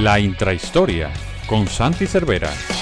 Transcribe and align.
La 0.00 0.16
intrahistoria 0.16 1.10
con 1.44 1.66
Santi 1.66 2.06
Cervera. 2.06 2.77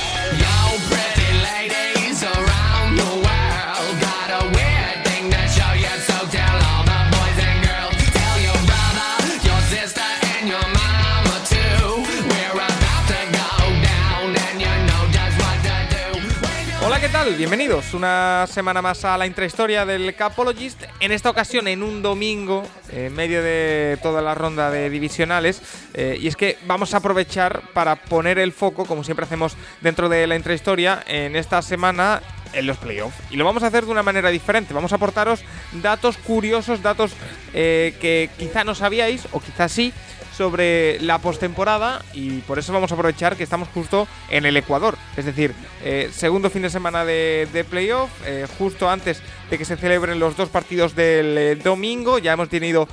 Bienvenidos 17.35 17.93
una 17.93 18.47
semana 18.49 18.81
más 18.81 19.05
a 19.05 19.19
la 19.19 19.27
intrahistoria 19.27 19.85
del 19.85 20.15
Capologist. 20.15 20.85
En 21.01 21.11
esta 21.11 21.29
ocasión, 21.29 21.67
en 21.67 21.83
un 21.83 22.01
domingo, 22.01 22.63
en 22.93 23.13
medio 23.15 23.43
de 23.43 23.99
toda 24.01 24.23
la 24.23 24.35
ronda 24.37 24.71
de 24.71 24.89
divisionales. 24.89 25.61
eh, 25.95 26.17
y 26.21 26.29
es 26.29 26.37
que 26.37 26.57
vamos 26.67 26.95
a 26.95 26.99
aprovechar 26.99 27.63
para 27.75 27.97
poner 27.97 28.39
el 28.39 28.53
foco, 28.53 28.87
como 28.87 29.03
siempre 29.03 29.27
hacemos 29.27 29.57
dentro 29.81 30.09
de 30.09 30.27
la 30.29 30.37
intrahistoria, 30.37 31.03
en 31.09 31.35
esta 31.35 31.61
semana 31.63 32.23
en 32.53 32.65
los 32.67 32.77
playoffs. 32.77 33.17
Y 33.31 33.37
lo 33.37 33.45
vamos 33.45 33.65
a 33.65 33.67
hacer 33.67 33.85
de 33.85 33.91
una 33.91 34.05
manera 34.05 34.31
diferente. 34.31 34.73
Vamos 34.73 34.93
a 34.93 34.97
aportaros 34.97 35.43
datos 35.73 36.17
curiosos, 36.19 36.81
datos 36.81 37.13
eh, 37.53 37.97
que 38.01 38.31
quizá 38.39 38.63
no 38.63 38.77
sabíais, 38.77 39.27
o 39.33 39.41
quizá 39.41 39.69
sí, 39.69 39.93
sobre 40.37 41.01
la 41.01 41.19
postemporada 41.19 42.03
y 42.13 42.41
por 42.41 42.59
eso 42.59 42.73
vamos 42.73 42.91
a 42.91 42.95
aprovechar 42.95 43.37
que 43.37 43.45
estamos 43.45 43.69
justo 43.69 44.07
en 44.29 44.45
el 44.45 44.57
Ecuador. 44.57 44.97
Es 45.17 45.25
decir, 45.25 45.55
eh, 45.83 46.11
segundo 46.13 46.51
fin 46.51 46.63
de 46.63 46.71
semana 46.71 47.05
de, 47.05 47.49
de 47.53 47.65
playoff, 47.65 48.11
eh, 48.27 48.47
justo 48.59 48.91
antes 48.91 49.23
de 49.51 49.59
que 49.59 49.65
se 49.65 49.77
celebren 49.77 50.19
los 50.19 50.37
dos 50.37 50.49
partidos 50.49 50.95
del 50.95 51.39
eh, 51.39 51.57
domingo. 51.57 52.19
Ya 52.19 52.33
hemos 52.33 52.49
tenido 52.49 52.89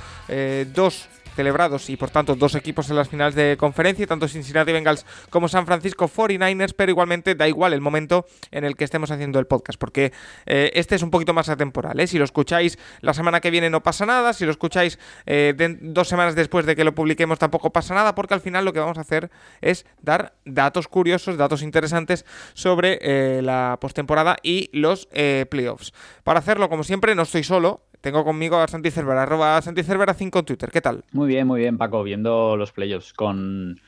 dos 0.74 1.08
celebrados 1.34 1.90
y 1.90 1.96
por 1.96 2.10
tanto 2.10 2.34
dos 2.34 2.54
equipos 2.54 2.88
en 2.90 2.96
las 2.96 3.08
finales 3.08 3.34
de 3.34 3.56
conferencia, 3.56 4.06
tanto 4.06 4.28
Cincinnati 4.28 4.72
Bengals 4.72 5.04
como 5.30 5.48
San 5.48 5.66
Francisco 5.66 6.08
49ers, 6.08 6.74
pero 6.76 6.90
igualmente 6.90 7.34
da 7.34 7.48
igual 7.48 7.72
el 7.72 7.80
momento 7.80 8.26
en 8.50 8.64
el 8.64 8.76
que 8.76 8.84
estemos 8.84 9.10
haciendo 9.10 9.38
el 9.38 9.46
podcast, 9.46 9.78
porque 9.78 10.12
eh, 10.46 10.70
este 10.74 10.94
es 10.94 11.02
un 11.02 11.10
poquito 11.10 11.34
más 11.34 11.48
atemporal. 11.48 11.98
¿eh? 12.00 12.06
Si 12.06 12.18
lo 12.18 12.24
escucháis 12.24 12.78
la 13.00 13.14
semana 13.14 13.40
que 13.40 13.50
viene 13.50 13.70
no 13.70 13.82
pasa 13.82 14.06
nada, 14.06 14.32
si 14.32 14.44
lo 14.44 14.50
escucháis 14.50 14.98
eh, 15.26 15.54
dos 15.80 16.08
semanas 16.08 16.34
después 16.34 16.66
de 16.66 16.76
que 16.76 16.84
lo 16.84 16.94
publiquemos 16.94 17.38
tampoco 17.38 17.70
pasa 17.70 17.94
nada, 17.94 18.14
porque 18.14 18.34
al 18.34 18.40
final 18.40 18.64
lo 18.64 18.72
que 18.72 18.80
vamos 18.80 18.98
a 18.98 19.02
hacer 19.02 19.30
es 19.60 19.86
dar 20.00 20.34
datos 20.44 20.88
curiosos, 20.88 21.36
datos 21.36 21.62
interesantes 21.62 22.24
sobre 22.54 22.98
eh, 23.02 23.42
la 23.42 23.78
postemporada 23.80 24.36
y 24.42 24.70
los 24.72 25.08
playoffs. 25.48 25.92
Para 26.22 26.38
hacerlo, 26.38 26.68
como 26.68 26.84
siempre, 26.84 27.14
no 27.14 27.22
estoy 27.22 27.44
solo. 27.44 27.82
Tengo 28.04 28.22
conmigo 28.22 28.58
a 28.58 28.68
Santi 28.68 28.90
Cervera, 28.90 29.22
arroba 29.22 29.62
Santi 29.62 29.82
Cervera 29.82 30.12
5 30.12 30.40
en 30.40 30.44
Twitter. 30.44 30.70
¿Qué 30.70 30.82
tal? 30.82 31.04
Muy 31.12 31.26
bien, 31.26 31.46
muy 31.46 31.60
bien, 31.60 31.78
Paco, 31.78 32.02
viendo 32.02 32.54
los 32.54 32.70
playoffs 32.70 33.14
con 33.14 33.80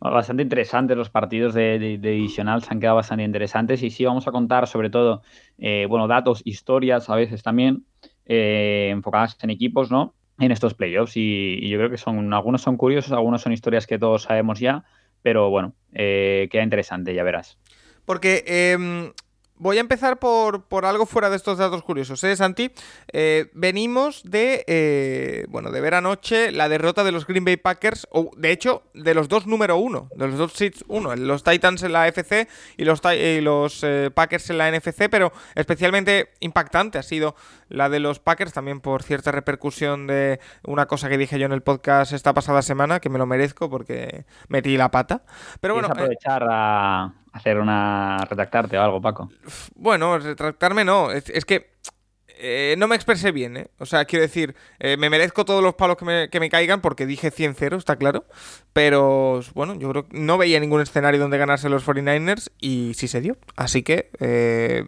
bastante 0.00 0.42
interesantes 0.42 0.96
los 0.96 1.08
partidos 1.08 1.54
de, 1.54 1.78
de- 1.78 1.98
de 1.98 2.10
divisional, 2.10 2.64
se 2.64 2.72
han 2.74 2.80
quedado 2.80 2.96
bastante 2.96 3.22
interesantes 3.22 3.80
y 3.84 3.90
sí 3.90 4.04
vamos 4.04 4.26
a 4.26 4.32
contar 4.32 4.66
sobre 4.66 4.90
todo, 4.90 5.22
eh, 5.58 5.86
bueno, 5.88 6.08
datos, 6.08 6.42
historias 6.44 7.08
a 7.08 7.14
veces 7.14 7.44
también 7.44 7.84
eh, 8.26 8.88
enfocadas 8.90 9.38
en 9.40 9.50
equipos, 9.50 9.88
¿no? 9.88 10.14
En 10.40 10.50
estos 10.50 10.74
playoffs 10.74 11.16
y, 11.16 11.56
y 11.62 11.68
yo 11.68 11.78
creo 11.78 11.90
que 11.90 11.96
son 11.96 12.34
algunos 12.34 12.60
son 12.60 12.76
curiosos, 12.76 13.12
algunos 13.12 13.40
son 13.42 13.52
historias 13.52 13.86
que 13.86 14.00
todos 14.00 14.22
sabemos 14.22 14.58
ya, 14.58 14.82
pero 15.22 15.48
bueno, 15.48 15.74
eh, 15.92 16.48
queda 16.50 16.64
interesante, 16.64 17.14
ya 17.14 17.22
verás. 17.22 17.56
Porque 18.04 18.42
em, 18.48 19.12
voy 19.56 19.78
a 19.78 19.80
empezar 19.80 20.18
por, 20.18 20.64
por 20.64 20.84
algo 20.84 21.06
fuera 21.06 21.30
de 21.30 21.36
estos 21.36 21.58
datos 21.58 21.82
curiosos, 21.82 22.22
¿eh, 22.24 22.36
Santi? 22.36 22.70
Eh, 23.12 23.50
venimos 23.54 24.22
de, 24.24 24.64
eh, 24.66 25.46
bueno, 25.48 25.70
de 25.70 25.80
ver 25.80 25.94
anoche 25.94 26.50
la 26.52 26.68
derrota 26.68 27.04
de 27.04 27.12
los 27.12 27.26
Green 27.26 27.44
Bay 27.44 27.56
Packers, 27.56 28.06
o 28.10 28.30
de 28.36 28.50
hecho, 28.50 28.82
de 28.94 29.14
los 29.14 29.28
dos 29.28 29.46
número 29.46 29.76
uno, 29.76 30.08
de 30.14 30.28
los 30.28 30.38
dos 30.38 30.52
seeds 30.52 30.84
uno, 30.88 31.14
los 31.14 31.44
Titans 31.44 31.82
en 31.82 31.92
la 31.92 32.08
FC 32.08 32.48
y 32.76 32.84
los, 32.84 33.00
y 33.16 33.40
los 33.40 33.80
eh, 33.84 34.10
Packers 34.12 34.50
en 34.50 34.58
la 34.58 34.70
NFC, 34.70 35.08
pero 35.10 35.32
especialmente 35.54 36.30
impactante 36.40 36.98
ha 36.98 37.02
sido 37.02 37.36
la 37.74 37.88
de 37.88 38.00
los 38.00 38.20
Packers, 38.20 38.52
también 38.52 38.80
por 38.80 39.02
cierta 39.02 39.32
repercusión 39.32 40.06
de 40.06 40.40
una 40.64 40.86
cosa 40.86 41.08
que 41.08 41.18
dije 41.18 41.38
yo 41.38 41.46
en 41.46 41.52
el 41.52 41.62
podcast 41.62 42.12
esta 42.12 42.32
pasada 42.32 42.62
semana, 42.62 43.00
que 43.00 43.10
me 43.10 43.18
lo 43.18 43.26
merezco 43.26 43.68
porque 43.68 44.24
metí 44.48 44.76
la 44.76 44.90
pata. 44.90 45.22
Pero 45.60 45.74
bueno, 45.74 45.88
¿Quieres 45.88 46.02
eh, 46.02 46.04
aprovechar 46.04 46.48
a 46.50 47.12
hacer 47.32 47.58
una... 47.58 48.18
retractarte 48.28 48.78
o 48.78 48.82
algo, 48.82 49.00
Paco? 49.00 49.28
Bueno, 49.74 50.18
retractarme 50.18 50.84
no. 50.84 51.10
Es, 51.10 51.28
es 51.30 51.44
que 51.44 51.73
eh, 52.36 52.74
no 52.78 52.88
me 52.88 52.96
expresé 52.96 53.32
bien, 53.32 53.56
¿eh? 53.56 53.68
O 53.78 53.86
sea, 53.86 54.04
quiero 54.04 54.22
decir, 54.22 54.54
eh, 54.80 54.96
me 54.96 55.10
merezco 55.10 55.44
todos 55.44 55.62
los 55.62 55.74
palos 55.74 55.96
que 55.96 56.04
me, 56.04 56.28
que 56.28 56.40
me 56.40 56.50
caigan 56.50 56.80
porque 56.80 57.06
dije 57.06 57.32
100-0, 57.32 57.78
está 57.78 57.96
claro. 57.96 58.24
Pero, 58.72 59.40
bueno, 59.54 59.74
yo 59.74 59.90
creo 59.90 60.08
que 60.08 60.18
no 60.18 60.36
veía 60.36 60.58
ningún 60.58 60.80
escenario 60.80 61.20
donde 61.20 61.38
ganarse 61.38 61.68
los 61.68 61.86
49ers 61.86 62.50
y 62.60 62.92
sí 62.94 63.08
se 63.08 63.20
dio. 63.20 63.36
Así 63.56 63.82
que 63.82 64.10
eh, 64.20 64.84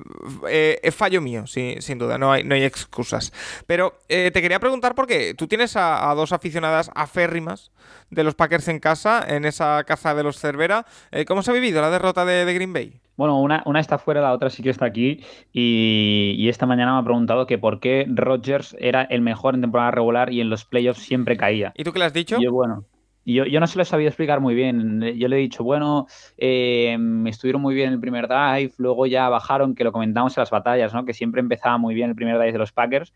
es 0.83 0.95
fallo 0.95 1.21
mío, 1.21 1.47
sí, 1.47 1.77
sin 1.81 1.99
duda, 1.99 2.19
no 2.19 2.33
hay, 2.33 2.43
no 2.43 2.55
hay 2.55 2.65
excusas. 2.65 3.33
Pero 3.67 3.99
te 4.09 4.33
quería 4.33 4.59
preguntar 4.59 4.95
porque 4.95 5.35
tú 5.35 5.47
tienes 5.47 5.77
a, 5.77 6.13
dos 6.15 6.33
aficionadas 6.33 6.91
aférrimas 6.95 7.71
de 8.11 8.25
los 8.25 8.35
Packers 8.35 8.69
en 8.69 8.81
casa, 8.81 9.25
en 9.27 9.45
esa 9.45 9.85
caza 9.85 10.15
de 10.15 10.23
los 10.23 10.39
Cervera. 10.41 10.87
¿Cómo 11.27 11.43
se 11.43 11.51
ha 11.51 11.55
vivido 11.55 11.81
la 11.81 11.91
derrota 11.91 12.25
de, 12.25 12.45
de 12.45 12.55
Green 12.55 12.73
Bay? 12.73 13.01
Bueno, 13.17 13.41
una, 13.41 13.63
una 13.67 13.81
está 13.81 13.99
fuera, 13.99 14.21
la 14.21 14.33
otra 14.33 14.51
sí 14.51 14.63
que 14.63 14.71
está 14.71 14.85
aquí. 14.85 15.21
Y, 15.53 16.35
y 16.39 16.49
esta 16.49 16.67
mañana 16.67 16.95
me 16.95 17.01
ha 17.01 17.05
preguntado 17.05 17.47
que 17.47 17.59
por 17.59 17.81
qué 17.81 18.07
Rodgers 18.09 18.77
era 18.79 19.03
el 19.03 19.23
mejor 19.23 19.55
en 19.55 19.63
temporada 19.63 19.91
regular 19.91 20.33
y 20.33 20.41
en 20.41 20.51
los 20.51 20.65
playoffs 20.65 21.03
siempre 21.03 21.37
caía. 21.37 21.73
¿Y 21.77 21.85
tú 21.85 21.93
qué 21.93 21.99
le 21.99 22.05
has 22.05 22.13
dicho? 22.13 22.37
Y 22.39 22.45
yo, 22.45 22.53
bueno, 22.53 22.85
yo, 23.27 23.45
yo 23.45 23.59
no 23.59 23.67
se 23.67 23.77
lo 23.77 23.83
he 23.83 23.87
sabido 23.87 24.09
explicar 24.09 24.41
muy 24.41 24.55
bien. 24.55 25.01
Yo 25.19 25.27
le 25.27 25.37
he 25.37 25.41
dicho, 25.41 25.65
bueno, 25.65 26.07
eh, 26.37 26.97
estuvieron 27.27 27.61
muy 27.61 27.75
bien 27.75 27.93
el 27.93 28.01
primer 28.01 28.29
drive, 28.29 28.73
luego 28.79 29.07
ya 29.07 29.29
bajaron, 29.29 29.75
que 29.75 29.83
lo 29.83 29.91
comentamos 29.91 30.37
en 30.37 30.43
las 30.43 30.51
batallas, 30.51 30.95
¿no? 30.95 31.05
Que 31.05 31.13
siempre 31.13 31.41
empezaba 31.41 31.77
muy 31.77 31.95
bien 31.95 32.11
el 32.11 32.17
primer 32.17 32.37
drive 32.37 32.53
de 32.53 32.59
los 32.59 32.73
Packers. 32.73 33.13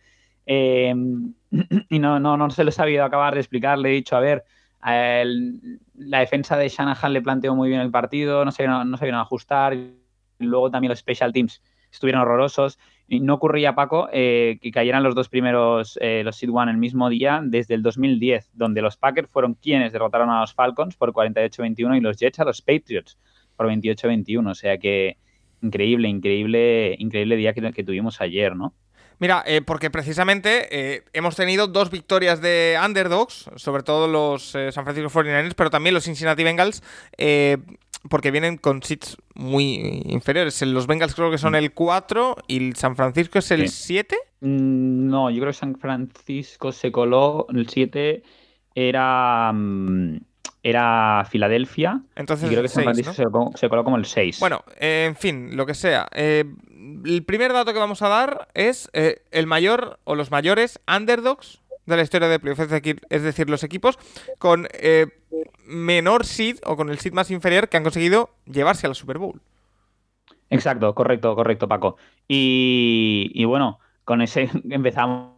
Eh, 0.47 0.93
y 1.91 1.99
no, 2.01 2.19
no, 2.19 2.37
no 2.37 2.51
se 2.51 2.65
lo 2.65 2.71
he 2.71 2.73
sabido 2.73 3.05
acabar 3.05 3.35
de 3.35 3.41
explicar. 3.41 3.79
Le 3.79 3.91
he 3.91 3.93
dicho, 3.93 4.17
a 4.17 4.21
ver, 4.21 4.45
la 4.83 6.19
defensa 6.21 6.57
de 6.57 6.69
Shanahan 6.69 7.13
le 7.13 7.23
planteó 7.23 7.55
muy 7.55 7.69
bien 7.69 7.81
el 7.81 7.91
partido, 7.91 8.45
no 8.45 8.53
se, 8.53 8.67
no, 8.67 8.85
vieron 8.99 9.19
a 9.19 9.23
ajustar. 9.23 9.77
Luego 10.39 10.71
también 10.71 10.91
los 10.91 10.99
special 10.99 11.33
teams 11.33 11.63
estuvieron 11.91 12.23
horrorosos. 12.23 12.79
Y 13.07 13.21
no 13.21 13.35
ocurría, 13.35 13.75
Paco, 13.75 14.09
eh, 14.13 14.59
que 14.63 14.71
cayeran 14.71 15.03
los 15.03 15.15
dos 15.15 15.29
primeros, 15.29 15.99
eh, 16.01 16.23
los 16.25 16.37
Seed 16.37 16.51
One, 16.53 16.71
el 16.71 16.79
mismo 16.79 17.11
día 17.11 17.41
desde 17.45 17.75
el 17.75 17.83
2010, 17.83 18.51
donde 18.55 18.83
los 18.83 18.97
Packers 18.97 19.29
fueron 19.29 19.55
quienes 19.55 19.93
derrotaron 19.93 20.31
a 20.31 20.41
los 20.41 20.55
Falcons 20.55 20.97
por 20.97 21.13
48-21 21.13 21.97
y 21.97 22.01
los 22.01 22.17
Jets 22.19 22.39
a 22.39 22.45
los 22.45 22.63
Patriots 22.63 23.19
por 23.57 23.67
28-21. 23.67 24.49
O 24.49 24.55
sea 24.55 24.79
que 24.79 25.19
increíble, 25.61 26.09
increíble, 26.09 26.95
increíble 26.99 27.37
día 27.37 27.53
que 27.53 27.85
tuvimos 27.85 28.21
ayer, 28.21 28.57
¿no? 28.57 28.75
Mira, 29.21 29.45
eh, 29.47 29.61
porque 29.61 29.91
precisamente 29.91 30.67
eh, 30.71 31.05
hemos 31.13 31.37
tenido 31.37 31.67
dos 31.69 31.91
victorias 31.91 32.41
de 32.41 32.77
underdogs, 32.85 33.51
sobre 33.57 33.83
todo 33.83 34.09
los 34.09 34.55
eh, 34.55 34.73
San 34.73 34.85
Francisco 34.85 35.11
49ers, 35.11 35.53
pero 35.55 35.71
también 35.71 35.95
los 35.95 36.05
Cincinnati 36.05 36.43
Bengals, 36.43 36.83
porque 38.09 38.31
vienen 38.31 38.57
con 38.57 38.83
seats 38.83 39.19
muy 39.35 40.03
inferiores. 40.07 40.61
Los 40.63 40.87
Bengals 40.87 41.15
creo 41.15 41.31
que 41.31 41.37
son 41.37 41.55
el 41.55 41.73
4 41.75 42.35
y 42.49 42.69
el 42.69 42.77
San 42.77 42.97
Francisco 42.97 43.39
es 43.39 43.51
el 43.51 43.69
Sí. 43.69 43.85
7. 43.87 44.17
Mm, 44.41 45.09
No, 45.11 45.29
yo 45.31 45.41
creo 45.41 45.53
que 45.53 45.59
San 45.59 45.77
Francisco 45.79 46.73
se 46.73 46.91
coló, 46.91 47.47
el 47.53 47.69
7 47.69 48.23
era, 48.75 49.53
mm, 49.53 50.17
era 50.63 51.27
Filadelfia. 51.29 52.03
Entonces, 52.17 52.47
y 52.47 52.51
creo 52.51 52.63
que 52.63 52.69
San 52.69 52.85
seis, 52.85 53.05
Francisco 53.05 53.31
¿no? 53.31 53.57
se, 53.57 53.69
coló, 53.69 53.85
como 53.85 53.97
el 53.97 54.05
6. 54.05 54.41
Bueno, 54.41 54.63
eh, 54.79 55.07
en 55.09 55.17
fin, 55.17 55.57
lo 55.57 55.67
que 55.67 55.75
sea. 55.75 56.09
Eh, 56.13 56.45
el 57.05 57.25
primer 57.25 57.53
dato 57.53 57.73
que 57.73 57.79
vamos 57.79 58.03
a 58.03 58.09
dar 58.09 58.49
es 58.55 58.91
eh, 58.93 59.23
el 59.31 59.47
mayor 59.47 59.99
o 60.05 60.15
los 60.15 60.31
mayores 60.31 60.81
underdogs 60.87 61.61
de 61.87 61.97
la 61.97 62.03
historia 62.03 62.29
de 62.29 62.39
playoffs, 62.39 62.61
es 62.61 62.71
decir, 62.71 63.01
es 63.11 63.23
decir 63.23 63.51
los 63.51 63.65
equipos 63.65 63.99
con 64.39 64.69
eh, 64.73 65.07
menor 65.67 66.25
seed 66.25 66.59
o 66.65 66.77
con 66.77 66.91
el 66.91 66.99
seed 66.99 67.13
más 67.13 67.31
inferior 67.31 67.69
que 67.69 67.77
han 67.77 67.83
conseguido 67.83 68.31
llevarse 68.47 68.87
a 68.87 68.89
la 68.89 68.95
Super 68.95 69.19
Bowl. 69.19 69.41
Exacto, 70.51 70.95
correcto, 70.95 71.35
correcto, 71.35 71.69
Paco. 71.69 71.97
Y, 72.27 73.31
y 73.35 73.45
bueno, 73.45 73.79
con 74.05 74.23
ese 74.23 74.49
empezamos, 74.71 75.35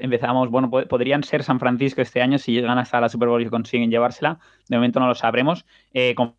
empezamos, 0.00 0.50
bueno, 0.50 0.70
po- 0.70 0.86
podrían 0.86 1.24
ser 1.24 1.42
San 1.42 1.58
Francisco 1.58 2.00
este 2.00 2.22
año 2.22 2.38
si 2.38 2.52
llegan 2.52 2.78
hasta 2.78 3.00
la 3.00 3.08
Super 3.08 3.28
Bowl 3.28 3.42
y 3.42 3.48
consiguen 3.48 3.90
llevársela. 3.90 4.38
De 4.68 4.76
momento 4.76 5.00
no 5.00 5.08
lo 5.08 5.14
sabremos. 5.14 5.66
Eh, 5.92 6.14
con- 6.14 6.34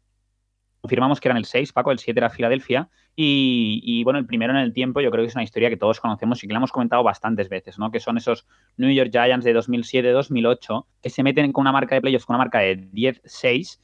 confirmamos 0.81 1.19
que 1.19 1.27
eran 1.29 1.38
el 1.38 1.45
6, 1.45 1.73
Paco, 1.73 1.91
el 1.91 2.00
7 2.00 2.19
era 2.19 2.29
Filadelfia. 2.29 2.89
Y, 3.15 4.03
bueno, 4.03 4.17
el 4.19 4.25
primero 4.25 4.53
en 4.53 4.59
el 4.59 4.73
tiempo 4.73 5.00
yo 5.00 5.11
creo 5.11 5.23
que 5.23 5.27
es 5.29 5.35
una 5.35 5.44
historia 5.44 5.69
que 5.69 5.77
todos 5.77 6.00
conocemos 6.00 6.44
y 6.44 6.47
que 6.47 6.53
la 6.53 6.57
hemos 6.57 6.71
comentado 6.71 7.03
bastantes 7.03 7.47
veces, 7.47 7.77
¿no? 7.77 7.91
Que 7.91 8.00
son 8.00 8.17
esos 8.17 8.47
New 8.77 8.89
York 8.91 9.11
Giants 9.11 9.45
de 9.45 9.53
2007-2008 9.53 10.85
que 11.01 11.09
se 11.11 11.21
meten 11.23 11.51
con 11.51 11.61
una 11.61 11.71
marca 11.71 11.94
de 11.95 12.01
playoffs, 12.01 12.25
con 12.25 12.35
una 12.35 12.44
marca 12.45 12.59
de 12.59 12.89
10-6. 12.91 13.79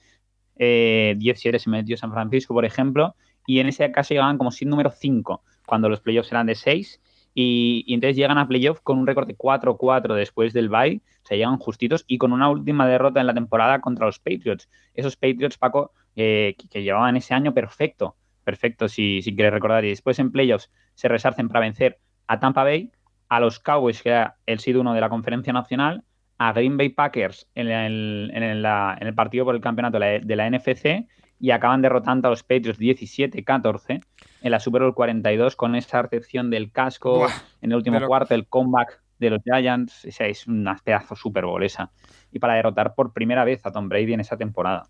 Eh, 0.55 1.15
10-7 1.19 1.59
se 1.59 1.69
metió 1.69 1.95
San 1.95 2.11
Francisco, 2.11 2.53
por 2.53 2.65
ejemplo, 2.65 3.15
y 3.45 3.59
en 3.59 3.67
ese 3.67 3.91
caso 3.91 4.13
llegaban 4.13 4.37
como 4.37 4.51
sin 4.51 4.69
número 4.69 4.89
5, 4.91 5.43
cuando 5.65 5.89
los 5.89 6.01
playoffs 6.01 6.31
eran 6.31 6.47
de 6.47 6.55
6. 6.55 6.99
Y, 7.41 7.85
entonces 7.93 8.17
llegan 8.17 8.37
a 8.37 8.49
playoff 8.49 8.81
con 8.81 8.97
un 8.97 9.07
récord 9.07 9.25
de 9.25 9.37
4-4 9.37 10.13
después 10.13 10.51
del 10.51 10.67
bye, 10.67 11.01
se 11.23 11.37
llegan 11.37 11.57
justitos 11.57 12.03
y 12.05 12.17
con 12.17 12.33
una 12.33 12.49
última 12.49 12.85
derrota 12.85 13.21
en 13.21 13.27
la 13.27 13.33
temporada 13.33 13.79
contra 13.79 14.07
los 14.07 14.19
Patriots. 14.19 14.69
Esos 14.93 15.15
Patriots, 15.15 15.57
Paco, 15.57 15.93
eh, 16.17 16.57
que, 16.69 16.83
llevaban 16.83 17.15
ese 17.15 17.33
año 17.33 17.53
perfecto, 17.53 18.17
perfecto, 18.43 18.89
si, 18.89 19.21
si 19.21 19.33
quieres 19.33 19.53
recordar. 19.53 19.85
Y 19.85 19.89
después 19.89 20.19
en 20.19 20.33
playoffs 20.33 20.69
se 20.95 21.07
resarcen 21.07 21.47
para 21.47 21.61
vencer 21.61 21.99
a 22.27 22.41
Tampa 22.41 22.65
Bay, 22.65 22.91
a 23.29 23.39
los 23.39 23.59
Cowboys, 23.59 24.01
que 24.01 24.09
era 24.09 24.35
el 24.45 24.59
sido 24.59 24.81
uno 24.81 24.93
de 24.93 24.99
la 24.99 25.07
Conferencia 25.07 25.53
Nacional, 25.53 26.03
a 26.39 26.51
Green 26.51 26.75
Bay 26.75 26.89
Packers 26.89 27.47
en 27.55 27.69
el, 27.69 28.31
en 28.33 28.43
el, 28.43 29.15
partido 29.15 29.45
por 29.45 29.55
el 29.55 29.61
campeonato 29.61 29.97
de 29.97 30.35
la, 30.35 30.49
NFC 30.49 31.07
y 31.39 31.51
acaban 31.51 31.81
derrotando 31.81 32.27
a 32.27 32.31
los 32.31 32.43
Patriots 32.43 32.79
17-14 32.79 34.03
en 34.41 34.51
la 34.51 34.59
Super 34.59 34.83
Bowl 34.83 34.93
42 34.93 35.55
con 35.55 35.75
esa 35.75 36.01
recepción 36.01 36.49
del 36.49 36.71
casco 36.71 37.27
en 37.61 37.71
el 37.71 37.77
último 37.77 37.99
cuarto, 38.07 38.35
el 38.35 38.47
comeback 38.47 39.01
de 39.19 39.29
los 39.29 39.41
Giants. 39.43 40.05
Es 40.05 40.47
una 40.47 40.77
pedazo 40.83 41.15
Super 41.15 41.45
Bowl 41.45 41.63
esa. 41.63 41.91
Y 42.31 42.39
para 42.39 42.55
derrotar 42.55 42.95
por 42.95 43.13
primera 43.13 43.43
vez 43.43 43.65
a 43.65 43.71
Tom 43.71 43.89
Brady 43.89 44.13
en 44.13 44.21
esa 44.21 44.37
temporada. 44.37 44.83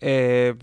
Eh, 0.00 0.54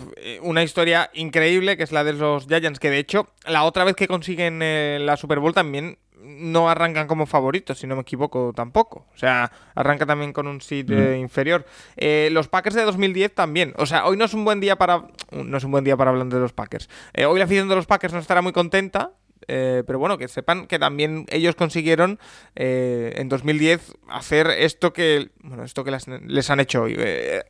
una 0.42 0.64
historia 0.64 1.10
increíble 1.14 1.78
que 1.78 1.84
es 1.84 1.92
la 1.92 2.04
de 2.04 2.14
los 2.14 2.48
Giants, 2.48 2.80
que 2.80 2.90
de 2.90 3.00
hecho 3.00 3.28
la 3.46 3.64
otra 3.64 3.84
vez 3.84 3.96
que 3.96 4.08
consiguen 4.08 4.62
eh, 4.62 5.00
la 5.02 5.18
Super 5.18 5.40
Bowl 5.40 5.54
también 5.54 5.98
no 6.28 6.70
arrancan 6.70 7.08
como 7.08 7.26
favoritos, 7.26 7.80
si 7.80 7.88
no 7.88 7.96
me 7.96 8.02
equivoco 8.02 8.52
tampoco. 8.56 9.06
O 9.14 9.18
sea, 9.18 9.52
arranca 9.76 10.06
también 10.06 10.34
con 10.34 10.48
un 10.48 10.62
seed 10.62 10.92
eh, 10.92 11.18
inferior. 11.18 11.66
Eh, 11.96 12.30
los 12.32 12.48
Packers 12.48 12.76
de 12.76 12.84
2010 12.84 13.34
también. 13.34 13.74
O 13.78 13.86
sea, 13.86 14.06
hoy 14.06 14.18
no 14.18 14.26
es 14.26 14.34
un 14.34 14.44
buen 14.44 14.60
día 14.60 14.76
para. 14.78 15.08
No 15.32 15.58
es 15.58 15.64
un 15.64 15.72
buen 15.72 15.84
día 15.84 15.96
para 15.96 16.12
hablar 16.12 16.28
de 16.28 16.40
los 16.40 16.54
Packers. 16.54 16.90
Eh, 17.14 17.26
hoy 17.26 17.40
la 17.40 17.46
afición 17.46 17.70
de 17.70 17.76
los 17.76 17.86
Packers 17.86 18.14
no 18.14 18.20
estará 18.20 18.42
muy 18.42 18.52
contenta. 18.52 19.12
pero 19.48 20.00
bueno, 20.00 20.18
que 20.18 20.28
sepan 20.28 20.68
que 20.68 20.80
también 20.80 21.26
ellos 21.30 21.56
consiguieron 21.56 22.20
en 22.56 23.30
2010 23.30 23.96
hacer 24.10 24.48
esto 24.48 24.92
que. 24.94 25.30
Bueno, 25.42 25.64
esto 25.64 25.84
que 25.84 25.92
les, 25.92 26.50
han 26.50 26.60
hecho 26.60 26.84
hoy. 26.84 26.98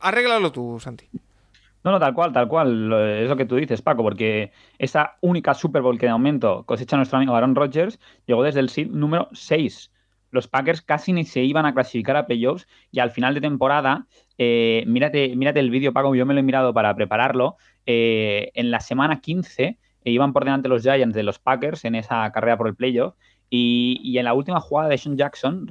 arréglalo 0.00 0.52
tú, 0.52 0.78
Santi. 0.80 1.08
No, 1.84 1.92
no, 1.92 2.00
tal 2.00 2.12
cual, 2.14 2.32
tal 2.32 2.48
cual. 2.48 2.92
Es 2.92 3.28
lo 3.28 3.36
que 3.36 3.44
tú 3.44 3.56
dices, 3.56 3.82
Paco, 3.82 4.02
porque 4.02 4.52
esa 4.78 5.16
única 5.20 5.54
Super 5.54 5.82
Bowl 5.82 5.98
que 5.98 6.06
de 6.06 6.12
momento 6.12 6.64
cosecha 6.66 6.96
nuestro 6.96 7.18
amigo 7.18 7.34
Aaron 7.34 7.54
Rodgers 7.54 8.00
llegó 8.26 8.42
desde 8.42 8.60
el 8.60 8.68
seed 8.68 8.88
número 8.88 9.28
6. 9.32 9.92
Los 10.30 10.48
Packers 10.48 10.82
casi 10.82 11.12
ni 11.12 11.24
se 11.24 11.42
iban 11.42 11.66
a 11.66 11.72
clasificar 11.72 12.16
a 12.16 12.26
playoffs 12.26 12.66
y 12.90 13.00
al 13.00 13.10
final 13.10 13.34
de 13.34 13.40
temporada, 13.40 14.06
eh, 14.36 14.84
mírate, 14.86 15.34
mírate 15.36 15.60
el 15.60 15.70
vídeo, 15.70 15.92
Paco, 15.92 16.14
yo 16.14 16.26
me 16.26 16.34
lo 16.34 16.40
he 16.40 16.42
mirado 16.42 16.74
para 16.74 16.94
prepararlo. 16.94 17.56
Eh, 17.86 18.50
en 18.54 18.70
la 18.70 18.80
semana 18.80 19.20
15 19.20 19.64
eh, 19.64 19.78
iban 20.04 20.32
por 20.32 20.44
delante 20.44 20.68
los 20.68 20.82
Giants 20.82 21.14
de 21.14 21.22
los 21.22 21.38
Packers 21.38 21.84
en 21.84 21.94
esa 21.94 22.30
carrera 22.32 22.58
por 22.58 22.68
el 22.68 22.74
playoff. 22.74 23.14
Y, 23.50 24.18
en 24.18 24.26
la 24.26 24.34
última 24.34 24.60
jugada 24.60 24.90
de 24.90 24.98
Sean 24.98 25.16
Jackson 25.16 25.66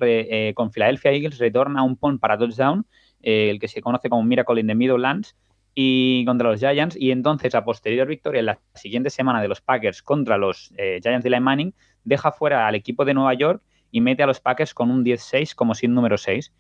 con 0.56 0.71
Philadelphia 0.71 1.12
Eagles 1.12 1.38
retorna 1.38 1.83
un 1.83 1.95
punt 1.95 2.19
para 2.19 2.36
touchdown, 2.36 2.88
el 3.21 3.59
que 3.59 3.68
se 3.68 3.81
conoce 3.81 4.09
como 4.09 4.24
Miracle 4.24 4.59
in 4.59 4.65
the 4.65 4.74
Middlelands, 4.74 5.36
y 5.79 6.25
contra 6.25 6.50
los 6.50 6.59
Giants. 6.59 6.97
Y 7.00 7.12
entonces, 7.12 7.53
a 7.53 7.63
posterior 7.63 8.07
victoria 8.07 8.39
en 8.39 8.47
la 8.47 8.59
siguiente 8.74 9.12
semana 9.12 9.44
de 9.44 9.47
los 9.47 9.62
Packers 9.62 10.01
contra 10.01 10.35
los 10.35 10.74
eh, 10.75 11.00
Giants 11.03 11.24
de 11.24 11.29
Eli 11.29 11.39
Manning, 11.39 11.75
deja 12.03 12.31
fuera 12.31 12.68
al 12.68 12.74
equipo 12.74 13.06
de 13.06 13.13
Nueva 13.13 13.35
York 13.35 13.62
y 13.91 14.01
mete 14.01 14.24
a 14.24 14.25
los 14.25 14.39
Packers 14.39 14.74
con 14.74 14.89
un 14.89 15.06
10-6 15.06 15.53
como 15.53 15.75
sin 15.75 15.94
número 15.94 16.18
6. 16.18 16.51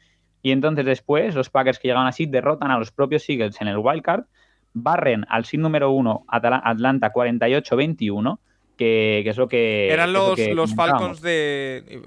Y 0.43 0.51
entonces 0.51 0.85
después, 0.85 1.33
los 1.33 1.49
Packers 1.49 1.79
que 1.79 1.87
llegan 1.87 2.05
así 2.05 2.27
derrotan 2.27 2.69
a 2.69 2.77
los 2.77 2.91
propios 2.91 3.27
Eagles 3.27 3.59
en 3.59 3.69
el 3.69 3.79
wildcard, 3.79 4.25
barren 4.73 5.25
al 5.29 5.45
sin 5.45 5.61
número 5.61 5.89
1 5.89 6.25
Atlanta 6.27 7.11
48-21 7.11 8.37
que, 8.77 9.23
es 9.27 9.37
lo 9.37 9.47
que... 9.47 9.91
Eran 9.91 10.13
los, 10.13 10.39
los 10.39 10.75
Falcons 10.75 11.21
de... 11.21 12.01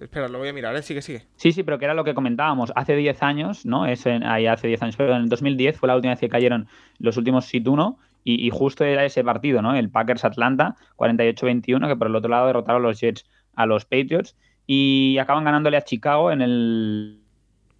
espera, 0.00 0.28
lo 0.28 0.38
voy 0.38 0.48
a 0.48 0.52
mirar, 0.52 0.76
¿eh? 0.76 0.82
sigue, 0.82 1.02
sigue. 1.02 1.24
Sí, 1.36 1.52
sí, 1.52 1.62
pero 1.62 1.78
que 1.78 1.86
era 1.86 1.94
lo 1.94 2.04
que 2.04 2.14
comentábamos 2.14 2.72
hace 2.76 2.94
10 2.94 3.22
años, 3.22 3.66
¿no? 3.66 3.86
Es 3.86 4.06
ahí 4.06 4.46
hace 4.46 4.68
10 4.68 4.82
años, 4.82 4.96
pero 4.96 5.16
en 5.16 5.22
el 5.22 5.28
2010 5.28 5.78
fue 5.78 5.88
la 5.88 5.96
última 5.96 6.12
vez 6.12 6.20
que 6.20 6.28
cayeron 6.28 6.68
los 6.98 7.16
últimos 7.16 7.46
sit 7.46 7.66
1 7.66 7.98
y, 8.22 8.50
justo 8.50 8.84
era 8.84 9.04
ese 9.04 9.24
partido, 9.24 9.62
¿no? 9.62 9.74
El 9.74 9.90
Packers-Atlanta 9.90 10.76
48-21, 10.96 11.88
que 11.88 11.96
por 11.96 12.06
el 12.06 12.16
otro 12.16 12.30
lado 12.30 12.46
derrotaron 12.46 12.82
los 12.82 13.00
Jets 13.00 13.24
a 13.54 13.64
los 13.66 13.86
Patriots 13.86 14.36
y 14.66 15.16
acaban 15.18 15.44
ganándole 15.44 15.78
a 15.78 15.82
Chicago 15.82 16.30
en 16.30 16.42
el, 16.42 17.20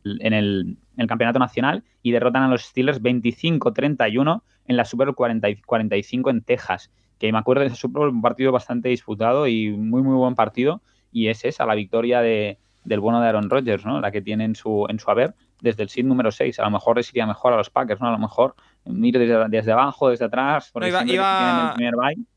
en 0.04 0.32
el, 0.32 0.76
campeonato 1.06 1.38
nacional 1.38 1.84
y 2.02 2.10
derrotan 2.10 2.42
a 2.42 2.48
los 2.48 2.62
Steelers 2.62 3.02
25-31 3.02 4.42
en 4.66 4.76
la 4.76 4.84
Super 4.84 5.12
40, 5.14 5.48
45 5.66 6.30
en 6.30 6.42
Texas 6.42 6.90
que 7.20 7.30
me 7.30 7.38
acuerdo 7.38 7.62
de 7.62 8.08
un 8.08 8.22
partido 8.22 8.50
bastante 8.50 8.88
disputado 8.88 9.46
y 9.46 9.70
muy, 9.70 10.02
muy 10.02 10.16
buen 10.16 10.34
partido, 10.34 10.80
y 11.12 11.28
es 11.28 11.44
esa, 11.44 11.66
la 11.66 11.74
victoria 11.74 12.22
de, 12.22 12.58
del 12.84 12.98
bueno 12.98 13.20
de 13.20 13.28
Aaron 13.28 13.50
Rodgers, 13.50 13.84
¿no? 13.84 14.00
La 14.00 14.10
que 14.10 14.22
tiene 14.22 14.44
en 14.44 14.54
su, 14.54 14.86
en 14.88 14.98
su 14.98 15.10
haber 15.10 15.34
desde 15.60 15.82
el 15.82 15.90
seed 15.90 16.06
número 16.06 16.32
6. 16.32 16.58
A 16.58 16.64
lo 16.64 16.70
mejor 16.70 16.96
les 16.96 17.10
iría 17.10 17.26
mejor 17.26 17.52
a 17.52 17.56
los 17.56 17.68
Packers, 17.68 18.00
¿no? 18.00 18.08
A 18.08 18.12
lo 18.12 18.18
mejor 18.18 18.54
miro 18.84 19.20
desde, 19.20 19.72
abajo, 19.72 20.10
desde 20.10 20.24
atrás. 20.24 20.72
iba, 21.06 21.74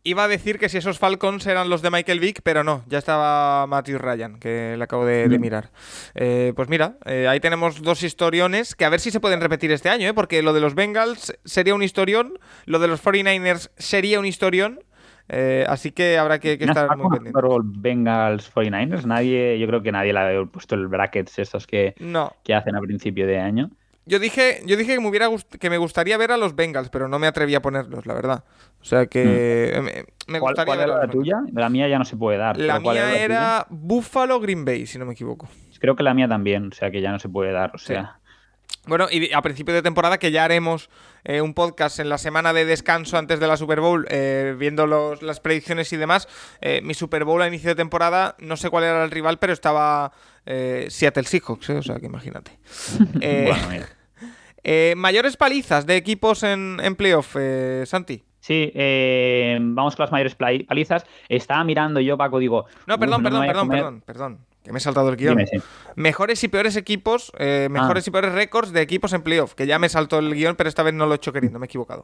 iba, 0.03 0.23
a 0.23 0.27
decir 0.27 0.59
que 0.59 0.69
si 0.69 0.77
esos 0.77 0.99
Falcons 0.99 1.45
eran 1.47 1.69
los 1.69 1.81
de 1.81 1.91
Michael 1.91 2.19
Vick, 2.19 2.41
pero 2.43 2.63
no, 2.63 2.83
ya 2.87 2.97
estaba 2.97 3.65
Matthew 3.67 3.97
Ryan, 3.97 4.39
que 4.39 4.75
le 4.77 4.83
acabo 4.83 5.05
de, 5.05 5.27
mirar. 5.39 5.71
Eh, 6.15 6.53
pues 6.55 6.69
mira, 6.69 6.97
eh, 7.05 7.27
ahí 7.27 7.39
tenemos 7.39 7.81
dos 7.81 8.03
historiones 8.03 8.75
que 8.75 8.85
a 8.85 8.89
ver 8.89 8.99
si 8.99 9.11
se 9.11 9.19
pueden 9.19 9.41
repetir 9.41 9.71
este 9.71 9.89
año, 9.89 10.07
¿eh? 10.07 10.13
porque 10.13 10.41
lo 10.41 10.53
de 10.53 10.61
los 10.61 10.75
Bengals 10.75 11.37
sería 11.43 11.75
un 11.75 11.83
historión, 11.83 12.39
lo 12.65 12.79
de 12.79 12.87
los 12.87 13.03
49ers 13.03 13.71
sería 13.77 14.19
un 14.19 14.25
historión. 14.25 14.79
Eh, 15.29 15.65
así 15.69 15.91
que 15.91 16.17
habrá 16.17 16.39
que, 16.39 16.53
estar 16.53 16.97
muy 16.97 17.09
pendiente. 17.09 17.39
Bengals 17.63 18.53
49ers, 18.53 19.05
nadie, 19.05 19.57
yo 19.57 19.67
creo 19.67 19.81
que 19.81 19.91
nadie 19.91 20.11
le 20.11 20.19
ha 20.19 20.45
puesto 20.45 20.75
el 20.75 20.87
brackets 20.87 21.39
estos 21.39 21.65
que, 21.65 21.95
que 22.43 22.53
hacen 22.53 22.75
a 22.75 22.81
principio 22.81 23.25
de 23.25 23.39
año. 23.39 23.71
Yo 24.05 24.19
dije, 24.19 24.61
yo 24.65 24.75
dije 24.75 24.95
que 24.95 24.99
me 24.99 25.07
hubiera 25.07 25.29
que 25.59 25.69
me 25.69 25.77
gustaría 25.77 26.17
ver 26.17 26.31
a 26.31 26.37
los 26.37 26.55
Bengals, 26.55 26.89
pero 26.89 27.07
no 27.07 27.19
me 27.19 27.27
atreví 27.27 27.55
a 27.55 27.61
ponerlos, 27.61 28.05
la 28.05 28.13
verdad. 28.13 28.43
O 28.81 28.85
sea 28.85 29.05
que 29.05 30.05
mm. 30.27 30.31
me, 30.31 30.39
gustaría 30.39 30.75
ver 30.75 30.89
la 30.89 31.07
tuya? 31.07 31.41
La 31.53 31.69
mía 31.69 31.87
ya 31.87 31.97
no 31.99 32.05
se 32.05 32.17
puede 32.17 32.37
dar. 32.37 32.57
La 32.57 32.79
mía 32.79 33.23
era, 33.23 33.65
Buffalo 33.69 34.39
Green 34.41 34.65
Bay, 34.65 34.85
si 34.85 34.99
no 34.99 35.05
me 35.05 35.13
equivoco. 35.13 35.47
Creo 35.79 35.95
que 35.95 36.03
la 36.03 36.13
mía 36.13 36.27
también, 36.27 36.69
o 36.71 36.75
sea 36.75 36.91
que 36.91 37.01
ya 37.01 37.11
no 37.11 37.19
se 37.19 37.29
puede 37.29 37.51
dar, 37.51 37.71
o 37.73 37.77
sea. 37.77 38.19
Bueno, 38.85 39.07
y 39.09 39.31
a 39.31 39.41
principio 39.41 39.73
de 39.73 39.81
temporada 39.81 40.17
que 40.17 40.31
ya 40.31 40.43
haremos 40.43 40.89
eh, 41.23 41.39
un 41.39 41.53
podcast 41.53 41.99
en 41.99 42.09
la 42.09 42.17
semana 42.17 42.51
de 42.51 42.65
descanso 42.65 43.17
antes 43.17 43.39
de 43.39 43.47
la 43.47 43.55
Super 43.55 43.79
Bowl, 43.79 44.05
eh, 44.09 44.55
viendo 44.57 44.85
las 45.21 45.39
predicciones 45.39 45.93
y 45.93 45.97
demás. 45.97 46.27
Eh, 46.59 46.81
mi 46.83 46.93
Super 46.93 47.23
Bowl 47.23 47.41
a 47.41 47.47
inicio 47.47 47.69
de 47.69 47.75
temporada, 47.75 48.35
no 48.39 48.57
sé 48.57 48.69
cuál 48.69 48.83
era 48.83 49.05
el 49.05 49.11
rival, 49.11 49.39
pero 49.39 49.53
estaba 49.53 50.11
Seattle 50.45 51.23
Seahawks, 51.23 51.69
o 51.69 51.81
sea 51.81 51.95
que 51.99 52.07
imagínate. 52.07 52.59
mayores 54.97 55.37
palizas 55.37 55.85
de 55.85 55.95
equipos 55.95 56.43
en, 56.43 56.79
en 56.83 56.95
playoff, 56.95 57.37
Santi. 57.85 58.23
Sí, 58.43 58.73
vamos 59.61 59.95
con 59.95 60.03
las 60.03 60.11
mayores 60.11 60.35
palizas. 60.35 61.05
Estaba 61.29 61.63
mirando 61.63 62.01
yo, 62.01 62.17
Paco, 62.17 62.39
digo. 62.39 62.65
No, 62.87 62.99
perdón, 62.99 63.23
perdón, 63.23 63.47
perdón, 63.47 63.69
perdón, 63.69 64.03
perdón 64.05 64.39
que 64.63 64.71
me 64.71 64.77
he 64.77 64.81
saltado 64.81 65.09
el 65.09 65.17
guion. 65.17 65.43
Mejores 65.95 66.43
y 66.43 66.47
peores 66.47 66.75
equipos, 66.75 67.31
eh, 67.37 67.67
mejores 67.69 68.05
ah. 68.05 68.09
y 68.09 68.11
peores 68.11 68.33
récords 68.33 68.71
de 68.71 68.81
equipos 68.81 69.13
en 69.13 69.21
playoff, 69.21 69.53
que 69.53 69.67
ya 69.67 69.77
me 69.77 69.89
saltó 69.89 70.19
el 70.19 70.33
guion, 70.33 70.55
pero 70.55 70.69
esta 70.69 70.83
vez 70.83 70.93
no 70.93 71.05
lo 71.05 71.13
he 71.13 71.15
hecho 71.15 71.33
queriendo, 71.33 71.59
me 71.59 71.65
he 71.65 71.67
equivocado. 71.67 72.03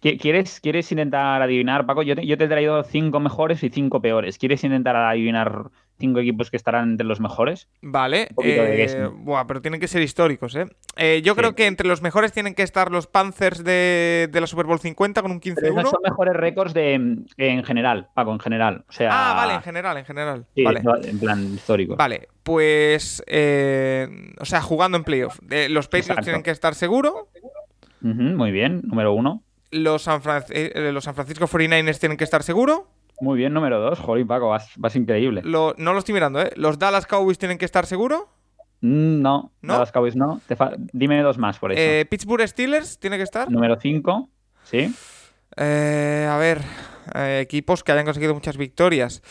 ¿Quieres, 0.00 0.58
¿Quieres 0.58 0.90
intentar 0.90 1.40
adivinar, 1.42 1.86
Paco? 1.86 2.02
Yo 2.02 2.16
te, 2.16 2.26
yo 2.26 2.36
te 2.36 2.44
he 2.44 2.48
traído 2.48 2.82
cinco 2.82 3.20
mejores 3.20 3.62
y 3.62 3.70
cinco 3.70 4.02
peores. 4.02 4.36
¿Quieres 4.36 4.64
intentar 4.64 4.96
adivinar 4.96 5.70
cinco 5.98 6.20
equipos 6.20 6.50
que 6.50 6.56
estarán 6.56 6.90
entre 6.90 7.06
los 7.06 7.20
mejores? 7.20 7.68
Vale. 7.80 8.28
Eh, 8.42 9.08
buah, 9.14 9.46
pero 9.46 9.62
tienen 9.62 9.80
que 9.80 9.88
ser 9.88 10.02
históricos, 10.02 10.54
¿eh? 10.56 10.66
eh 10.96 11.22
yo 11.24 11.36
creo 11.36 11.54
que 11.54 11.66
entre 11.66 11.86
los 11.86 12.02
mejores 12.02 12.32
tienen 12.32 12.54
que 12.54 12.62
estar 12.62 12.90
los 12.90 13.06
Panthers 13.06 13.62
de, 13.64 14.28
la 14.32 14.46
Super 14.46 14.66
Bowl 14.66 14.80
50 14.80 15.22
con 15.22 15.30
un 15.30 15.40
15-1. 15.40 15.90
son 15.90 16.00
mejores 16.02 16.34
récords 16.34 16.74
de, 16.74 16.94
en 16.94 17.64
general, 17.64 18.08
Paco, 18.14 18.32
en 18.32 18.40
general. 18.40 18.84
O 18.88 18.92
sea, 18.92 19.10
ah, 19.12 19.34
vale, 19.34 19.54
en 19.54 19.62
general, 19.62 19.96
en 19.96 20.04
general. 20.04 20.46
Sí, 20.54 20.64
vale. 20.64 20.82
en 21.04 21.18
plan 21.18 21.54
histórico. 21.54 21.96
Vale, 21.96 22.28
pues. 22.42 23.22
Eh, 23.26 24.08
o 24.38 24.44
sea, 24.44 24.60
jugando 24.60 24.96
en 24.98 25.04
playoff. 25.04 25.38
los 25.68 25.88
Patriots 25.88 26.24
tienen 26.24 26.42
que 26.42 26.50
estar 26.50 26.74
seguro. 26.74 27.28
muy 28.00 28.50
bien, 28.50 28.82
número 28.84 29.12
uno. 29.12 29.42
Los 29.70 30.02
San, 30.02 30.20
los 30.74 31.04
San 31.04 31.14
Francisco 31.14 31.46
49ers 31.46 31.98
tienen 31.98 32.18
que 32.18 32.24
estar 32.24 32.42
seguro. 32.42 32.88
Muy 33.20 33.38
bien, 33.38 33.52
número 33.52 33.80
dos. 33.80 33.98
Joder, 34.00 34.26
Paco, 34.26 34.48
vas, 34.48 34.96
increíble. 34.96 35.42
no 35.44 35.74
lo 35.76 35.98
estoy 35.98 36.14
mirando, 36.14 36.40
¿eh? 36.40 36.52
¿Los 36.56 36.78
Dallas 36.78 37.06
Cowboys 37.06 37.38
tienen 37.38 37.58
que 37.58 37.64
estar 37.64 37.86
seguro? 37.86 38.28
Mm, 38.80 39.22
no, 39.22 39.52
¿No? 39.62 39.74
Dallas 39.74 39.92
Cowboys 39.92 40.16
no. 40.16 40.40
Dime 40.92 41.22
dos 41.22 41.38
más 41.38 41.58
por 41.58 41.72
eso. 41.72 41.80
Eh, 41.80 42.04
¿Pittsburgh 42.04 42.46
Steelers 42.46 42.98
tiene 42.98 43.16
que 43.16 43.22
estar? 43.22 43.48
Número 43.50 43.78
cinco, 43.80 44.28
sí. 44.64 44.92
Eh, 45.56 46.28
a 46.28 46.36
ver, 46.36 46.62
eh, 47.14 47.40
equipos 47.42 47.84
que 47.84 47.92
hayan 47.92 48.04
conseguido 48.04 48.34
muchas 48.34 48.56
victorias. 48.56 49.22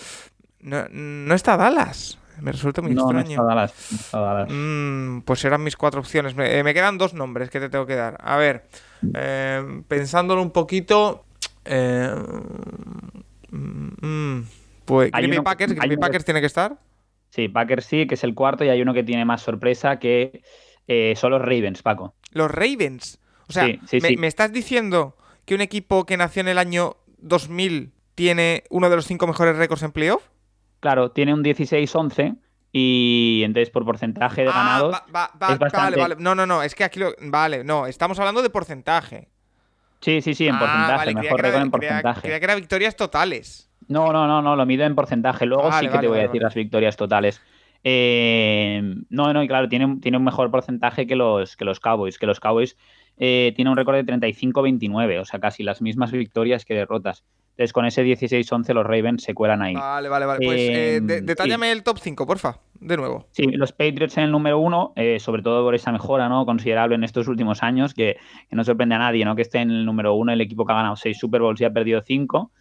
No, 0.62 1.34
está 1.36 1.58
Dallas. 1.58 2.18
Me 2.40 2.54
resulta 2.54 2.82
muy 2.82 2.94
extraño. 2.94 3.14
No 3.14 3.30
está 3.30 3.44
Dallas. 3.44 3.74
No 3.92 3.98
está 3.98 4.20
Dallas. 4.20 4.50
Mm, 4.50 5.22
pues 5.22 5.44
eran 5.44 5.64
mis 5.64 5.76
cuatro 5.76 6.00
opciones. 6.00 6.34
Me, 6.34 6.64
me, 6.64 6.74
quedan 6.74 6.98
dos 6.98 7.14
nombres 7.14 7.50
que 7.50 7.60
te 7.60 7.70
tengo 7.70 7.86
que 7.86 7.96
dar. 7.96 8.18
A 8.24 8.38
ver, 8.38 8.68
pensándolo 9.90 10.42
un 10.42 10.52
poquito. 10.52 11.26
Mm, 13.52 14.42
Pues 14.86 15.12
Green 15.12 15.30
Bay 15.30 15.42
Packers, 15.42 15.74
Green 15.74 15.90
Bay 15.90 15.98
Packers 15.98 16.26
tiene 16.26 16.40
que 16.40 16.48
estar. 16.48 16.78
Sí, 17.30 17.48
Packers 17.48 17.86
sí, 17.86 18.08
que 18.08 18.16
es 18.16 18.24
el 18.24 18.34
cuarto, 18.34 18.66
y 18.66 18.70
hay 18.70 18.82
uno 18.82 18.94
que 18.94 19.04
tiene 19.04 19.24
más 19.24 19.42
sorpresa 19.42 20.00
que 20.00 20.44
eh, 20.88 21.14
son 21.16 21.32
los 21.32 21.42
Ravens, 21.42 21.82
Paco. 21.82 22.16
Los 22.32 22.52
Ravens. 22.52 23.20
O 23.48 23.54
sea, 23.54 23.68
me, 24.18 24.28
estás 24.28 24.52
diciendo 24.52 25.16
que 25.46 25.56
un 25.56 25.62
equipo 25.62 26.06
que 26.06 26.18
nació 26.18 26.42
en 26.42 26.48
el 26.48 26.58
año 26.58 26.98
2000 27.20 27.92
tiene 28.16 28.64
uno 28.70 28.90
de 28.90 28.96
los 28.96 29.06
cinco 29.06 29.28
mejores 29.28 29.58
récords 29.58 29.84
en 29.84 29.92
playoff? 29.92 30.24
Claro, 30.80 31.12
tiene 31.12 31.34
un 31.34 31.44
16-11 31.44 32.38
y 32.72 33.42
entonces 33.44 33.70
por 33.70 33.86
porcentaje 33.86 34.44
de 34.44 34.50
ah, 34.50 34.54
ganados. 34.54 34.98
Vale, 35.12 35.98
vale. 35.98 36.16
No, 36.18 36.36
no, 36.36 36.46
no, 36.46 36.64
es 36.64 36.76
que 36.76 36.84
aquí 36.84 37.00
lo. 37.00 37.14
Vale, 37.22 37.64
no, 37.64 37.88
estamos 37.88 38.20
hablando 38.20 38.42
de 38.42 38.50
porcentaje. 38.50 39.30
Sí, 40.02 40.22
sí, 40.22 40.34
sí, 40.34 40.48
en 40.48 40.56
ah, 40.56 40.60
porcentaje. 40.60 41.14
mejor 41.16 41.42
récord 41.42 41.62
en 41.62 41.72
porcentaje. 41.72 42.22
Creía 42.22 42.40
que 42.40 42.46
era 42.46 42.56
victorias 42.56 42.96
totales. 42.96 43.72
No, 43.88 44.12
no, 44.12 44.28
no, 44.28 44.42
no, 44.42 44.56
lo 44.56 44.66
mido 44.66 44.86
en 44.86 44.96
porcentaje. 44.96 45.46
Luego 45.46 45.72
sí 45.74 45.88
que 45.88 46.00
te 46.00 46.08
voy 46.08 46.20
a 46.20 46.24
decir 46.24 46.42
las 46.42 46.56
victorias 46.56 46.98
totales. 46.98 47.42
Eh, 47.84 48.82
no, 49.10 49.34
no, 49.34 49.44
y 49.44 49.48
claro, 49.48 49.68
tiene, 49.70 49.98
tiene 50.02 50.18
un 50.18 50.24
mejor 50.24 50.50
porcentaje 50.52 51.08
que 51.08 51.16
los, 51.16 51.56
que 51.56 51.66
los 51.66 51.80
Cowboys. 51.80 52.18
Que 52.18 52.26
los 52.26 52.40
Cowboys 52.40 52.78
eh, 53.18 53.54
tiene 53.56 53.70
un 53.70 53.78
récord 53.78 53.96
de 53.96 54.06
35-29, 54.06 55.20
o 55.20 55.26
sea, 55.26 55.40
casi 55.40 55.64
las 55.64 55.82
mismas 55.82 56.12
victorias 56.12 56.66
que 56.66 56.74
derrotas. 56.74 57.24
Entonces, 57.52 57.74
con 57.74 57.86
ese 57.86 58.04
16-11 58.04 58.74
los 58.74 58.86
Ravens 58.86 59.24
se 59.24 59.34
cuelan 59.34 59.62
ahí. 59.62 59.76
Vale, 59.76 60.10
vale, 60.10 60.26
vale. 60.26 60.46
Pues 60.46 60.60
eh, 60.60 60.96
em, 60.96 61.06
detállame 61.06 61.72
el 61.72 61.84
top 61.84 62.00
5, 62.00 62.26
porfa, 62.26 62.60
de 62.80 62.98
nuevo. 62.98 63.28
Sí, 63.32 63.44
los 63.44 63.72
Patriots 63.72 64.18
en 64.18 64.24
el 64.26 64.32
número 64.32 64.60
1, 64.60 64.94
eh, 64.96 65.20
sobre 65.20 65.44
todo 65.44 65.64
por 65.64 65.76
esa 65.76 65.92
mejora 65.92 66.30
¿no? 66.30 66.46
considerable 66.46 66.96
en 66.96 67.04
estos 67.04 67.28
últimos 67.28 67.62
años, 67.62 67.94
que, 67.94 68.18
no 68.50 68.64
sorprende 68.64 68.96
a 68.96 69.00
nadie 69.00 69.26
¿no? 69.26 69.36
que 69.36 69.44
esté 69.44 69.60
en 69.60 69.70
el 69.70 69.86
número 69.86 70.14
1, 70.16 70.32
el 70.32 70.42
equipo 70.42 70.66
que 70.66 70.74
ha 70.74 70.78
ganado 70.78 70.96
6 70.96 71.20
Super 71.20 71.42
Bowls 71.42 71.62
y 71.62 71.66
ha 71.66 71.72
perdido 71.72 72.02
5. 72.02 72.52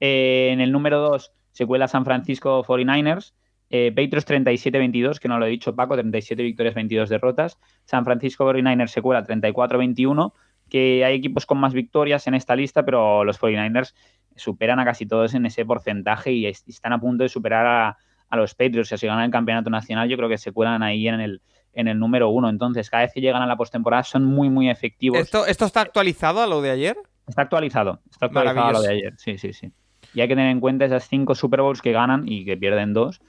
en 0.00 0.60
el 0.60 0.72
número 0.72 1.00
2 1.00 1.32
se 1.52 1.66
cuela 1.66 1.88
San 1.88 2.04
Francisco 2.04 2.64
49ers. 2.64 3.34
Eh, 3.72 3.92
Patriots 3.94 4.26
37-22, 4.26 5.20
que 5.20 5.28
no 5.28 5.38
lo 5.38 5.46
he 5.46 5.50
dicho 5.50 5.76
Paco, 5.76 5.94
37 5.94 6.42
victorias, 6.42 6.74
22 6.74 7.08
derrotas. 7.08 7.58
San 7.84 8.04
Francisco 8.04 8.44
49ers 8.44 8.88
se 8.88 9.00
cuela 9.00 9.24
34-21, 9.24 10.32
que 10.68 11.04
hay 11.04 11.14
equipos 11.14 11.46
con 11.46 11.58
más 11.58 11.72
victorias 11.72 12.26
en 12.26 12.34
esta 12.34 12.56
lista, 12.56 12.84
pero 12.84 13.24
los 13.24 13.40
49ers 13.40 13.94
superan 14.36 14.78
a 14.78 14.84
casi 14.84 15.06
todos 15.06 15.34
en 15.34 15.46
ese 15.46 15.64
porcentaje 15.64 16.32
y 16.32 16.46
están 16.46 16.92
a 16.92 17.00
punto 17.00 17.22
de 17.22 17.28
superar 17.28 17.66
a, 17.66 18.36
los 18.36 18.54
Patriots. 18.54 18.88
Si 18.88 19.06
ganan 19.06 19.24
el 19.24 19.30
campeonato 19.30 19.70
nacional, 19.70 20.08
yo 20.08 20.16
creo 20.16 20.28
que 20.28 20.38
se 20.38 20.52
cuelan 20.52 20.82
ahí 20.82 21.08
en 21.08 21.20
el, 21.20 21.42
en 21.72 21.88
el 21.88 21.98
número 21.98 22.28
uno. 22.28 22.48
Entonces, 22.48 22.88
cada 22.88 23.02
vez 23.02 23.12
que 23.12 23.20
llegan 23.20 23.42
a 23.42 23.46
la 23.46 23.56
postemporada 23.56 24.04
son 24.04 24.24
muy, 24.24 24.48
muy 24.48 24.70
efectivos. 24.70 25.18
¿Esto, 25.18 25.46
¿Esto 25.46 25.64
está 25.64 25.80
actualizado 25.80 26.40
a 26.40 26.46
lo 26.46 26.62
de 26.62 26.70
ayer? 26.70 26.96
Está 27.26 27.42
actualizado, 27.42 28.00
está 28.10 28.26
actualizado 28.26 28.66
a 28.66 28.72
lo 28.72 28.82
de 28.82 28.92
ayer, 28.92 29.14
sí, 29.16 29.38
sí, 29.38 29.52
sí. 29.52 29.72
Y 30.14 30.20
hay 30.20 30.28
que 30.28 30.34
tener 30.34 30.50
en 30.50 30.60
cuenta 30.60 30.84
esas 30.84 31.08
cinco 31.08 31.34
Super 31.34 31.60
Bowls 31.60 31.82
que 31.82 31.92
ganan 31.92 32.26
y 32.26 32.44
que 32.44 32.56
pierden 32.56 32.92
dos 32.92 33.20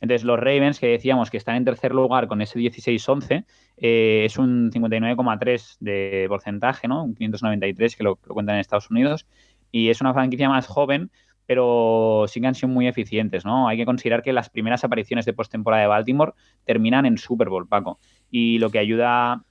entonces, 0.00 0.24
los 0.24 0.38
Ravens, 0.38 0.78
que 0.78 0.88
decíamos 0.88 1.30
que 1.30 1.38
están 1.38 1.56
en 1.56 1.64
tercer 1.64 1.94
lugar 1.94 2.28
con 2.28 2.42
ese 2.42 2.58
16-11, 2.58 3.44
eh, 3.78 4.24
es 4.26 4.36
un 4.36 4.70
59,3 4.70 5.76
de 5.80 6.26
porcentaje, 6.28 6.86
¿no? 6.86 7.04
Un 7.04 7.14
593 7.14 7.96
que 7.96 8.04
lo, 8.04 8.16
cuentan 8.16 8.56
en 8.56 8.60
Estados 8.60 8.90
Unidos. 8.90 9.26
Y 9.76 9.90
es 9.90 10.00
una 10.00 10.14
franquicia 10.14 10.48
más 10.48 10.66
joven, 10.66 11.10
pero 11.44 12.24
sí 12.28 12.40
que 12.40 12.46
han 12.46 12.54
sido 12.54 12.68
muy 12.68 12.88
eficientes, 12.88 13.44
¿no? 13.44 13.68
Hay 13.68 13.76
que 13.76 13.84
considerar 13.84 14.22
que 14.22 14.32
las 14.32 14.48
primeras 14.48 14.84
apariciones 14.84 15.26
de 15.26 15.34
postemporada 15.34 15.82
de 15.82 15.88
Baltimore 15.88 16.32
terminan 16.64 17.04
en 17.04 17.18
Super 17.18 17.50
Bowl, 17.50 17.68
Paco. 17.68 17.98
Y 18.30 18.58
lo 18.58 18.70
que 18.70 18.78
ayuda 18.78 19.44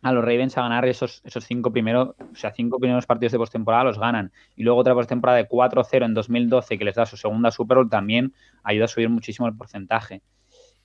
a 0.00 0.12
los 0.12 0.24
Ravens 0.24 0.56
a 0.56 0.62
ganar 0.62 0.86
esos, 0.86 1.20
esos 1.26 1.44
cinco 1.44 1.70
primeros, 1.72 2.14
o 2.18 2.34
sea, 2.34 2.52
cinco 2.52 2.78
primeros 2.78 3.04
partidos 3.04 3.32
de 3.32 3.38
postemporada 3.38 3.84
los 3.84 3.98
ganan. 3.98 4.32
Y 4.56 4.62
luego 4.62 4.80
otra 4.80 4.94
postemporada 4.94 5.36
de 5.36 5.46
4-0 5.46 6.06
en 6.06 6.14
2012 6.14 6.78
que 6.78 6.84
les 6.86 6.94
da 6.94 7.04
su 7.04 7.18
segunda 7.18 7.50
Super 7.50 7.76
Bowl 7.76 7.90
también 7.90 8.32
ayuda 8.62 8.86
a 8.86 8.88
subir 8.88 9.10
muchísimo 9.10 9.46
el 9.46 9.54
porcentaje. 9.54 10.22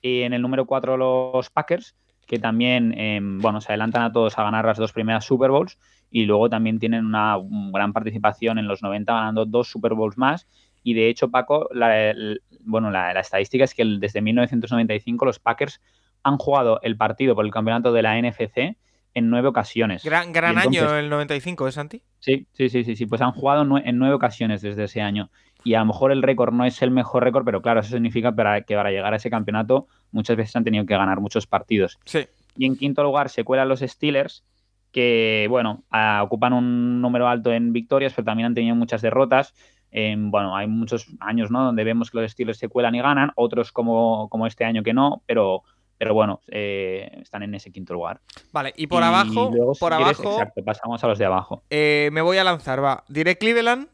Y 0.02 0.20
en 0.20 0.34
el 0.34 0.42
número 0.42 0.66
4 0.66 0.98
los 0.98 1.48
Packers, 1.48 1.96
que 2.26 2.38
también, 2.38 2.92
em, 2.98 3.38
bueno, 3.40 3.60
se 3.60 3.72
adelantan 3.72 4.02
a 4.02 4.12
todos 4.12 4.38
a 4.38 4.42
ganar 4.42 4.64
las 4.64 4.78
dos 4.78 4.92
primeras 4.92 5.24
Super 5.24 5.50
Bowls 5.50 5.78
y 6.10 6.24
luego 6.24 6.48
también 6.50 6.78
tienen 6.78 7.04
una 7.04 7.36
gran 7.72 7.92
participación 7.92 8.58
en 8.58 8.68
los 8.68 8.82
90 8.82 9.12
ganando 9.12 9.46
dos 9.46 9.68
Super 9.68 9.94
Bowls 9.94 10.18
más. 10.18 10.46
Y 10.82 10.94
de 10.94 11.08
hecho, 11.08 11.30
Paco, 11.30 11.68
la, 11.72 12.14
bueno, 12.60 12.90
la, 12.90 13.12
la 13.12 13.20
estadística 13.20 13.64
es 13.64 13.74
que 13.74 13.84
desde 13.84 14.20
1995 14.20 15.24
los 15.24 15.38
Packers 15.38 15.80
han 16.22 16.38
jugado 16.38 16.80
el 16.82 16.96
partido 16.96 17.34
por 17.34 17.44
el 17.44 17.52
campeonato 17.52 17.92
de 17.92 18.02
la 18.02 18.20
NFC 18.20 18.76
en 19.14 19.30
nueve 19.30 19.48
ocasiones. 19.48 20.04
Gran, 20.04 20.32
gran 20.32 20.58
año 20.58 20.94
el 20.94 21.08
95, 21.08 21.68
¿es 21.68 21.74
Santi? 21.74 22.02
Sí, 22.18 22.46
sí, 22.52 22.68
sí, 22.68 22.84
sí, 22.84 22.96
sí, 22.96 23.06
pues 23.06 23.22
han 23.22 23.32
jugado 23.32 23.62
en 23.78 23.98
nueve 23.98 24.14
ocasiones 24.14 24.60
desde 24.60 24.84
ese 24.84 25.00
año. 25.00 25.30
Y 25.66 25.74
a 25.74 25.80
lo 25.80 25.86
mejor 25.86 26.12
el 26.12 26.22
récord 26.22 26.54
no 26.54 26.64
es 26.64 26.80
el 26.80 26.92
mejor 26.92 27.24
récord, 27.24 27.44
pero 27.44 27.60
claro, 27.60 27.80
eso 27.80 27.90
significa 27.90 28.30
que 28.30 28.76
para 28.76 28.90
llegar 28.90 29.12
a 29.12 29.16
ese 29.16 29.30
campeonato 29.30 29.88
muchas 30.12 30.36
veces 30.36 30.54
han 30.54 30.62
tenido 30.62 30.86
que 30.86 30.96
ganar 30.96 31.18
muchos 31.18 31.48
partidos. 31.48 31.98
Sí. 32.04 32.20
Y 32.56 32.66
en 32.66 32.76
quinto 32.76 33.02
lugar 33.02 33.30
se 33.30 33.42
cuelan 33.42 33.68
los 33.68 33.80
Steelers, 33.80 34.44
que, 34.92 35.48
bueno, 35.50 35.82
ocupan 36.22 36.52
un 36.52 37.00
número 37.02 37.26
alto 37.26 37.52
en 37.52 37.72
victorias, 37.72 38.12
pero 38.14 38.26
también 38.26 38.46
han 38.46 38.54
tenido 38.54 38.76
muchas 38.76 39.02
derrotas. 39.02 39.54
bueno, 39.90 40.54
hay 40.54 40.68
muchos 40.68 41.08
años, 41.18 41.50
¿no? 41.50 41.64
Donde 41.64 41.82
vemos 41.82 42.12
que 42.12 42.20
los 42.20 42.30
Steelers 42.30 42.58
se 42.58 42.68
cuelan 42.68 42.94
y 42.94 43.00
ganan, 43.00 43.32
otros 43.34 43.72
como, 43.72 44.28
como 44.28 44.46
este 44.46 44.64
año 44.64 44.84
que 44.84 44.94
no, 44.94 45.24
pero 45.26 45.64
pero 45.98 46.14
bueno, 46.14 46.42
eh, 46.46 47.10
están 47.22 47.42
en 47.42 47.54
ese 47.56 47.72
quinto 47.72 47.92
lugar. 47.92 48.20
Vale, 48.52 48.72
y 48.76 48.86
por 48.86 49.02
abajo, 49.02 49.50
por 49.80 49.92
abajo. 49.92 50.32
exacto, 50.32 50.62
pasamos 50.62 51.02
a 51.02 51.08
los 51.08 51.18
de 51.18 51.24
abajo. 51.24 51.64
Eh, 51.70 52.10
me 52.12 52.20
voy 52.20 52.36
a 52.36 52.44
lanzar, 52.44 52.84
va. 52.84 53.02
Diré 53.08 53.36
Cleveland. 53.36 53.88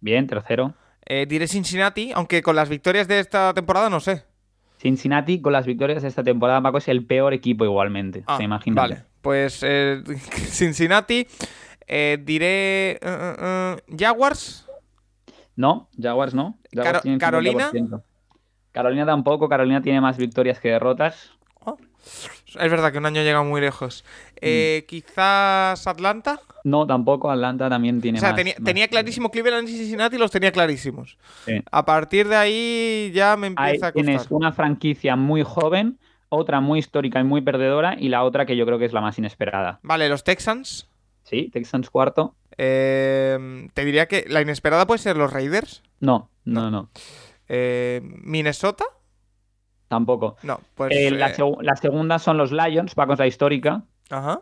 Bien, 0.00 0.26
tercero. 0.26 0.74
Eh, 1.06 1.26
diré 1.28 1.46
Cincinnati, 1.46 2.12
aunque 2.12 2.42
con 2.42 2.56
las 2.56 2.68
victorias 2.68 3.08
de 3.08 3.20
esta 3.20 3.54
temporada 3.54 3.88
no 3.88 4.00
sé. 4.00 4.24
Cincinnati, 4.78 5.40
con 5.40 5.52
las 5.52 5.64
victorias 5.66 6.02
de 6.02 6.08
esta 6.08 6.22
temporada, 6.22 6.60
Paco, 6.60 6.78
es 6.78 6.88
el 6.88 7.06
peor 7.06 7.32
equipo 7.32 7.64
igualmente. 7.64 8.24
Ah, 8.26 8.38
Vale, 8.66 9.04
pues 9.22 9.64
Cincinnati. 10.50 11.26
diré 11.88 12.98
Jaguars. 13.98 14.66
No, 15.56 15.88
Jaguars 16.00 16.34
no. 16.34 16.58
Carolina. 17.18 17.70
Carolina 18.72 19.06
tampoco, 19.06 19.48
Carolina 19.48 19.80
tiene 19.80 20.02
más 20.02 20.18
victorias 20.18 20.60
que 20.60 20.68
derrotas. 20.68 21.30
Oh, 21.64 21.78
es 22.60 22.70
verdad 22.70 22.92
que 22.92 22.98
un 22.98 23.06
año 23.06 23.22
llega 23.22 23.42
muy 23.42 23.60
lejos. 23.60 24.04
Eh, 24.40 24.82
mm. 24.82 24.86
¿Quizás 24.86 25.86
Atlanta? 25.86 26.40
No, 26.64 26.86
tampoco. 26.86 27.30
Atlanta 27.30 27.68
también 27.68 28.00
tiene 28.00 28.18
o 28.18 28.20
sea, 28.20 28.34
tenía, 28.34 28.88
clarísimo 28.88 29.30
Cleveland 29.30 29.68
y 29.68 29.72
Cincinnati 29.72 30.18
los 30.18 30.30
tenía 30.30 30.52
clarísimos. 30.52 31.18
A 31.70 31.84
partir 31.84 32.28
de 32.28 32.36
ahí 32.36 33.12
ya 33.14 33.36
me 33.36 33.48
empieza 33.48 33.88
a 33.88 33.92
costar. 33.92 34.04
Tienes 34.04 34.30
una 34.30 34.52
franquicia 34.52 35.16
muy 35.16 35.42
joven, 35.42 35.98
otra 36.28 36.60
muy 36.60 36.78
histórica 36.78 37.20
y 37.20 37.24
muy 37.24 37.40
perdedora, 37.40 37.96
y 37.98 38.08
la 38.08 38.24
otra 38.24 38.46
que 38.46 38.56
yo 38.56 38.66
creo 38.66 38.78
que 38.78 38.84
es 38.84 38.92
la 38.92 39.00
más 39.00 39.18
inesperada. 39.18 39.78
Vale, 39.82 40.08
los 40.08 40.24
Texans. 40.24 40.88
Sí, 41.22 41.50
Texans 41.52 41.90
cuarto. 41.90 42.34
Eh, 42.58 43.68
te 43.74 43.84
diría 43.84 44.06
que 44.06 44.24
la 44.28 44.40
inesperada 44.40 44.86
puede 44.86 44.98
ser 44.98 45.16
los 45.16 45.32
Raiders. 45.32 45.82
no, 46.00 46.30
no. 46.44 46.70
no. 46.70 46.90
Eh, 47.48 48.00
¿Minnesota? 48.02 48.84
Tampoco. 49.88 50.36
No, 50.42 50.60
pues. 50.74 50.92
Eh, 50.92 51.10
la, 51.10 51.76
segunda 51.76 52.18
son 52.18 52.36
los 52.36 52.52
Lions, 52.52 52.94
va 52.98 53.06
con 53.06 53.16
la 53.16 53.26
histórica. 53.26 53.82
Ajá. 54.10 54.40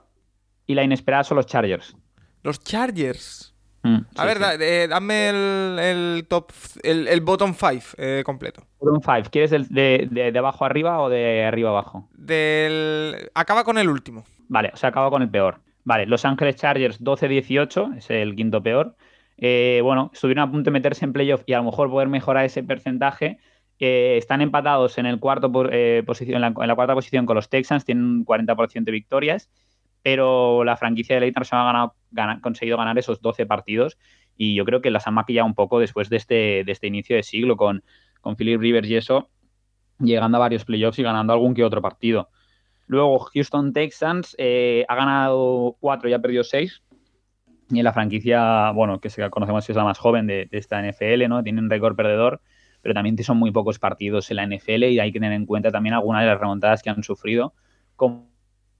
Y 0.67 0.75
la 0.75 0.83
inesperada 0.83 1.25
son 1.25 1.37
los 1.37 1.47
Chargers. 1.47 1.97
Los 2.43 2.61
Chargers. 2.63 3.55
Mm, 3.83 3.99
a 4.17 4.25
ver, 4.25 4.39
eh, 4.63 4.87
dame 4.89 5.29
el, 5.29 6.27
top, 6.27 6.51
el, 6.83 7.21
bottom 7.21 7.55
5 7.55 8.25
completo. 8.25 8.63
Bottom 8.81 9.01
5, 9.03 9.31
¿quieres 9.31 9.51
de, 9.51 10.09
de, 10.11 10.39
abajo 10.39 10.65
arriba 10.65 11.01
o 11.01 11.11
de 11.11 11.45
arriba 11.45 11.69
abajo? 11.69 12.09
Del... 12.15 13.31
Acaba 13.35 13.63
con 13.65 13.77
el 13.77 13.91
último. 13.91 14.25
Vale, 14.49 14.71
o 14.73 14.77
sea, 14.79 14.89
acaba 14.89 15.11
con 15.11 15.21
el 15.21 15.29
peor. 15.29 15.61
Vale, 15.85 16.07
Los 16.07 16.25
Ángeles 16.25 16.57
Chargers 16.57 17.01
12-18, 17.03 17.99
es 17.99 18.11
el 18.11 18.35
quinto 18.35 18.63
peor. 18.63 18.97
Eh, 19.37 19.81
bueno, 19.83 20.11
estuvieron 20.15 20.49
a 20.49 20.51
punto 20.51 20.71
de 20.71 20.73
meterse 20.73 21.05
en 21.05 21.13
playoff 21.13 21.43
y 21.47 21.53
a 21.53 21.59
lo 21.59 21.65
mejor 21.65 21.91
poder 21.91 22.09
mejorar 22.09 22.45
ese 22.45 22.63
porcentaje. 22.63 23.39
Eh, 23.78 24.16
están 24.16 24.40
empatados 24.40 24.99
en, 24.99 25.07
el 25.07 25.19
cuarto 25.19 25.50
eh, 25.71 26.02
posición, 26.07 26.37
en 26.37 26.40
la, 26.40 26.75
cuarta 26.75 26.95
posición 26.95 27.26
con 27.26 27.37
los 27.37 27.49
Texans, 27.49 27.85
tienen 27.85 28.04
un 28.04 28.25
40% 28.25 28.85
de 28.85 28.93
victorias, 28.93 29.50
pero 30.02 30.64
la 30.64 30.76
franquicia 30.76 31.16
de 31.16 31.21
Leighton 31.21 31.45
se 31.45 31.57
ha 31.57 31.64
ganado, 31.64 31.95
conseguido 32.40 32.76
ganar 32.76 32.99
esos 32.99 33.21
12 33.21 33.47
partidos 33.47 33.99
y 34.37 34.54
yo 34.54 34.64
creo 34.64 34.81
que 34.81 34.90
las 34.90 35.07
han 35.07 35.14
maquillado 35.14 35.47
un 35.47 35.54
poco 35.54 35.78
después 35.81 36.09
de 36.09 36.16
este, 36.16 36.64
de 36.64 36.73
este 36.73 36.87
inicio 36.87 37.16
de 37.16 37.23
siglo 37.23 37.57
con, 37.57 37.83
con 38.21 38.37
Philip 38.37 38.61
Rivers 38.61 38.88
y 38.88 38.97
eso, 38.97 39.28
llegando 39.99 40.38
a 40.38 40.40
varios 40.40 40.64
playoffs 40.64 40.99
y 40.99 41.02
ganando 41.02 41.33
algún 41.33 41.54
que 41.54 41.64
otro 41.64 41.83
partido. 41.83 42.28
Luego 42.87 43.19
Houston 43.19 43.73
Texans 43.73 44.37
ha 44.38 44.95
ganado 44.95 45.76
4 45.81 46.09
y 46.09 46.12
ha 46.12 46.19
perdido 46.21 46.45
6, 46.45 46.83
y 47.71 47.78
en 47.78 47.85
la 47.85 47.93
franquicia, 47.93 48.71
bueno, 48.73 49.00
que 49.00 49.09
conocemos 49.31 49.66
que 49.66 49.73
es 49.73 49.76
la 49.76 49.85
más 49.85 49.99
joven 49.99 50.26
de, 50.26 50.49
esta 50.52 50.83
NFL, 50.83 51.28
¿no? 51.28 51.43
Tienen 51.43 51.71
récord 51.71 51.97
perdedor, 51.97 52.40
pero 52.85 52.93
también 52.93 53.17
son 53.25 53.38
muy 53.38 53.50
pocos 53.50 53.79
partidos 53.79 54.31
en 54.31 54.37
la 54.37 54.47
NFL 54.47 54.85
y 54.85 55.00
hay 55.00 55.11
que 55.11 55.19
tener 55.19 55.33
en 55.33 55.47
cuenta 55.47 55.71
también 55.71 55.95
algunas 55.95 56.21
de 56.21 56.29
las 56.29 56.38
remontadas 56.38 56.83
que 56.83 56.91
han 56.91 57.03
sufrido, 57.03 57.55
como, 57.97 58.29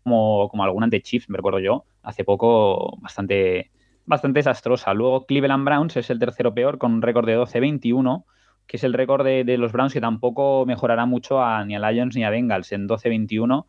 como 0.05 0.63
alguna 0.63 0.85
ante 0.85 1.01
Chiefs, 1.01 1.31
me 1.31 1.39
recuerdo 1.39 1.59
yo, 1.59 1.87
hace 2.03 2.23
poco 2.23 2.99
bastante, 3.01 3.71
bastante 4.05 4.41
desastrosa. 4.41 4.93
Luego 4.93 5.25
Cleveland 5.25 5.65
Browns 5.65 5.97
es 5.97 6.11
el 6.11 6.19
tercero 6.19 6.53
peor 6.53 6.77
con 6.77 6.93
un 6.93 7.01
récord 7.01 7.25
de 7.25 7.39
12-21, 7.39 8.27
que 8.67 8.77
es 8.77 8.85
el 8.85 8.93
récord 8.93 9.25
de, 9.25 9.57
los 9.57 9.73
Browns, 9.73 9.95
que 9.95 10.03
tampoco 10.03 10.67
mejorará 10.67 11.07
mucho 11.07 11.43
a, 11.43 11.65
ni 11.65 11.75
a 11.75 11.91
Lions 11.91 12.15
ni 12.15 12.25
a 12.25 12.31
Bengals 12.31 12.73
en 12.73 12.87
12-21. 12.87 13.65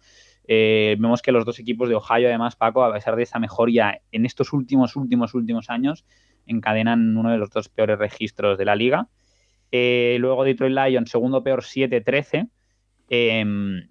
Eh, 0.50 0.98
vemos 1.00 1.22
que 1.22 1.32
los 1.32 1.46
dos 1.46 1.60
equipos 1.60 1.88
de 1.88 1.96
Ohio, 1.96 2.28
además, 2.28 2.58
Paco, 2.58 2.84
a 2.84 2.92
pesar 2.92 3.16
de 3.16 3.24
esa 3.24 3.40
mejoría 3.40 4.02
en 4.12 4.26
estos 4.26 4.52
últimos, 4.52 4.98
últimos, 4.98 5.34
últimos 5.34 5.70
años, 5.70 6.04
encadenan 6.46 7.16
uno 7.16 7.32
de 7.32 7.38
los 7.38 7.50
dos 7.52 7.70
peores 7.70 7.98
registros 7.98 8.58
de 8.58 8.66
la 8.66 8.76
liga. 8.76 9.08
Eh, 9.72 10.18
luego 10.20 10.44
Detroit 10.44 10.74
Lions, 10.74 11.10
segundo 11.10 11.44
peor, 11.44 11.64
7-13. 11.64 12.50
Em, 13.10 13.90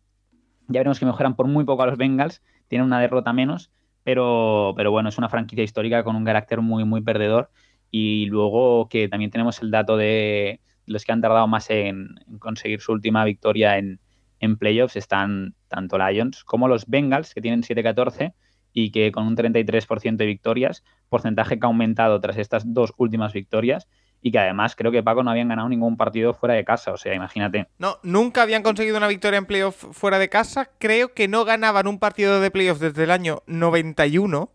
ya 0.68 0.80
veremos 0.80 0.98
que 0.98 1.06
mejoran 1.06 1.36
por 1.36 1.46
muy 1.46 1.64
poco 1.64 1.82
a 1.82 1.86
los 1.86 1.98
Bengals, 1.98 2.42
tienen 2.68 2.86
una 2.86 3.00
derrota 3.00 3.32
menos, 3.32 3.70
pero, 4.02 4.72
pero 4.76 4.90
bueno, 4.90 5.08
es 5.08 5.18
una 5.18 5.28
franquicia 5.28 5.64
histórica 5.64 6.04
con 6.04 6.16
un 6.16 6.24
carácter 6.24 6.60
muy, 6.60 6.84
muy 6.84 7.02
perdedor. 7.02 7.50
Y 7.90 8.26
luego 8.26 8.88
que 8.88 9.08
también 9.08 9.30
tenemos 9.30 9.62
el 9.62 9.70
dato 9.70 9.96
de 9.96 10.60
los 10.86 11.04
que 11.04 11.12
han 11.12 11.20
tardado 11.20 11.46
más 11.46 11.70
en, 11.70 12.16
conseguir 12.38 12.80
su 12.80 12.92
última 12.92 13.24
victoria 13.24 13.78
en, 13.78 14.00
en, 14.40 14.56
playoffs 14.56 14.96
están 14.96 15.54
tanto 15.68 15.96
Lions 15.98 16.44
como 16.44 16.68
los 16.68 16.86
Bengals, 16.86 17.34
que 17.34 17.40
tienen 17.40 17.62
7-14 17.62 18.34
y 18.72 18.90
que 18.90 19.12
con 19.12 19.26
un 19.26 19.36
33% 19.36 20.16
de 20.16 20.26
victorias, 20.26 20.82
porcentaje 21.08 21.58
que 21.58 21.64
ha 21.64 21.68
aumentado 21.68 22.20
tras 22.20 22.36
estas 22.36 22.74
dos 22.74 22.92
últimas 22.96 23.32
victorias 23.32 23.88
y 24.24 24.32
que 24.32 24.38
además 24.38 24.74
creo 24.74 24.90
que 24.90 25.02
Paco 25.02 25.22
no 25.22 25.30
habían 25.30 25.48
ganado 25.48 25.68
ningún 25.68 25.98
partido 25.98 26.32
fuera 26.32 26.54
de 26.54 26.64
casa, 26.64 26.92
o 26.92 26.96
sea, 26.96 27.14
imagínate. 27.14 27.68
No, 27.78 27.98
nunca 28.02 28.40
habían 28.40 28.62
conseguido 28.62 28.96
una 28.96 29.06
victoria 29.06 29.36
en 29.36 29.44
playoff 29.44 29.84
fuera 29.92 30.18
de 30.18 30.30
casa, 30.30 30.70
creo 30.78 31.12
que 31.12 31.28
no 31.28 31.44
ganaban 31.44 31.86
un 31.86 31.98
partido 31.98 32.40
de 32.40 32.50
playoff 32.50 32.78
desde 32.78 33.04
el 33.04 33.10
año 33.10 33.42
91. 33.46 34.50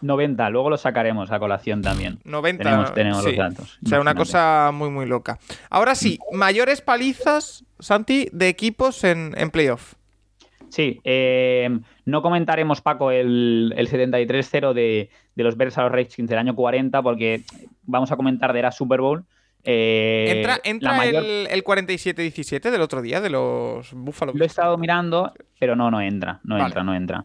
90, 0.00 0.50
luego 0.50 0.68
lo 0.68 0.76
sacaremos 0.76 1.30
a 1.30 1.38
colación 1.38 1.80
también. 1.80 2.18
90. 2.24 2.92
Tenemos, 2.92 3.24
los 3.24 3.36
datos. 3.36 3.78
O 3.86 3.88
sea, 3.88 4.00
una 4.00 4.16
cosa 4.16 4.72
muy, 4.74 4.90
muy 4.90 5.06
loca. 5.06 5.38
Ahora 5.70 5.94
sí, 5.94 6.18
mayores 6.32 6.80
palizas, 6.80 7.64
Santi, 7.78 8.28
de 8.32 8.48
equipos 8.48 9.04
en, 9.04 9.32
en 9.36 9.52
playoff. 9.52 9.94
Sí, 10.74 11.00
eh, 11.04 11.70
no 12.04 12.20
comentaremos, 12.20 12.80
Paco, 12.80 13.12
el, 13.12 13.72
el 13.76 13.88
73-0 13.88 14.72
de, 14.72 15.08
de, 15.36 15.44
los 15.44 15.56
Bears 15.56 15.78
a 15.78 15.84
los 15.84 15.92
Redskins 15.92 16.28
del 16.28 16.40
año 16.40 16.56
40, 16.56 17.00
porque 17.00 17.44
vamos 17.84 18.10
a 18.10 18.16
comentar 18.16 18.52
de 18.52 18.62
la 18.62 18.72
Super 18.72 19.00
Bowl. 19.00 19.24
Eh, 19.62 20.42
¿Entra, 20.64 20.96
el, 20.98 21.62
47-17 21.62 22.72
del 22.72 22.80
otro 22.80 23.02
día 23.02 23.20
de 23.20 23.30
los 23.30 23.92
Buffalo 23.92 24.32
Lo 24.34 24.42
he 24.42 24.48
estado 24.48 24.76
mirando, 24.76 25.32
pero 25.60 25.76
no, 25.76 25.92
no 25.92 26.00
entra, 26.00 26.40
no 26.42 26.58
entra, 26.58 26.82
no 26.82 26.92
entra. 26.92 27.24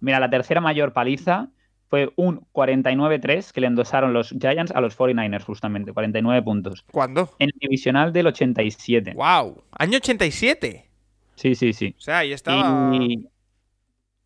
Mira, 0.00 0.20
la 0.20 0.28
tercera 0.28 0.60
mayor 0.60 0.92
paliza 0.92 1.48
fue 1.88 2.12
un 2.16 2.46
49-3 2.52 3.52
que 3.52 3.62
le 3.62 3.68
endosaron 3.68 4.12
los 4.12 4.34
Giants 4.38 4.72
a 4.72 4.82
los 4.82 4.98
49ers, 4.98 5.44
justamente, 5.44 5.94
49 5.94 6.42
puntos. 6.42 6.84
¿Cuándo? 6.92 7.30
En 7.38 7.48
el 7.54 7.58
divisional 7.58 8.12
del 8.12 8.26
87. 8.26 9.14
¡Wow! 9.14 9.64
¿Año 9.78 9.96
87? 9.96 10.91
Sí, 11.34 11.54
sí, 11.54 11.72
sí. 11.72 11.94
O 11.98 12.00
sea, 12.00 12.18
ahí 12.18 12.32
estaba. 12.32 12.90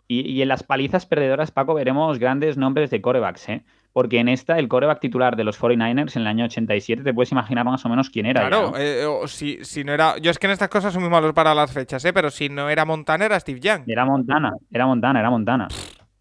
Y, 0.08 0.40
en 0.40 0.48
las 0.48 0.62
palizas 0.62 1.04
perdedoras, 1.04 1.50
Paco, 1.50 1.74
veremos 1.74 2.18
grandes 2.18 2.56
nombres 2.56 2.90
de 2.90 3.00
corebacks, 3.00 3.48
¿eh? 3.48 3.64
Porque 3.92 4.18
en 4.18 4.28
esta, 4.28 4.58
el 4.58 4.68
coreback 4.68 5.00
titular 5.00 5.36
de 5.36 5.42
los 5.42 5.58
49ers 5.58 6.16
en 6.16 6.22
el 6.22 6.28
año 6.28 6.44
87, 6.44 7.02
te 7.02 7.14
puedes 7.14 7.32
imaginar 7.32 7.64
más 7.64 7.84
o 7.84 7.88
menos 7.88 8.10
quién 8.10 8.26
era. 8.26 8.46
Claro, 8.46 8.74
eh, 8.76 9.04
si, 9.26 9.64
si, 9.64 9.82
no 9.82 9.92
era. 9.92 10.18
Yo 10.18 10.30
es 10.30 10.38
que 10.38 10.46
en 10.46 10.52
estas 10.52 10.68
cosas 10.68 10.92
soy 10.92 11.00
muy 11.00 11.10
malo 11.10 11.32
para 11.34 11.54
las 11.54 11.72
fechas, 11.72 12.04
¿eh? 12.04 12.12
Pero 12.12 12.30
si 12.30 12.48
no 12.48 12.68
era 12.68 12.84
Montana, 12.84 13.24
era 13.24 13.40
Steve 13.40 13.58
Young. 13.58 13.82
Era 13.86 14.04
Montana, 14.04 14.52
era 14.70 14.86
Montana, 14.86 15.18
era 15.18 15.30
Montana. 15.30 15.68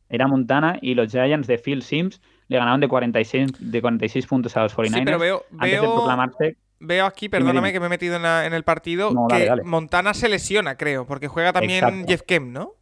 Era 0.09 0.27
Montana 0.27 0.79
y 0.81 0.95
los 0.95 1.11
Giants 1.11 1.47
de 1.47 1.57
Phil 1.57 1.81
Sims 1.81 2.21
le 2.47 2.57
ganaron 2.57 2.79
de 2.79 2.87
46, 2.87 3.71
de 3.71 3.81
46 3.81 4.27
puntos 4.27 4.55
a 4.55 4.63
los 4.63 4.75
49ers. 4.75 4.93
Sí, 4.93 5.01
pero 5.03 5.19
veo, 5.19 5.45
antes 5.57 5.81
de 5.81 5.87
proclamarse 5.87 6.57
veo 6.85 7.05
aquí, 7.05 7.29
perdóname 7.29 7.71
que 7.71 7.79
me 7.79 7.87
he 7.87 7.89
metido 7.89 8.15
en, 8.15 8.53
el 8.53 8.63
partido, 8.63 9.27
que 9.29 9.51
Montana 9.63 10.13
se 10.13 10.29
lesiona, 10.29 10.77
creo, 10.77 11.05
porque 11.05 11.27
juega 11.27 11.53
también 11.53 12.05
Jeff 12.07 12.21
Kemp, 12.21 12.51
¿no? 12.51 12.74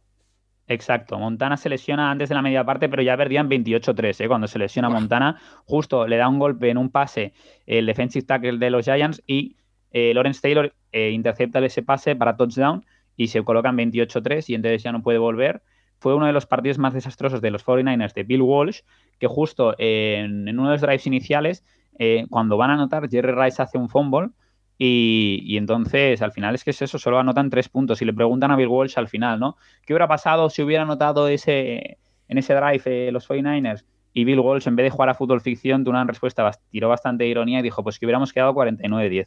Exacto, 0.66 1.18
Montana 1.18 1.58
se 1.58 1.68
lesiona 1.68 2.10
antes 2.10 2.30
de 2.30 2.34
la 2.34 2.40
media 2.40 2.64
parte, 2.64 2.88
pero 2.88 3.02
ya 3.02 3.16
perdían 3.16 3.50
28-3, 3.50 4.24
¿eh? 4.24 4.28
cuando 4.28 4.46
se 4.46 4.58
lesiona 4.58 4.88
Montana, 4.88 5.38
justo 5.66 6.06
le 6.06 6.16
da 6.16 6.26
un 6.28 6.38
golpe 6.38 6.70
en 6.70 6.78
un 6.78 6.90
pase 6.90 7.34
el 7.66 7.84
defensive 7.84 8.24
tackle 8.24 8.58
de 8.58 8.70
los 8.70 8.86
Giants 8.86 9.22
y 9.26 9.56
eh, 9.90 10.14
Lawrence 10.14 10.40
Taylor 10.40 10.74
eh, 10.92 11.10
intercepta 11.10 11.58
ese 11.64 11.82
pase 11.82 12.16
para 12.16 12.36
touchdown 12.36 12.84
y 13.14 13.28
se 13.28 13.42
colocan 13.42 13.76
28-3 13.76 14.48
y 14.48 14.54
entonces 14.54 14.82
ya 14.82 14.92
no 14.92 15.02
puede 15.02 15.18
volver. 15.18 15.62
Fue 15.98 16.14
uno 16.14 16.26
de 16.26 16.32
los 16.32 16.46
partidos 16.46 16.78
más 16.78 16.94
desastrosos 16.94 17.40
de 17.40 17.50
los 17.50 17.64
49ers 17.64 18.14
de 18.14 18.24
Bill 18.24 18.42
Walsh, 18.42 18.80
que 19.18 19.26
justo 19.26 19.74
en, 19.78 20.48
en 20.48 20.58
uno 20.58 20.70
de 20.70 20.74
los 20.74 20.80
drives 20.80 21.06
iniciales 21.06 21.64
eh, 21.98 22.26
cuando 22.30 22.56
van 22.56 22.70
a 22.70 22.74
anotar, 22.74 23.08
Jerry 23.08 23.32
Rice 23.32 23.62
hace 23.62 23.78
un 23.78 23.88
fumble 23.88 24.30
y, 24.76 25.56
entonces 25.56 26.20
al 26.20 26.32
final 26.32 26.54
es 26.54 26.64
que 26.64 26.70
es 26.70 26.82
eso, 26.82 26.98
solo 26.98 27.18
anotan 27.18 27.50
tres 27.50 27.68
puntos. 27.68 28.02
Y 28.02 28.04
le 28.04 28.12
preguntan 28.12 28.50
a 28.50 28.56
Bill 28.56 28.68
Walsh 28.68 28.98
al 28.98 29.08
final, 29.08 29.38
¿no? 29.38 29.56
¿Qué 29.84 29.92
hubiera 29.92 30.08
pasado 30.08 30.50
si 30.50 30.62
hubiera 30.62 30.82
anotado 30.82 31.28
ese, 31.28 31.98
en 32.28 32.38
ese 32.38 32.54
drive 32.54 32.82
eh, 32.86 33.12
los 33.12 33.28
49ers? 33.28 33.84
Y 34.12 34.24
Bill 34.24 34.40
Walsh, 34.40 34.68
en 34.68 34.76
vez 34.76 34.84
de 34.84 34.90
jugar 34.90 35.08
a 35.08 35.14
fútbol 35.14 35.40
ficción, 35.40 35.82
tuvo 35.82 35.90
una 35.92 36.04
respuesta, 36.04 36.48
tiró 36.70 36.88
bastante 36.88 37.26
ironía 37.26 37.58
y 37.58 37.62
dijo, 37.62 37.82
pues 37.82 37.98
que 37.98 38.06
hubiéramos 38.06 38.32
quedado 38.32 38.54
49-10. 38.54 39.26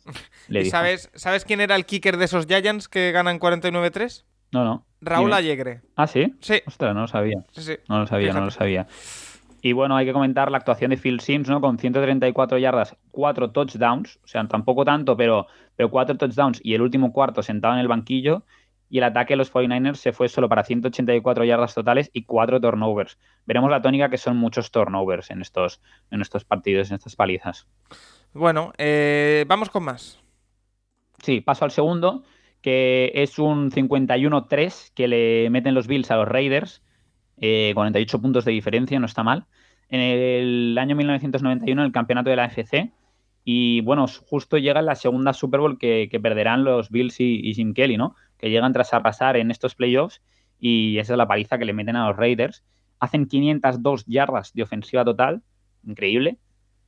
¿Y 0.50 0.66
sabes, 0.70 1.10
sabes 1.14 1.44
quién 1.44 1.60
era 1.60 1.76
el 1.76 1.86
kicker 1.86 2.16
de 2.16 2.26
esos 2.26 2.46
Giants 2.46 2.88
que 2.88 3.12
ganan 3.12 3.40
49-3? 3.40 4.24
No, 4.52 4.64
no. 4.64 4.86
Raúl 5.02 5.34
Allegre. 5.34 5.82
¿Ah, 5.96 6.08
sí? 6.08 6.34
Sí. 6.40 6.62
Ostras, 6.66 6.96
no 6.96 7.02
lo 7.02 7.08
sabía. 7.08 7.44
Sí, 7.52 7.62
sí. 7.64 7.76
No 7.90 8.00
lo 8.00 8.08
sabía, 8.08 8.34
no 8.34 8.46
lo 8.46 8.52
sabía. 8.52 8.88
Y 9.62 9.74
bueno, 9.74 9.96
hay 9.96 10.06
que 10.06 10.14
comentar 10.14 10.52
la 10.52 10.58
actuación 10.58 10.92
de 10.92 10.98
Phil 10.98 11.20
Sims, 11.20 11.50
¿no? 11.50 11.62
Con 11.62 11.78
134 11.80 12.58
yardas, 12.58 12.96
4 13.12 13.52
touchdowns, 13.52 14.20
o 14.24 14.28
sea, 14.28 14.48
tampoco 14.48 14.86
tanto, 14.86 15.18
pero, 15.18 15.48
pero 15.76 15.90
4 15.90 16.18
touchdowns 16.18 16.60
y 16.64 16.76
el 16.76 16.82
último 16.82 17.12
cuarto 17.12 17.42
sentado 17.42 17.74
en 17.74 17.80
el 17.80 17.88
banquillo. 17.88 18.44
Y 18.90 19.00
el 19.00 19.04
ataque 19.04 19.34
de 19.34 19.38
los 19.38 19.54
49ers 19.54 19.96
se 19.96 20.14
fue 20.14 20.30
solo 20.30 20.48
para 20.48 20.64
184 20.64 21.44
yardas 21.44 21.76
totales 21.76 22.10
y 22.14 22.24
4 22.24 22.62
turnovers. 22.62 23.18
Veremos 23.46 23.70
la 23.70 23.82
tónica 23.82 24.10
que 24.10 24.18
son 24.18 24.38
muchos 24.38 24.72
turnovers 24.72 25.30
en 25.30 25.42
estos, 25.42 25.82
en 26.10 26.22
estos 26.22 26.46
partidos, 26.46 26.90
en 26.90 26.96
estas 26.96 27.18
palizas. 27.18 27.68
Bueno, 28.34 28.72
eh, 28.78 29.44
vamos 29.48 29.70
con 29.70 29.84
más. 29.84 30.20
Sí, 31.22 31.42
paso 31.42 31.66
al 31.66 31.72
segundo, 31.72 32.24
que 32.62 33.12
es 33.14 33.40
un 33.40 33.72
51-3 33.72 34.94
que 34.94 35.08
le 35.08 35.50
meten 35.50 35.74
los 35.74 35.88
Bills 35.88 36.12
a 36.12 36.16
los 36.16 36.28
Raiders. 36.28 36.82
48 37.40 38.18
eh, 38.18 38.20
puntos 38.20 38.46
de 38.46 38.52
diferencia, 38.52 39.00
no 39.00 39.06
está 39.06 39.24
mal. 39.24 39.46
En 39.90 40.02
el 40.02 40.78
año 40.78 40.96
1991, 40.96 41.84
el 41.84 41.92
campeonato 41.92 42.30
de 42.30 42.36
la 42.36 42.46
FC. 42.46 42.92
Y 43.44 43.82
bueno, 43.82 44.06
justo 44.08 44.58
llega 44.58 44.82
la 44.82 44.96
segunda 44.96 45.32
Super 45.32 45.62
Bowl 45.62 45.78
que, 45.78 46.10
perderán 46.22 46.64
los 46.64 46.90
Bills 46.90 47.20
y, 47.20 47.54
Jim 47.54 47.74
Kelly, 47.74 47.96
¿no? 47.96 48.16
Que 48.38 48.50
llegan 48.50 48.74
tras 48.74 48.94
arrasar 48.94 49.38
en 49.38 49.52
estos 49.52 49.76
playoffs 49.76 50.22
y 50.60 50.98
esa 50.98 51.14
es 51.14 51.18
la 51.18 51.28
paliza 51.28 51.58
que 51.58 51.66
le 51.66 51.74
meten 51.74 51.96
a 51.96 52.08
los 52.08 52.18
Raiders. 52.18 52.64
Hacen 53.00 53.28
502 53.28 54.06
yardas 54.06 54.54
de 54.54 54.64
ofensiva 54.64 55.06
total, 55.06 55.44
increíble. 55.86 56.40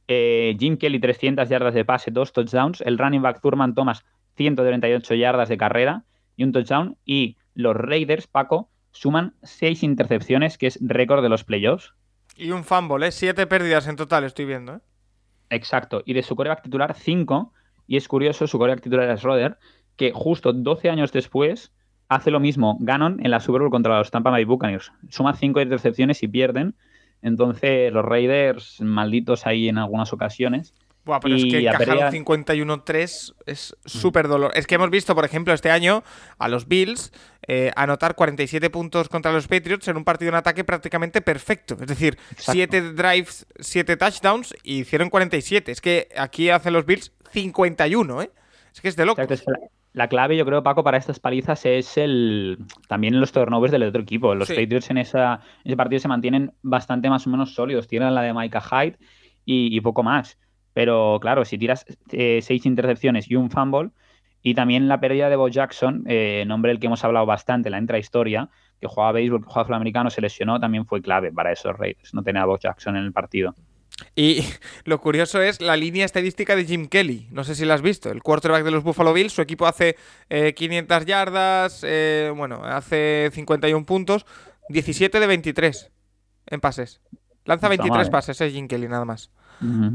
Eh, 0.09 0.57
Jim 0.59 0.75
Kelly 0.75 0.99
300 0.99 1.47
yardas 1.47 1.73
de 1.73 1.85
pase, 1.85 2.11
dos 2.11 2.33
touchdowns. 2.33 2.81
El 2.81 2.97
running 2.97 3.21
back 3.21 3.39
Thurman 3.41 3.73
Thomas 3.75 4.03
138 4.35 5.15
yardas 5.15 5.47
de 5.47 5.57
carrera 5.57 6.03
y 6.35 6.43
un 6.43 6.51
touchdown. 6.51 6.97
Y 7.05 7.37
los 7.53 7.75
Raiders, 7.75 8.27
Paco, 8.27 8.69
suman 8.91 9.35
seis 9.43 9.83
intercepciones, 9.83 10.57
que 10.57 10.67
es 10.67 10.79
récord 10.81 11.23
de 11.23 11.29
los 11.29 11.43
playoffs. 11.43 11.93
Y 12.35 12.51
un 12.51 12.63
fumble, 12.63 13.07
¿eh? 13.07 13.11
Siete 13.11 13.47
pérdidas 13.47 13.87
en 13.87 13.95
total, 13.95 14.23
estoy 14.23 14.45
viendo, 14.45 14.75
¿eh? 14.75 14.79
Exacto. 15.49 16.03
Y 16.05 16.13
de 16.13 16.23
su 16.23 16.35
coreback 16.35 16.63
titular, 16.63 16.95
cinco. 16.95 17.53
Y 17.87 17.97
es 17.97 18.07
curioso, 18.07 18.47
su 18.47 18.57
coreback 18.57 18.81
titular 18.81 19.09
es 19.09 19.23
Roder, 19.23 19.57
que 19.95 20.11
justo 20.13 20.53
12 20.53 20.89
años 20.89 21.11
después 21.11 21.71
hace 22.07 22.31
lo 22.31 22.39
mismo. 22.39 22.77
Ganan 22.79 23.17
en 23.23 23.31
la 23.31 23.39
Super 23.39 23.61
Bowl 23.61 23.71
contra 23.71 23.97
los 23.97 24.11
Tampa 24.11 24.29
Bay 24.29 24.45
Buccaneers. 24.45 24.91
Suma 25.09 25.33
cinco 25.35 25.59
intercepciones 25.61 26.21
y 26.23 26.27
pierden. 26.27 26.75
Entonces, 27.21 27.91
los 27.91 28.05
Raiders, 28.05 28.79
malditos 28.81 29.45
ahí 29.45 29.67
en 29.67 29.77
algunas 29.77 30.13
ocasiones. 30.13 30.73
Buah, 31.05 31.19
pero 31.19 31.35
es 31.35 31.43
que 31.45 31.59
encajar 31.59 31.97
un 31.97 32.25
51-3 32.25 33.35
es 33.45 33.75
súper 33.85 34.27
dolor. 34.27 34.51
Es 34.53 34.67
que 34.67 34.75
hemos 34.75 34.89
visto, 34.89 35.15
por 35.15 35.25
ejemplo, 35.25 35.53
este 35.53 35.71
año 35.71 36.03
a 36.37 36.47
los 36.49 36.67
Bills 36.67 37.11
eh, 37.51 37.71
anotar 37.75 38.13
47 38.13 38.69
puntos 38.69 39.09
contra 39.09 39.31
los 39.31 39.47
Patriots 39.47 39.87
en 39.87 39.97
un 39.97 40.03
partido 40.03 40.29
en 40.29 40.35
ataque 40.35 40.63
prácticamente 40.63 41.19
perfecto. 41.21 41.75
Es 41.81 41.87
decir, 41.87 42.15
7 42.37 42.93
drives, 42.93 43.47
7 43.59 43.97
touchdowns 43.97 44.55
y 44.63 44.81
hicieron 44.81 45.09
47. 45.09 45.71
Es 45.71 45.81
que 45.81 46.09
aquí 46.15 46.51
hacen 46.51 46.73
los 46.73 46.85
Bills 46.85 47.11
51, 47.31 48.21
¿eh? 48.21 48.31
Es 48.71 48.81
que 48.81 48.87
es 48.87 48.95
de 48.95 49.05
loco. 49.05 49.21
la 49.93 50.07
clave, 50.07 50.37
yo 50.37 50.45
creo, 50.45 50.61
Paco, 50.61 50.83
para 50.83 50.97
estas 50.97 51.19
palizas 51.19 51.65
es 51.65 51.97
el 51.97 52.59
también 52.87 53.19
los 53.19 53.31
turnovers 53.31 53.71
del 53.71 53.81
otro 53.81 54.03
equipo. 54.03 54.35
Los 54.35 54.49
Patriots 54.49 54.91
en, 54.91 54.99
esa, 54.99 55.41
ese 55.63 55.75
partido 55.75 55.99
se 55.99 56.07
mantienen 56.07 56.53
bastante 56.61 57.09
más 57.09 57.25
o 57.25 57.31
menos 57.31 57.55
sólidos. 57.55 57.87
Tienen 57.87 58.13
la 58.13 58.21
de 58.21 58.31
Micah 58.31 58.61
Hyde 58.61 58.99
y 59.43 59.81
poco 59.81 60.03
más. 60.03 60.37
Pero 60.73 61.17
claro, 61.19 61.45
si 61.45 61.57
tiras 61.57 61.85
eh, 62.11 62.41
seis 62.41 62.65
intercepciones 62.65 63.29
y 63.29 63.35
un 63.35 63.49
fumble, 63.49 63.89
y 64.41 64.53
también 64.53 64.87
la 64.87 64.99
pérdida 64.99 65.29
de 65.29 65.35
Bo 65.35 65.49
Jackson, 65.49 66.03
eh, 66.07 66.43
nombre 66.47 66.71
del 66.71 66.79
que 66.79 66.87
hemos 66.87 67.03
hablado 67.03 67.25
bastante, 67.25 67.69
la 67.69 67.77
intrahistoria, 67.77 68.49
que 68.79 68.87
jugaba 68.87 69.13
béisbol, 69.13 69.41
que 69.41 69.47
jugaba 69.47 69.63
afroamericano, 69.63 70.09
se 70.09 70.21
lesionó, 70.21 70.59
también 70.59 70.85
fue 70.85 71.01
clave 71.01 71.31
para 71.31 71.51
esos 71.51 71.77
Raiders, 71.77 72.13
no 72.13 72.23
tener 72.23 72.41
a 72.41 72.45
Bo 72.45 72.57
Jackson 72.57 72.95
en 72.95 73.03
el 73.03 73.11
partido. 73.11 73.53
Y 74.15 74.41
lo 74.85 75.01
curioso 75.01 75.41
es 75.41 75.59
la 75.59 75.75
línea 75.75 76.05
estadística 76.05 76.55
de 76.55 76.63
Jim 76.63 76.87
Kelly. 76.87 77.27
No 77.31 77.43
sé 77.43 77.53
si 77.53 77.65
la 77.65 77.73
has 77.73 77.81
visto. 77.81 78.09
El 78.09 78.23
quarterback 78.23 78.63
de 78.63 78.71
los 78.71 78.83
Buffalo 78.83 79.11
Bills, 79.11 79.33
su 79.33 79.41
equipo 79.41 79.67
hace 79.67 79.97
500 80.29 81.05
yardas, 81.05 81.85
bueno, 82.33 82.61
hace 82.63 83.29
51 83.33 83.85
puntos, 83.85 84.25
17 84.69 85.19
de 85.19 85.27
23 85.27 85.91
en 86.47 86.61
pases. 86.61 87.01
Lanza 87.43 87.67
23 87.67 88.09
pases, 88.09 88.39
eh, 88.39 88.51
Jim 88.51 88.67
Kelly, 88.67 88.87
nada 88.87 89.05
más. 89.05 89.31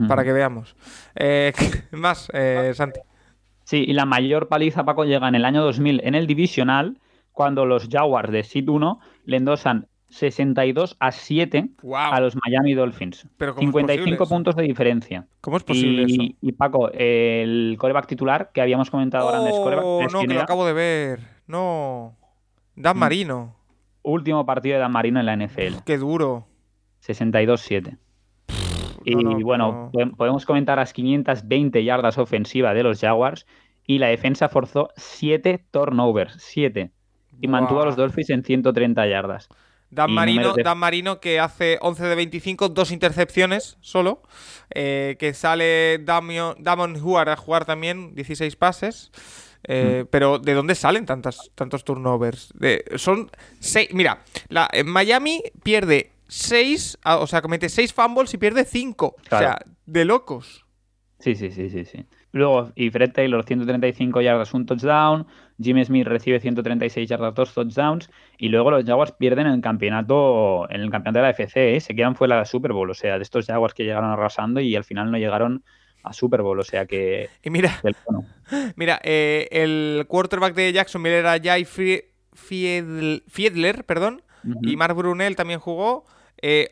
Para 0.09 0.25
que 0.25 0.33
veamos. 0.33 0.77
más, 1.93 2.29
Santi. 2.75 3.01
Sí, 3.65 3.85
y 3.87 3.93
la 3.95 4.05
mayor 4.05 4.49
paliza, 4.49 4.85
Paco, 4.85 5.05
llega 5.05 5.29
en 5.29 5.35
el 5.35 5.45
año 5.45 5.63
2000 5.63 6.03
en 6.05 6.15
el 6.15 6.27
divisional, 6.27 6.99
cuando 7.33 7.67
los 7.67 7.89
Jaguars 7.89 8.31
de 8.31 8.45
Seed 8.45 8.69
1 8.69 9.01
le 9.25 9.37
endosan 9.37 9.89
62 10.09 10.97
a 11.01 11.11
7 11.11 11.71
a 11.93 12.21
los 12.21 12.37
Miami 12.37 12.75
Dolphins. 12.75 13.27
55 13.59 14.27
puntos 14.27 14.55
de 14.55 14.63
diferencia. 14.63 15.27
¿Cómo 15.41 15.57
es 15.57 15.65
posible 15.65 16.05
y, 16.07 16.15
eso? 16.15 16.37
Y 16.41 16.53
Paco, 16.53 16.91
el 16.93 17.77
coreback 17.79 18.07
titular 18.07 18.51
que 18.53 18.61
habíamos 18.61 18.91
comentado 18.91 19.29
ahora 19.29 19.41
oh, 19.41 19.65
coreback. 19.65 20.13
No, 20.13 20.21
que 20.21 20.35
lo 20.35 20.41
acabo 20.41 20.65
de 20.67 20.73
ver. 20.73 21.21
No. 21.47 22.17
Dan 22.77 22.97
mm. 22.97 23.01
Marino. 23.01 23.57
Último 24.03 24.47
partido 24.47 24.75
de 24.75 24.81
Dan 24.81 24.93
Marino 24.93 25.19
en 25.19 25.27
la 25.27 25.37
NFL. 25.37 25.83
Qué 25.85 25.99
duro. 25.99 26.47
62-7. 27.05 27.99
Y 29.05 29.43
bueno, 29.43 29.91
podemos 30.17 30.45
comentar 30.47 30.79
las 30.79 30.93
520 30.93 31.85
yardas 31.85 32.19
ofensivas 32.19 32.75
de 32.75 32.83
los 32.83 33.01
Jaguars 33.01 33.47
y 33.87 33.99
la 33.99 34.09
defensa 34.09 34.49
forzó 34.49 34.89
7 34.97 35.65
turnovers, 35.71 36.37
7. 36.39 36.91
Y 37.41 37.49
mantuvo 37.49 37.83
a 37.83 37.87
los 37.87 37.97
Dolphins 37.97 38.31
en 38.31 38.45
130 38.45 39.07
yardas. 39.07 39.49
Dan 39.91 40.13
Marino, 40.13 40.55
Dan 40.55 40.79
Marino 40.79 41.21
que 41.21 41.39
hace 41.39 41.79
11 41.81 42.05
de 42.05 42.15
25, 42.15 42.69
dos 42.71 42.91
intercepciones 42.91 43.77
solo. 43.81 44.23
Eh, 44.71 45.17
que 45.19 45.35
sale 45.35 45.99
Damon, 45.99 46.57
Damon 46.59 46.97
Huard 47.01 47.29
a 47.29 47.37
jugar 47.37 47.65
también, 47.65 48.15
16 48.15 48.57
pases. 48.57 49.13
Eh, 49.67 50.03
mm. 50.05 50.09
Pero 50.11 50.39
¿de 50.39 50.55
dónde 50.55 50.75
salen 50.75 51.07
tantas, 51.07 51.51
tantos 51.55 51.85
turnovers? 51.85 52.53
son 52.97 53.31
seis. 53.61 53.89
Mira, 53.93 54.23
la, 54.49 54.69
Miami 54.85 55.43
pierde 55.63 56.11
6, 56.29 56.99
ah, 57.05 57.19
o 57.19 57.27
sea, 57.27 57.43
comete 57.43 57.69
6 57.69 57.93
fumbles 57.93 58.33
y 58.35 58.39
pierde 58.39 58.65
5. 58.65 59.07
O 59.07 59.15
sea, 59.29 59.59
de 59.87 60.05
locos. 60.05 60.65
Sí, 61.19 61.35
sí, 61.35 61.51
sí, 61.51 61.71
sí, 61.71 61.85
sí. 61.85 62.07
Luego, 62.33 62.73
y 62.75 62.91
Fred 62.91 63.13
Taylor, 63.13 63.45
135 63.45 64.21
yardas, 64.21 64.53
un 64.55 64.67
touchdown. 64.67 65.27
Jimmy 65.63 65.85
Smith 65.85 66.07
recibe 66.07 66.41
136 66.41 67.09
yardas, 67.09 67.35
dos 67.35 67.55
touchdowns. 67.55 68.11
Y 68.39 68.49
luego 68.49 68.73
los 68.73 68.85
Jaguars 68.85 69.13
pierden 69.13 69.47
en 69.47 69.53
el 69.53 69.61
campeonato, 69.61 70.69
en 70.69 70.81
el 70.81 70.91
campeonato 70.91 71.21
de 71.21 71.23
la 71.23 71.31
FC, 71.31 71.77
¿eh? 71.77 71.81
se 71.81 71.95
quedan 71.95 72.17
fuera 72.17 72.41
de 72.41 72.45
Super 72.45 72.73
Bowl. 72.73 72.91
O 72.91 72.95
sea, 72.95 73.19
de 73.19 73.23
estos 73.23 73.47
Jaguars 73.47 73.73
que 73.73 73.85
llegaron 73.85 74.11
arrasando 74.11 74.61
y 74.61 74.75
al 74.75 74.83
final 74.85 75.13
no 75.13 75.19
llegaron 75.19 75.63
a 76.03 76.13
Super 76.13 76.43
Bowl. 76.43 76.59
O 76.59 76.65
sea 76.65 76.87
que. 76.87 77.31
Y 77.43 77.51
mira, 77.51 77.81
mira 78.77 79.01
eh, 79.05 79.47
el 79.53 80.07
quarterback 80.09 80.55
de 80.55 80.73
Jacksonville 80.73 81.19
era 81.19 81.39
Jay 81.41 81.65
Fiedler, 81.65 82.03
perdón. 83.85 84.23
Y 84.63 84.77
Mark 84.77 84.95
Brunel 84.95 85.37
también 85.37 85.61
jugó. 85.61 86.05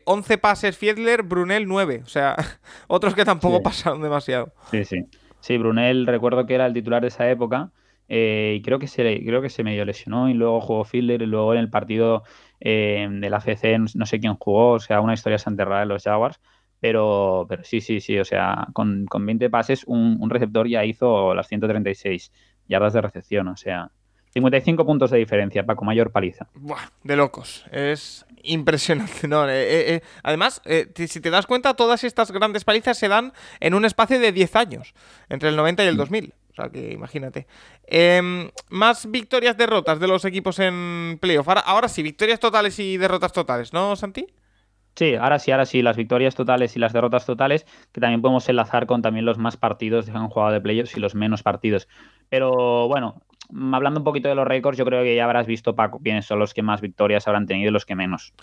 11 0.05 0.33
eh, 0.33 0.37
pases 0.37 0.77
Fiedler, 0.77 1.23
Brunel 1.23 1.67
9. 1.67 2.01
O 2.03 2.07
sea, 2.07 2.35
otros 2.87 3.15
que 3.15 3.25
tampoco 3.25 3.61
pasaron 3.63 4.01
demasiado. 4.01 4.53
Sí, 4.71 4.85
sí. 4.85 5.05
Sí, 5.39 5.57
Brunel 5.57 6.07
recuerdo 6.07 6.45
que 6.45 6.55
era 6.55 6.65
el 6.65 6.73
titular 6.73 7.01
de 7.01 7.09
esa 7.09 7.29
época. 7.29 7.71
Eh, 8.07 8.55
y 8.57 8.61
creo 8.61 8.79
que 8.79 8.87
se 8.87 9.23
creo 9.25 9.41
que 9.41 9.49
se 9.49 9.63
medio 9.63 9.85
lesionó 9.85 10.29
y 10.29 10.33
luego 10.33 10.61
jugó 10.61 10.83
Fiedler 10.83 11.21
y 11.21 11.25
luego 11.25 11.53
en 11.53 11.59
el 11.59 11.69
partido 11.69 12.23
eh, 12.59 13.07
de 13.09 13.29
la 13.29 13.37
FC 13.37 13.77
no 13.95 14.05
sé 14.05 14.19
quién 14.19 14.35
jugó, 14.35 14.71
o 14.71 14.79
sea, 14.79 15.01
una 15.01 15.13
historia 15.13 15.39
enterrada 15.45 15.81
de 15.81 15.87
los 15.87 16.03
Jaguars. 16.03 16.39
Pero, 16.79 17.45
pero 17.47 17.63
sí, 17.63 17.79
sí, 17.79 18.01
sí, 18.01 18.19
o 18.19 18.25
sea, 18.25 18.67
con, 18.73 19.05
con 19.05 19.25
20 19.25 19.49
pases 19.49 19.85
un, 19.85 20.17
un, 20.19 20.29
receptor 20.29 20.67
ya 20.67 20.83
hizo 20.83 21.33
las 21.33 21.47
136 21.47 22.31
yardas 22.67 22.93
de 22.93 23.01
recepción, 23.01 23.47
o 23.47 23.55
sea, 23.55 23.89
55 24.33 24.85
puntos 24.85 25.11
de 25.11 25.19
diferencia, 25.19 25.65
Paco, 25.65 25.85
mayor 25.85 26.11
paliza. 26.11 26.47
Buah, 26.55 26.89
de 27.03 27.15
locos. 27.15 27.65
Es 27.71 28.25
impresionante. 28.43 29.27
No, 29.27 29.47
eh, 29.47 29.51
eh, 29.53 29.95
eh, 29.95 30.01
además, 30.23 30.61
si 30.95 31.21
te 31.21 31.29
das 31.29 31.45
cuenta, 31.45 31.75
todas 31.75 32.03
estas 32.03 32.31
grandes 32.31 32.63
palizas 32.63 32.97
se 32.97 33.07
dan 33.07 33.33
en 33.59 33.73
un 33.73 33.85
espacio 33.85 34.19
de 34.19 34.31
10 34.31 34.55
años, 34.55 34.93
entre 35.29 35.49
el 35.49 35.55
90 35.55 35.83
y 35.83 35.87
el 35.87 35.97
2000. 35.97 36.25
Mm. 36.25 36.31
O 36.51 36.55
sea 36.55 36.69
que 36.69 36.91
imagínate. 36.91 37.47
Em, 37.87 38.51
más 38.69 39.09
victorias, 39.09 39.57
derrotas 39.57 39.99
de 39.99 40.07
los 40.07 40.23
equipos 40.23 40.59
en 40.59 41.17
playoff. 41.19 41.47
Ahora, 41.47 41.61
ahora 41.61 41.87
sí, 41.87 42.03
victorias 42.03 42.39
totales 42.39 42.77
y 42.77 42.97
derrotas 42.97 43.33
totales, 43.33 43.73
¿no, 43.73 43.95
Santi? 43.95 44.27
Sí, 44.95 45.15
ahora 45.15 45.39
sí, 45.39 45.49
ahora 45.49 45.65
sí, 45.65 45.81
las 45.81 45.97
victorias 45.97 46.35
totales 46.35 46.75
y 46.75 46.79
las 46.79 46.93
derrotas 46.93 47.25
totales, 47.25 47.65
que 47.91 47.99
también 47.99 48.21
podemos 48.21 48.47
enlazar 48.47 48.85
con 48.85 49.01
también 49.01 49.25
los 49.25 49.39
más 49.39 49.57
partidos 49.57 50.05
que 50.05 50.11
han 50.11 50.29
jugado 50.29 50.51
de 50.51 50.61
playoffs 50.61 50.95
y 50.95 50.99
los 50.99 51.15
menos 51.15 51.41
partidos. 51.41 51.87
Pero 52.29 52.87
bueno, 52.87 53.23
hablando 53.49 53.99
un 53.99 54.03
poquito 54.03 54.29
de 54.29 54.35
los 54.35 54.47
récords, 54.47 54.77
yo 54.77 54.85
creo 54.85 55.03
que 55.03 55.15
ya 55.15 55.25
habrás 55.25 55.47
visto, 55.47 55.75
Paco, 55.75 55.99
quiénes 56.03 56.25
son 56.25 56.39
los 56.39 56.53
que 56.53 56.61
más 56.61 56.81
victorias 56.81 57.27
habrán 57.27 57.45
tenido 57.45 57.69
y 57.69 57.73
los 57.73 57.85
que 57.85 57.95
menos. 57.95 58.33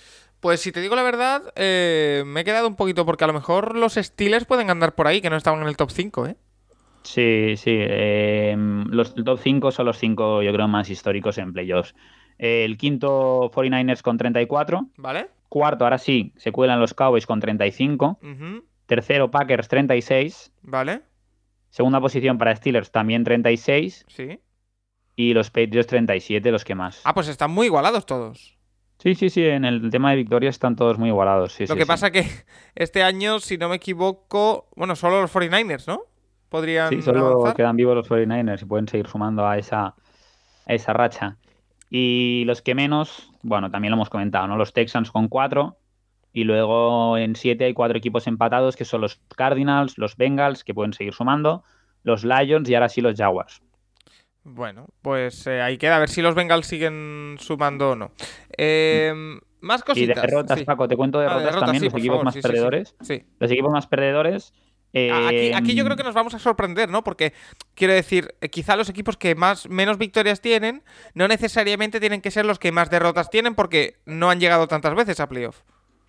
Pues 0.40 0.60
si 0.60 0.72
te 0.72 0.80
digo 0.80 0.96
la 0.96 1.02
verdad, 1.02 1.52
eh, 1.56 2.22
me 2.26 2.40
he 2.40 2.44
quedado 2.44 2.68
un 2.68 2.76
poquito 2.76 3.04
porque 3.04 3.24
a 3.24 3.26
lo 3.26 3.32
mejor 3.32 3.76
los 3.76 3.94
Steelers 3.94 4.44
pueden 4.44 4.70
andar 4.70 4.94
por 4.94 5.06
ahí, 5.06 5.20
que 5.20 5.30
no 5.30 5.36
estaban 5.36 5.62
en 5.62 5.68
el 5.68 5.76
top 5.76 5.90
5, 5.90 6.26
¿eh? 6.26 6.36
Sí, 7.02 7.54
sí. 7.56 7.76
Eh, 7.78 8.54
los 8.90 9.14
top 9.14 9.38
5 9.38 9.70
son 9.70 9.86
los 9.86 9.98
5, 9.98 10.42
yo 10.42 10.52
creo, 10.52 10.68
más 10.68 10.90
históricos 10.90 11.38
en 11.38 11.52
playoffs. 11.52 11.94
el 12.38 12.76
quinto, 12.76 13.50
49ers 13.52 14.02
con 14.02 14.18
34. 14.18 14.86
Vale. 14.96 15.28
Cuarto, 15.48 15.84
ahora 15.84 15.98
sí, 15.98 16.32
se 16.36 16.52
cuelan 16.52 16.78
los 16.78 16.94
Cowboys 16.94 17.26
con 17.26 17.40
35. 17.40 18.18
Tercero, 18.86 19.30
Packers 19.30 19.68
36. 19.68 20.52
Vale. 20.62 21.02
Segunda 21.70 22.00
posición 22.00 22.38
para 22.38 22.54
Steelers 22.54 22.90
también 22.90 23.24
36. 23.24 24.04
Sí 24.08 24.38
y 25.20 25.35
los 25.35 25.50
Patriots 25.50 25.87
37 25.88 26.50
los 26.50 26.64
que 26.64 26.74
más. 26.74 27.02
Ah, 27.04 27.12
pues 27.12 27.28
están 27.28 27.50
muy 27.50 27.66
igualados 27.66 28.06
todos. 28.06 28.56
Sí, 28.98 29.14
sí, 29.14 29.28
sí, 29.28 29.44
en 29.44 29.66
el 29.66 29.90
tema 29.90 30.11
de 30.11 30.16
victorias 30.16 30.54
están 30.54 30.76
todos 30.76 30.98
muy 30.98 31.11
igualados. 31.11 31.52
Sí, 31.52 31.66
Lo 31.66 31.76
que 31.76 31.85
pasa 31.85 32.11
que 32.11 32.26
este 32.74 33.02
año, 33.02 33.38
si 33.38 33.59
no 33.59 33.68
me 33.68 33.76
equivoco, 33.76 34.68
bueno, 34.76 34.96
solo 34.96 35.20
los 35.20 35.33
49ers, 35.33 35.87
¿no? 35.87 36.04
Podrían. 36.48 36.88
Sí, 36.88 37.02
solo 37.02 37.52
quedan 37.54 37.76
vivos 37.76 37.94
los 37.94 38.09
49ers 38.09 38.62
y 38.62 38.64
pueden 38.64 38.88
seguir 38.88 39.09
sumando 39.09 39.46
a 39.46 39.59
esa, 39.59 39.94
a 40.66 40.72
esa 40.72 40.94
racha. 40.94 41.37
Y 41.90 42.44
los 42.46 42.62
que 42.62 42.74
menos, 42.74 43.30
bueno, 43.42 43.70
también 43.70 43.90
lo 43.90 43.96
hemos 43.96 44.09
comentado, 44.09 44.46
¿no? 44.46 44.56
Los 44.56 44.72
Texans 44.72 45.11
con 45.11 45.28
4. 45.28 45.76
Y 46.33 46.44
luego 46.44 47.18
en 47.18 47.37
7 47.37 47.64
hay 47.64 47.74
cuatro 47.74 47.98
equipos 47.98 48.26
empatados, 48.26 48.76
que 48.76 48.85
son 48.87 49.02
los 49.02 49.20
Cardinals, 49.37 49.98
los 49.98 50.16
Bengals, 50.16 50.64
que 50.64 50.72
pueden 50.72 50.94
seguir 50.94 51.12
sumando, 51.12 51.64
los 52.04 52.24
Lions 52.24 52.68
y 52.70 52.74
ahora 52.74 52.88
sí 52.88 53.00
los 53.00 53.16
Jaguars. 53.16 53.61
Bueno, 54.44 54.87
pues 55.03 55.46
eh, 55.46 55.61
ahí 55.61 55.76
queda, 55.76 55.96
a 55.96 55.98
ver 55.98 56.09
si 56.09 56.22
los 56.22 56.35
Bengals 56.35 56.66
siguen 56.66 57.37
sumando 57.38 57.90
o 57.90 57.96
no. 57.96 58.12
Em, 58.57 59.38
más 59.61 59.83
cositas. 59.83 60.16
Y 60.16 60.20
derrotas, 60.20 60.62
Paco, 60.64 60.88
te 60.88 60.96
cuento 60.96 61.18
ah, 61.18 61.38
derrotas, 61.38 61.61
también, 61.61 61.85
los 61.85 61.94
equipos 61.94 62.24
más 62.24 62.37
perdedores. 62.37 62.94
Los 63.38 63.50
equipos 63.50 63.72
más 63.72 63.87
perdedores. 63.87 64.53
Aquí, 65.55 65.74
yo 65.74 65.85
creo 65.85 65.96
que 65.96 66.03
nos 66.03 66.14
vamos 66.14 66.35
a 66.35 66.38
sorprender, 66.38 66.88
¿no? 66.88 67.05
Porque 67.05 67.33
quiero 67.74 67.92
decir, 67.92 68.35
eh, 68.40 68.48
quizá 68.48 68.76
los 68.76 68.88
equipos 68.88 69.16
que 69.16 69.35
más 69.35 69.68
menos 69.68 69.98
victorias 69.98 70.40
tienen 70.40 70.83
no 71.14 71.29
necesariamente 71.29 72.00
tienen 72.00 72.20
que 72.20 72.31
ser 72.31 72.44
los 72.44 72.59
que 72.59 72.72
más 72.72 72.90
derrotas 72.90 73.31
tienen 73.31 73.55
porque 73.55 73.98
no 74.05 74.31
han 74.31 74.40
llegado 74.40 74.66
tantas 74.66 74.94
veces 74.94 75.20
a 75.20 75.29
playoff. 75.29 75.61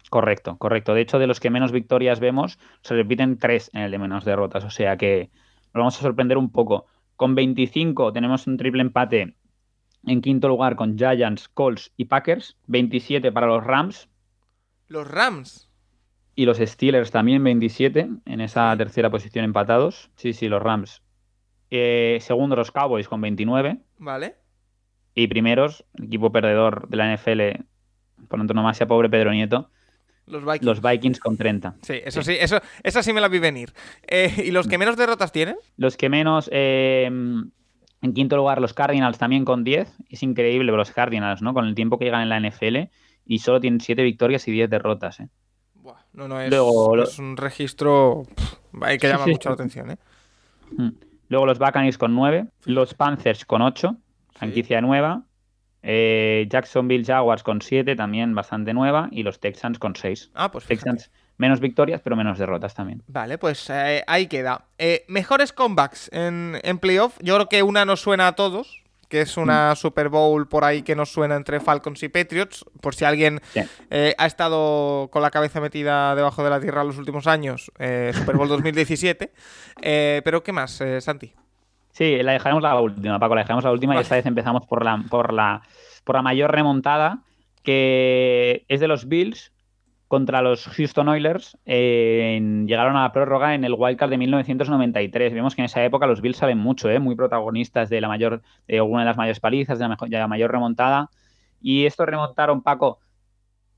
Correcto, 0.10 0.58
correcto. 0.58 0.94
De 0.94 1.02
hecho, 1.02 1.20
de 1.20 1.28
los 1.28 1.39
que 1.39 1.50
menos 1.50 1.72
victorias 1.72 2.20
vemos, 2.20 2.60
se 2.82 2.96
repiten 2.96 3.38
tres 3.38 3.70
en 3.74 3.82
el 3.82 3.91
de 3.91 4.00
menos 4.00 4.26
derrotas. 4.26 4.63
O 4.63 4.70
sea 4.70 4.98
que 4.98 5.30
nos 5.74 5.82
vamos 5.82 5.98
a 5.98 6.02
sorprender 6.02 6.38
un 6.38 6.52
poco. 6.52 6.88
Con 7.21 7.36
25 7.36 8.13
tenemos 8.13 8.47
un 8.47 8.57
triple 8.57 8.81
empate 8.81 9.36
en 10.07 10.21
quinto 10.21 10.47
lugar 10.47 10.75
con 10.75 10.97
Giants, 10.97 11.49
Colts 11.49 11.93
y 11.95 12.05
Packers. 12.05 12.57
27 12.65 13.31
para 13.31 13.45
los 13.45 13.63
Rams. 13.63 14.10
Los 14.88 15.07
Rams. 15.07 15.69
Y 16.34 16.45
los 16.45 16.57
Steelers 16.57 17.12
también 17.12 17.43
27 17.43 18.10
en 18.25 18.41
esa 18.41 18.75
tercera 18.75 19.12
posición 19.12 19.45
empatados. 19.45 20.10
Sí, 20.15 20.34
sí, 20.34 20.47
los 20.47 20.63
Rams. 20.63 21.03
Eh, 21.69 22.17
segundo 22.21 22.55
los 22.55 22.71
Cowboys 22.71 23.07
con 23.07 23.21
29. 23.21 23.77
Vale. 23.99 24.38
Y 25.13 25.27
primeros, 25.27 25.86
el 25.99 26.05
equipo 26.05 26.31
perdedor 26.31 26.89
de 26.89 26.97
la 26.97 27.15
NFL, 27.15 27.63
por 28.29 28.39
antonomasia, 28.39 28.88
pobre 28.88 29.12
Pedro 29.12 29.31
Nieto, 29.31 29.69
los 30.27 30.81
Vikings. 30.81 31.19
con 31.19 31.38
30. 31.38 31.75
Sí, 31.81 31.95
eso 32.03 32.21
sí, 32.21 32.36
eso, 32.39 32.60
esa 32.84 33.03
sí 33.03 33.13
me 33.13 33.21
la 33.21 33.27
vi 33.27 33.39
venir. 33.39 33.73
Eh, 34.07 34.43
¿Y 34.45 34.51
los 34.51 34.67
que 34.67 34.77
menos 34.77 34.97
derrotas 34.97 35.31
tienen? 35.31 35.55
Los 35.77 35.97
que 35.97 36.10
menos. 36.10 36.49
Eh, 36.51 37.05
en 38.03 38.13
quinto 38.13 38.36
lugar, 38.36 38.60
los 38.60 38.73
Cardinals 38.73 39.17
también 39.17 39.45
con 39.45 39.63
10. 39.63 39.88
Es 40.10 40.23
increíble 40.23 40.71
los 40.71 40.91
Cardinals, 40.91 41.41
¿no? 41.41 41.53
Con 41.53 41.67
el 41.67 41.75
tiempo 41.75 41.99
que 41.99 42.05
llegan 42.05 42.21
en 42.21 42.29
la 42.29 42.39
NFL 42.39 42.89
y 43.25 43.39
solo 43.39 43.60
tienen 43.60 43.79
7 43.79 44.01
victorias 44.03 44.47
y 44.47 44.51
10 44.51 44.69
derrotas, 44.69 45.19
¿eh? 45.19 45.29
Buah, 45.75 45.99
no, 46.13 46.27
no, 46.27 46.39
es, 46.41 47.19
un 47.19 47.38
registro 47.38 48.23
que 48.99 49.07
llama 49.07 49.25
mucho 49.25 49.49
la 49.49 49.55
atención, 49.55 49.91
¿eh? 49.91 49.97
Mm. 50.77 50.89
Luego 51.29 51.45
los 51.45 51.60
Buccaneers 51.60 51.97
con 51.97 52.13
9, 52.13 52.47
los 52.65 52.93
Panthers 52.93 53.45
con 53.45 53.62
8, 53.62 53.95
franquicia 54.34 54.81
nueva, 54.81 55.23
eh, 55.84 56.48
Jacksonville 56.50 57.04
Jaguars 57.06 57.44
con 57.44 57.62
7, 57.62 57.96
también 57.96 58.36
bastante 58.36 58.74
nueva, 58.74 59.10
y 59.12 59.24
los 59.24 59.39
Texans 59.39 59.80
con 59.80 59.96
6. 59.96 60.32
Ah, 60.34 60.52
pues 60.52 60.65
Texans 60.65 61.12
menos 61.38 61.60
victorias, 61.60 62.02
pero 62.04 62.15
menos 62.15 62.38
derrotas 62.38 62.76
también. 62.76 63.04
Vale, 63.08 63.38
pues 63.38 63.70
eh, 63.70 64.04
ahí 64.06 64.28
queda. 64.28 64.65
Eh, 64.78 65.06
mejores 65.08 65.54
comebacks 65.54 66.10
en, 66.13 66.60
en 66.63 66.78
playoff. 66.78 67.17
Yo 67.22 67.36
creo 67.36 67.50
que 67.50 67.63
una 67.63 67.84
nos 67.84 68.00
suena 68.00 68.28
a 68.28 68.36
todos, 68.36 68.84
que 69.10 69.22
es 69.22 69.38
una 69.38 69.72
mm. 69.74 69.76
Super 69.76 70.10
Bowl 70.10 70.48
por 70.48 70.63
ahí 70.63 70.84
que 70.84 70.96
nos 70.96 71.12
suena 71.12 71.36
entre 71.36 71.60
Falcons 71.60 72.04
y 72.04 72.10
Patriots. 72.10 72.63
Por 72.80 72.94
si 72.94 73.06
alguien 73.06 73.41
ha 74.17 74.26
estado 74.26 75.10
con 75.12 75.24
la 75.24 75.32
cabeza 75.32 75.60
metida 75.60 76.15
debajo 76.15 76.44
de 76.44 76.52
la 76.52 76.60
tierra 76.60 76.84
los 76.84 76.98
últimos 76.98 77.26
años, 77.26 77.72
Super 78.13 78.38
Bowl 78.38 78.48
2017. 78.48 79.32
pero 80.24 80.44
¿qué 80.44 80.52
más, 80.52 80.80
Santi? 81.00 81.34
Sí, 81.91 82.21
la 82.23 82.34
dejaremos 82.34 82.63
la 82.63 82.80
última, 82.80 83.19
Paco, 83.19 83.36
la 83.36 83.41
dejaremos 83.41 83.63
la 83.63 83.71
última 83.71 83.95
y 83.95 83.99
esta 83.99 84.15
vez 84.15 84.25
empezamos 84.25 84.65
por 84.65 84.84
la, 84.86 85.04
por 85.10 85.34
la, 85.34 85.62
por 86.04 86.15
la 86.15 86.21
mayor 86.21 86.51
remontada, 86.51 87.23
que 87.63 88.65
es 88.67 88.80
de 88.80 88.88
los 88.88 89.08
Bills, 89.08 89.51
contra 90.12 90.41
los 90.41 90.67
Houston 90.67 91.08
Oilers. 91.08 91.58
llegaron 91.65 92.97
a 92.97 93.04
la 93.04 93.13
prórroga 93.13 93.56
en 93.56 93.63
el 93.63 93.75
Wildcard 93.77 94.10
de 94.10 94.17
1993. 94.17 95.34
Vemos 95.34 95.56
que 95.56 95.62
en 95.62 95.67
esa 95.67 95.86
época 95.86 96.06
los 96.06 96.19
Bills 96.19 96.36
saben 96.36 96.58
mucho, 96.58 96.89
¿eh? 96.89 96.99
muy 96.99 97.15
protagonistas 97.15 97.89
de 97.89 98.01
la 98.01 98.10
mayor, 98.10 98.41
de 98.67 98.82
una 98.82 99.04
de 99.04 99.06
las 99.06 99.15
mayores 99.15 99.39
palizas, 99.39 99.80
de 99.80 99.88
la, 100.10 100.27
mayor 100.27 100.51
remontada. 100.51 101.10
Y 101.62 101.86
estos 101.86 102.06
remontaron, 102.06 102.62
Paco, 102.62 102.99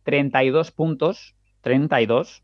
32 0.06 0.72
puntos, 0.72 1.36
32, 1.62 2.44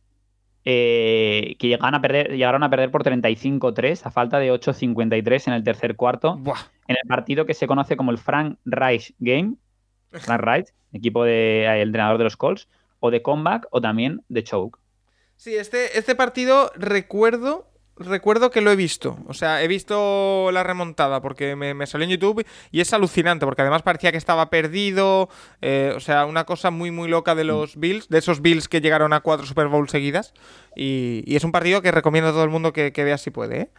eh, 0.65 1.55
que 1.59 1.67
llegaron 1.67 1.95
a 1.95 2.01
perder, 2.01 2.31
llegaron 2.31 2.63
a 2.63 2.69
perder 2.69 2.91
por 2.91 3.03
35-3 3.03 4.05
a 4.05 4.11
falta 4.11 4.39
de 4.39 4.51
8-53 4.51 5.47
en 5.47 5.53
el 5.53 5.63
tercer 5.63 5.95
cuarto, 5.95 6.39
en 6.87 6.97
el 7.01 7.07
partido 7.07 7.45
que 7.45 7.53
se 7.53 7.67
conoce 7.67 7.95
como 7.95 8.11
el 8.11 8.17
Frank 8.17 8.57
Reich 8.65 9.13
Game, 9.19 9.55
Frank 10.11 10.41
Reich, 10.41 10.67
equipo 10.91 11.23
de 11.23 11.65
el 11.65 11.89
entrenador 11.89 12.17
de 12.17 12.25
los 12.25 12.37
Colts, 12.37 12.67
o 12.99 13.11
de 13.11 13.21
comeback 13.21 13.67
o 13.71 13.81
también 13.81 14.21
de 14.27 14.43
choke. 14.43 14.77
Sí, 15.37 15.55
este, 15.55 15.97
este 15.97 16.15
partido 16.15 16.71
recuerdo 16.75 17.68
recuerdo 17.99 18.49
que 18.49 18.61
lo 18.61 18.71
he 18.71 18.75
visto. 18.75 19.17
O 19.27 19.33
sea, 19.33 19.63
he 19.63 19.67
visto 19.67 20.49
la 20.51 20.63
remontada 20.63 21.21
porque 21.21 21.55
me, 21.55 21.85
salió 21.85 22.05
en 22.05 22.11
YouTube 22.11 22.45
y 22.71 22.81
es 22.81 22.93
alucinante 22.93 23.45
porque 23.45 23.61
además 23.61 23.81
parecía 23.81 24.11
que 24.11 24.17
estaba 24.17 24.49
perdido. 24.49 25.29
Eh, 25.61 25.93
o 25.95 25.99
sea, 25.99 26.25
una 26.25 26.45
cosa 26.45 26.71
muy, 26.71 26.91
muy 26.91 27.09
loca 27.09 27.35
de 27.35 27.43
los 27.43 27.77
Bills, 27.77 28.09
de 28.09 28.17
esos 28.17 28.41
Bills 28.41 28.67
que 28.67 28.81
llegaron 28.81 29.13
a 29.13 29.21
cuatro 29.21 29.45
Super 29.45 29.67
Bowl 29.67 29.89
seguidas. 29.89 30.33
Y, 30.75 31.23
es 31.35 31.43
un 31.43 31.51
partido 31.51 31.81
que 31.81 31.91
recomiendo 31.91 32.29
a 32.29 32.33
todo 32.33 32.43
el 32.43 32.49
mundo 32.49 32.73
que, 32.73 32.91
vea 32.95 33.17
si 33.17 33.31
puede. 33.31 33.61
¿eh? 33.61 33.69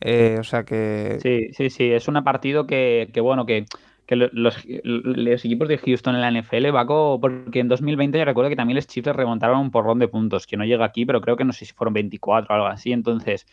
Eh, 0.00 0.36
o 0.38 0.44
sea 0.44 0.64
que. 0.64 1.18
Sí, 1.22 1.52
sí, 1.52 1.70
sí. 1.70 1.92
Es 1.92 2.08
un 2.08 2.22
partido 2.22 2.66
que, 2.66 3.10
que 3.12 3.20
bueno, 3.20 3.46
que 3.46 3.66
que 4.10 4.16
los, 4.16 5.44
equipos 5.44 5.68
de 5.68 5.78
Houston 5.78 6.16
en 6.16 6.20
la 6.20 6.32
NFL, 6.32 6.72
Baco, 6.72 7.20
porque 7.20 7.60
en 7.60 7.68
2020 7.68 8.18
yo 8.18 8.24
recuerdo 8.24 8.50
que 8.50 8.56
también 8.56 8.74
los 8.74 8.88
Chiefs 8.88 9.14
remontaron 9.14 9.60
un 9.60 9.70
porrón 9.70 10.00
de 10.00 10.08
puntos, 10.08 10.48
que 10.48 10.56
no 10.56 10.64
llega 10.64 10.84
aquí, 10.84 11.06
pero 11.06 11.20
creo 11.20 11.36
que 11.36 11.44
no 11.44 11.52
sé 11.52 11.64
si 11.64 11.72
fueron 11.72 11.94
24 11.94 12.52
o 12.52 12.56
algo 12.56 12.66
así. 12.66 12.90
Entonces, 12.90 13.46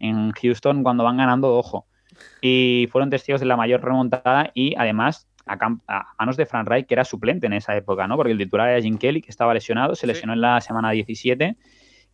en 0.00 0.32
Houston, 0.32 0.82
cuando 0.82 1.04
van 1.04 1.18
ganando, 1.18 1.56
ojo. 1.56 1.86
Y 2.40 2.88
fueron 2.90 3.10
testigos 3.10 3.40
de 3.40 3.46
la 3.46 3.56
mayor 3.56 3.82
remontada 3.82 4.50
y 4.54 4.74
además 4.76 5.28
a, 5.46 6.14
manos 6.18 6.36
de 6.36 6.46
Frank 6.46 6.68
Reich, 6.68 6.86
que 6.86 6.94
era 6.94 7.04
suplente 7.04 7.46
en 7.46 7.52
esa 7.52 7.76
época, 7.76 8.06
¿no? 8.06 8.16
Porque 8.16 8.32
el 8.32 8.38
titular 8.38 8.68
era 8.68 8.80
Jim 8.80 8.98
Kelly, 8.98 9.22
que 9.22 9.30
estaba 9.30 9.54
lesionado, 9.54 9.94
se 9.94 10.06
lesionó 10.06 10.32
en 10.32 10.40
la 10.40 10.60
semana 10.60 10.90
17. 10.90 11.56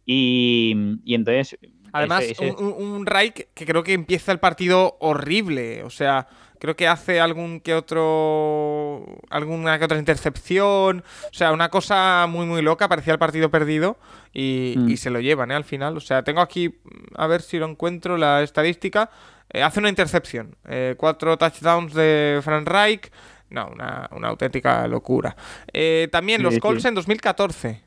Y, 0.05 0.75
y 1.05 1.14
entonces. 1.14 1.59
Además, 1.92 2.25
Un, 2.59 2.72
un 2.72 3.07
Reich 3.07 3.49
que 3.55 3.64
creo 3.64 3.83
que 3.83 3.94
empieza 3.94 4.33
el 4.33 4.38
partido 4.38 4.96
horrible. 5.01 5.83
O 5.85 5.90
sea, 5.90 6.29
creo 6.59 6.77
que 6.77 6.88
hace 6.88 7.21
algún 7.21 7.61
que 7.61 7.75
otro 7.75 9.05
alguna 9.31 9.79
que 9.79 9.85
otra 9.85 9.99
intercepción, 9.99 11.05
o 11.31 11.35
sea, 11.35 11.53
una 11.53 11.69
cosa 11.69 12.27
muy 12.29 12.47
muy 12.47 12.62
loca, 12.62 12.88
parecía 12.88 13.12
el 13.12 13.19
partido 13.19 13.51
perdido 13.51 13.97
y, 14.33 14.75
mm. 14.77 14.97
se 14.97 15.11
lo 15.11 15.21
llevan 15.21 15.51
¿eh? 15.51 15.55
al 15.55 15.64
final, 15.64 15.97
o 15.97 16.01
sea, 16.01 16.23
tengo 16.23 16.40
aquí 16.40 16.75
a 17.14 17.27
ver 17.27 17.42
si 17.42 17.59
lo 17.59 17.66
encuentro 17.66 18.16
la 18.16 18.42
estadística, 18.42 19.11
eh, 19.51 19.62
hace 19.62 19.81
una 19.81 19.88
intercepción, 19.88 20.57
eh, 20.69 20.95
cuatro 20.97 21.37
touchdowns 21.37 21.95
de 21.95 22.40
Frank 22.42 22.69
Reich, 22.69 23.11
no, 23.51 23.69
una, 23.69 24.09
auténtica 24.25 24.87
locura. 24.88 25.37
también 26.11 26.42
los 26.42 26.59
Colts 26.59 26.85
en 26.85 26.95
2014. 26.95 27.81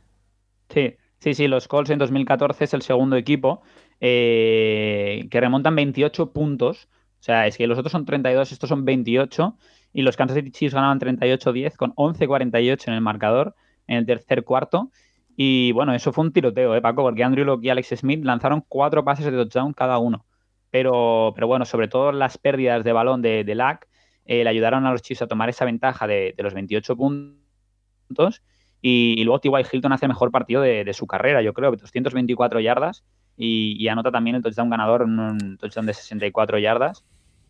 Sí, 0.70 0.96
sí, 1.20 1.34
sí, 1.34 1.48
los 1.48 1.68
Colts 1.68 1.90
en 1.90 2.00
2014 2.00 2.64
es 2.64 2.74
el 2.74 2.82
segundo 2.82 3.18
equipo 3.18 3.62
que 4.00 5.28
remontan 5.32 5.76
28 5.76 6.32
puntos 6.32 6.88
o 7.20 7.24
sea, 7.24 7.48
es 7.48 7.58
que 7.58 7.68
los 7.68 7.78
otros 7.78 7.92
son 7.92 8.06
32, 8.06 8.52
estos 8.52 8.70
son 8.70 8.86
28 8.86 9.58
y 9.94 10.04
los 10.04 10.16
Kansas 10.16 10.38
City 10.38 10.52
Chiefs 10.52 10.74
ganaban 10.74 11.00
38-10 11.00 11.76
con 11.76 11.94
11-48 11.96 12.88
en 12.88 12.94
el 12.94 13.02
marcador 13.02 13.56
en 13.88 13.98
el 13.98 14.06
tercer 14.06 14.44
cuarto. 14.44 14.92
Y 15.36 15.72
bueno, 15.74 15.94
eso 15.94 16.14
fue 16.14 16.24
un 16.26 16.32
tiroteo, 16.32 16.76
¿eh, 16.76 16.82
Paco? 16.82 17.02
Porque 17.02 17.24
Andrew 17.24 17.46
Locke 17.46 17.66
y 17.66 17.70
Alex 17.70 17.90
Smith 17.98 18.24
lanzaron 18.24 18.64
cuatro 18.68 19.04
pases 19.04 19.26
de 19.26 19.32
touchdown 19.32 19.74
cada 19.74 19.98
uno. 19.98 20.26
Pero, 20.70 21.34
pero 21.36 21.48
bueno, 21.48 21.66
sobre 21.66 21.88
todo 21.88 22.12
las 22.12 22.38
pérdidas 22.38 22.84
de 22.84 22.94
balón 22.94 23.22
de, 23.22 23.44
de 23.44 23.56
Lack 23.56 23.88
eh, 24.26 24.44
le 24.44 24.50
ayudaron 24.50 24.86
a 24.86 24.92
los 24.92 25.02
Chiefs 25.02 25.24
a 25.24 25.28
tomar 25.28 25.50
esa 25.50 25.66
ventaja 25.66 26.08
de, 26.08 26.36
los 26.38 26.54
28 26.54 26.96
puntos. 26.96 28.44
Y, 28.82 29.24
luego 29.24 29.40
T.Y. 29.40 29.52
Hilton 29.72 29.92
hace 29.92 30.06
el 30.06 30.10
mejor 30.10 30.32
partido 30.32 30.62
de, 30.62 30.86
de, 30.86 30.94
su 30.94 31.06
carrera, 31.06 31.42
yo 31.42 31.54
creo, 31.54 31.72
224 31.72 32.60
yardas 32.62 33.04
y, 33.42 33.88
anota 33.88 34.12
también 34.12 34.36
el 34.36 34.44
touchdown 34.44 34.70
ganador, 34.70 35.04
un 35.04 35.58
touchdown 35.58 35.86
de 35.86 35.94
64 35.94 36.60
yardas. 36.60 37.06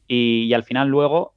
Y, 0.08 0.54
al 0.54 0.64
final 0.64 0.88
luego 0.88 1.34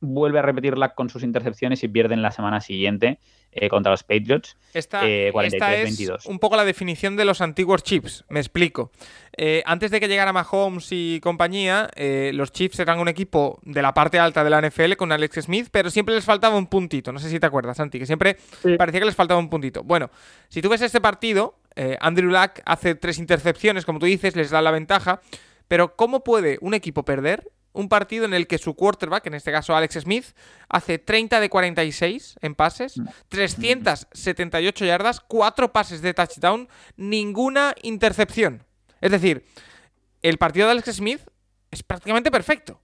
vuelve 0.00 0.40
a 0.40 0.42
repetirla 0.42 0.94
con 0.94 1.08
sus 1.08 1.22
intercepciones 1.22 1.82
y 1.82 1.88
pierden 1.88 2.22
la 2.22 2.32
semana 2.32 2.60
siguiente 2.60 3.18
eh, 3.52 3.68
contra 3.68 3.92
los 3.92 4.02
Patriots. 4.02 4.56
Esta, 4.74 5.08
eh, 5.08 5.32
es 5.84 6.26
un 6.26 6.38
poco 6.38 6.56
la 6.56 6.64
definición 6.64 7.16
de 7.16 7.24
los 7.24 7.40
antiguos 7.40 7.82
Chiefs, 7.82 8.24
me 8.28 8.40
explico. 8.40 8.90
Eh, 9.36 9.62
antes 9.64 9.90
de 9.90 10.00
que 10.00 10.08
llegara 10.08 10.32
Mahomes 10.32 10.88
y 10.90 11.20
compañía, 11.20 11.88
los 12.32 12.52
Chiefs 12.52 12.80
eran 12.80 12.98
un 12.98 13.08
equipo 13.08 13.60
de 13.62 13.80
la 13.80 13.94
parte 13.94 14.18
alta 14.18 14.44
de 14.44 14.50
la 14.50 14.60
NFL 14.60 14.94
con 14.98 15.12
Alex 15.12 15.44
Smith, 15.44 15.68
pero 15.70 15.88
siempre 15.88 16.14
les 16.14 16.24
faltaba 16.24 16.56
un 16.56 16.66
puntito. 16.66 17.12
No 17.12 17.20
sé 17.20 17.30
si 17.30 17.38
te 17.38 17.46
acuerdas, 17.46 17.76
Santi, 17.76 17.98
que 17.98 18.06
siempre 18.06 18.36
parecía 18.76 19.00
que 19.00 19.06
les 19.06 19.16
faltaba 19.16 19.40
un 19.40 19.48
puntito. 19.48 19.82
Bueno, 19.84 20.10
si 20.48 20.60
tú 20.60 20.68
ves 20.68 20.82
este 20.82 21.00
partido, 21.00 21.61
eh, 21.76 21.96
Andrew 22.00 22.30
Luck 22.30 22.60
hace 22.64 22.94
tres 22.94 23.18
intercepciones, 23.18 23.84
como 23.84 23.98
tú 23.98 24.06
dices, 24.06 24.36
les 24.36 24.50
da 24.50 24.62
la 24.62 24.70
ventaja. 24.70 25.20
Pero 25.68 25.96
¿cómo 25.96 26.24
puede 26.24 26.58
un 26.60 26.74
equipo 26.74 27.04
perder 27.04 27.50
un 27.72 27.88
partido 27.88 28.26
en 28.26 28.34
el 28.34 28.46
que 28.46 28.58
su 28.58 28.74
quarterback, 28.74 29.26
en 29.26 29.34
este 29.34 29.50
caso 29.50 29.74
Alex 29.74 30.00
Smith, 30.00 30.26
hace 30.68 30.98
30 30.98 31.40
de 31.40 31.48
46 31.48 32.36
en 32.42 32.54
pases, 32.54 33.00
378 33.28 34.84
yardas, 34.84 35.20
4 35.20 35.72
pases 35.72 36.02
de 36.02 36.12
touchdown, 36.12 36.68
ninguna 36.96 37.74
intercepción? 37.82 38.64
Es 39.00 39.10
decir, 39.10 39.46
el 40.20 40.38
partido 40.38 40.66
de 40.66 40.72
Alex 40.72 40.96
Smith 40.96 41.20
es 41.70 41.82
prácticamente 41.82 42.30
perfecto. 42.30 42.80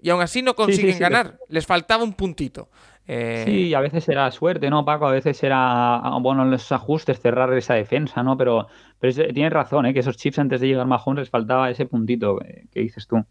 Y 0.00 0.10
aún 0.10 0.22
así 0.22 0.42
no 0.42 0.54
consiguen 0.54 0.98
ganar. 0.98 1.38
Les 1.48 1.66
faltaba 1.66 2.04
un 2.04 2.12
puntito. 2.12 2.68
Eh, 3.10 3.44
sí, 3.46 3.74
a 3.74 3.80
veces 3.80 4.06
era 4.08 4.30
suerte, 4.30 4.68
¿no, 4.68 4.84
Paco? 4.84 5.06
A 5.06 5.12
veces 5.12 5.42
era, 5.42 6.00
bueno, 6.20 6.44
los 6.44 6.70
ajustes, 6.72 7.18
cerrar 7.20 7.52
esa 7.54 7.74
defensa, 7.74 8.22
¿no? 8.22 8.36
Pero, 8.36 8.68
pero 9.00 9.32
tienes 9.32 9.52
razón, 9.52 9.86
¿eh? 9.86 9.94
Que 9.94 10.00
esos 10.00 10.18
chips 10.18 10.38
antes 10.38 10.60
de 10.60 10.66
llegar 10.66 10.82
a 10.82 10.86
Mahomes 10.86 11.20
les 11.20 11.30
faltaba 11.30 11.70
ese 11.70 11.86
puntito 11.86 12.38
que 12.70 12.80
dices 12.80 13.06
tú. 13.06 13.24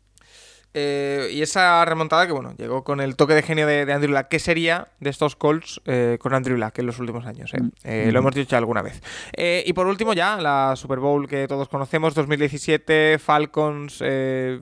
Eh, 0.79 1.31
y 1.31 1.41
esa 1.41 1.83
remontada 1.85 2.27
que, 2.27 2.33
bueno, 2.33 2.53
llegó 2.55 2.83
con 2.83 3.01
el 3.01 3.15
toque 3.15 3.33
de 3.33 3.41
genio 3.41 3.65
de, 3.65 3.91
Andrew 3.91 4.13
Luck. 4.13 4.27
¿Qué 4.27 4.37
sería 4.37 4.89
de 4.99 5.09
estos 5.09 5.35
Colts 5.35 5.81
eh, 5.85 6.19
con 6.21 6.35
Andrew 6.35 6.55
Luck 6.55 6.77
en 6.77 6.85
los 6.85 6.99
últimos 6.99 7.25
años? 7.25 7.51
Eh? 7.55 7.61
Mm. 8.07 8.11
lo 8.11 8.19
hemos 8.19 8.35
dicho 8.35 8.55
alguna 8.55 8.83
vez. 8.83 9.01
y 9.35 9.73
por 9.73 9.87
último, 9.87 10.13
ya 10.13 10.37
la 10.37 10.75
Super 10.75 10.99
Bowl 10.99 11.27
que 11.27 11.47
todos 11.47 11.67
conocemos, 11.67 12.13
2017, 12.13 13.17
Falcons, 13.17 14.03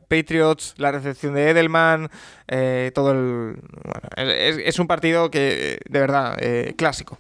Patriots, 0.08 0.76
la 0.78 0.94
recepción 0.94 1.34
de 1.34 1.50
Edelman, 1.50 2.10
todo 2.94 3.12
el. 3.12 3.58
es, 4.16 4.80
un 4.80 4.88
partido 4.88 5.30
que, 5.30 5.80
de 5.86 6.00
verdad, 6.00 6.38
clásico. 6.78 7.20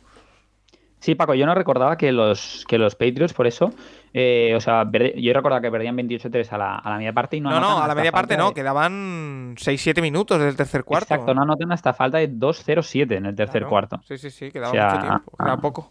Sí, 1.05 1.13
Paco, 1.13 1.35
yo 1.35 1.45
no 1.45 1.53
recordaba 1.53 1.97
que 1.97 2.11
los, 2.11 2.65
que 2.67 2.79
los 2.79 2.95
Patriots, 2.95 3.31
por 3.31 3.45
eso, 3.45 3.71
eh, 4.11 4.55
o 4.55 4.59
sea, 4.59 4.89
yo 4.91 5.33
recordaba 5.33 5.61
que 5.61 5.69
perdían 5.69 5.95
28-3 5.95 6.51
a 6.51 6.57
la, 6.57 6.75
a 6.77 6.89
la 6.89 6.97
media 6.97 7.13
parte 7.13 7.37
y 7.37 7.41
no 7.41 7.51
No, 7.51 7.59
no, 7.59 7.77
a 7.77 7.87
la 7.87 7.93
media 7.93 8.11
parte 8.11 8.35
no, 8.35 8.55
quedaban 8.55 9.55
6-7 9.55 10.01
minutos 10.01 10.39
del 10.39 10.55
tercer 10.55 10.83
cuarto. 10.83 11.13
Exacto, 11.13 11.35
no 11.35 11.43
anotan 11.43 11.71
hasta 11.71 11.93
falta 11.93 12.17
de 12.17 12.31
2-0-7 12.31 13.17
en 13.17 13.27
el 13.27 13.35
tercer 13.35 13.67
cuarto. 13.67 14.01
Sí, 14.07 14.17
sí, 14.17 14.31
sí, 14.31 14.49
quedaba 14.49 14.73
mucho 14.73 14.99
tiempo, 14.99 15.37
quedaba 15.37 15.53
ah, 15.53 15.61
poco. 15.61 15.89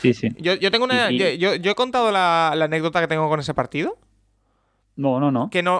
Sí, 0.00 0.12
sí. 0.12 0.30
Yo, 0.36 0.54
yo 0.54 0.72
tengo 0.72 0.84
una. 0.84 1.12
Yo, 1.12 1.54
yo, 1.54 1.70
he 1.70 1.74
contado 1.76 2.10
la, 2.10 2.52
la, 2.56 2.64
anécdota 2.64 3.00
que 3.00 3.06
tengo 3.06 3.28
con 3.28 3.38
ese 3.38 3.54
partido. 3.54 3.96
No, 4.96 5.20
no, 5.20 5.30
no. 5.30 5.48
Que 5.48 5.62
no, 5.62 5.78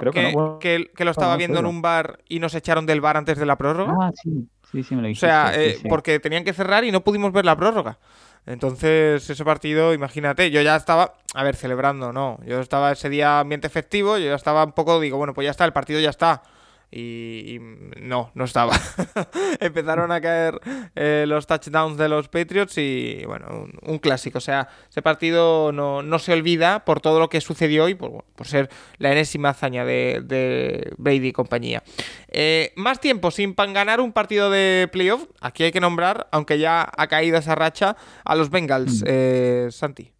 que, 0.60 0.90
que, 0.94 1.04
lo 1.04 1.10
estaba 1.10 1.36
viendo 1.36 1.58
en 1.58 1.66
un 1.66 1.82
bar 1.82 2.20
y 2.28 2.38
nos 2.38 2.54
echaron 2.54 2.86
del 2.86 3.00
bar 3.00 3.16
antes 3.16 3.36
de 3.36 3.46
la 3.46 3.56
prórroga. 3.56 3.94
Ah, 4.00 4.12
sí. 4.14 4.48
Sí, 4.70 4.82
sí, 4.82 4.96
me 4.96 5.02
lo 5.02 5.08
dijiste, 5.08 5.26
O 5.26 5.28
sea, 5.28 5.52
eh, 5.54 5.78
porque 5.88 6.18
tenían 6.18 6.44
que 6.44 6.52
cerrar 6.52 6.84
y 6.84 6.90
no 6.90 7.02
pudimos 7.02 7.32
ver 7.32 7.44
la 7.44 7.56
prórroga. 7.56 7.98
Entonces, 8.46 9.28
ese 9.28 9.44
partido, 9.44 9.92
imagínate, 9.92 10.50
yo 10.52 10.62
ya 10.62 10.76
estaba, 10.76 11.14
a 11.34 11.42
ver, 11.42 11.56
celebrando, 11.56 12.12
no. 12.12 12.38
Yo 12.46 12.60
estaba 12.60 12.92
ese 12.92 13.08
día 13.08 13.40
ambiente 13.40 13.66
efectivo, 13.66 14.18
yo 14.18 14.26
ya 14.26 14.36
estaba 14.36 14.64
un 14.64 14.72
poco, 14.72 15.00
digo, 15.00 15.16
bueno, 15.16 15.34
pues 15.34 15.46
ya 15.46 15.50
está, 15.50 15.64
el 15.64 15.72
partido 15.72 15.98
ya 15.98 16.10
está. 16.10 16.42
Y, 16.90 17.58
no, 18.00 18.30
no 18.34 18.44
estaba. 18.44 18.74
Empezaron 19.60 20.12
a 20.12 20.20
caer 20.20 20.60
eh, 20.94 21.24
los 21.26 21.46
touchdowns 21.46 21.98
de 21.98 22.08
los 22.08 22.28
Patriots 22.28 22.78
y 22.78 23.22
bueno, 23.26 23.66
un, 23.82 23.98
clásico. 23.98 24.38
O 24.38 24.40
sea, 24.40 24.68
ese 24.88 25.02
partido 25.02 25.72
no, 25.72 26.18
se 26.18 26.32
olvida 26.32 26.84
por 26.84 27.00
todo 27.00 27.18
lo 27.18 27.28
que 27.28 27.40
sucedió 27.40 27.84
hoy, 27.84 27.94
por, 27.94 28.24
por 28.34 28.46
ser 28.46 28.70
la 28.98 29.12
enésima 29.12 29.50
hazaña 29.50 29.84
de, 29.84 30.92
Brady 30.96 31.28
y 31.28 31.32
compañía. 31.32 31.82
Eh, 32.28 32.72
más 32.76 33.00
tiempo 33.00 33.30
sin 33.30 33.54
ganar 33.54 34.00
un 34.00 34.12
partido 34.12 34.50
de 34.50 34.88
playoff. 34.92 35.26
Aquí 35.40 35.64
hay 35.64 35.72
que 35.72 35.80
nombrar, 35.80 36.28
aunque 36.30 36.58
ya 36.58 36.88
ha 36.96 37.06
caído 37.08 37.38
esa 37.38 37.54
racha, 37.54 37.96
a 38.24 38.34
los 38.34 38.50
Bengals, 38.50 39.02
mm. 39.02 39.06
eh, 39.06 39.68
Santi. 39.70 40.12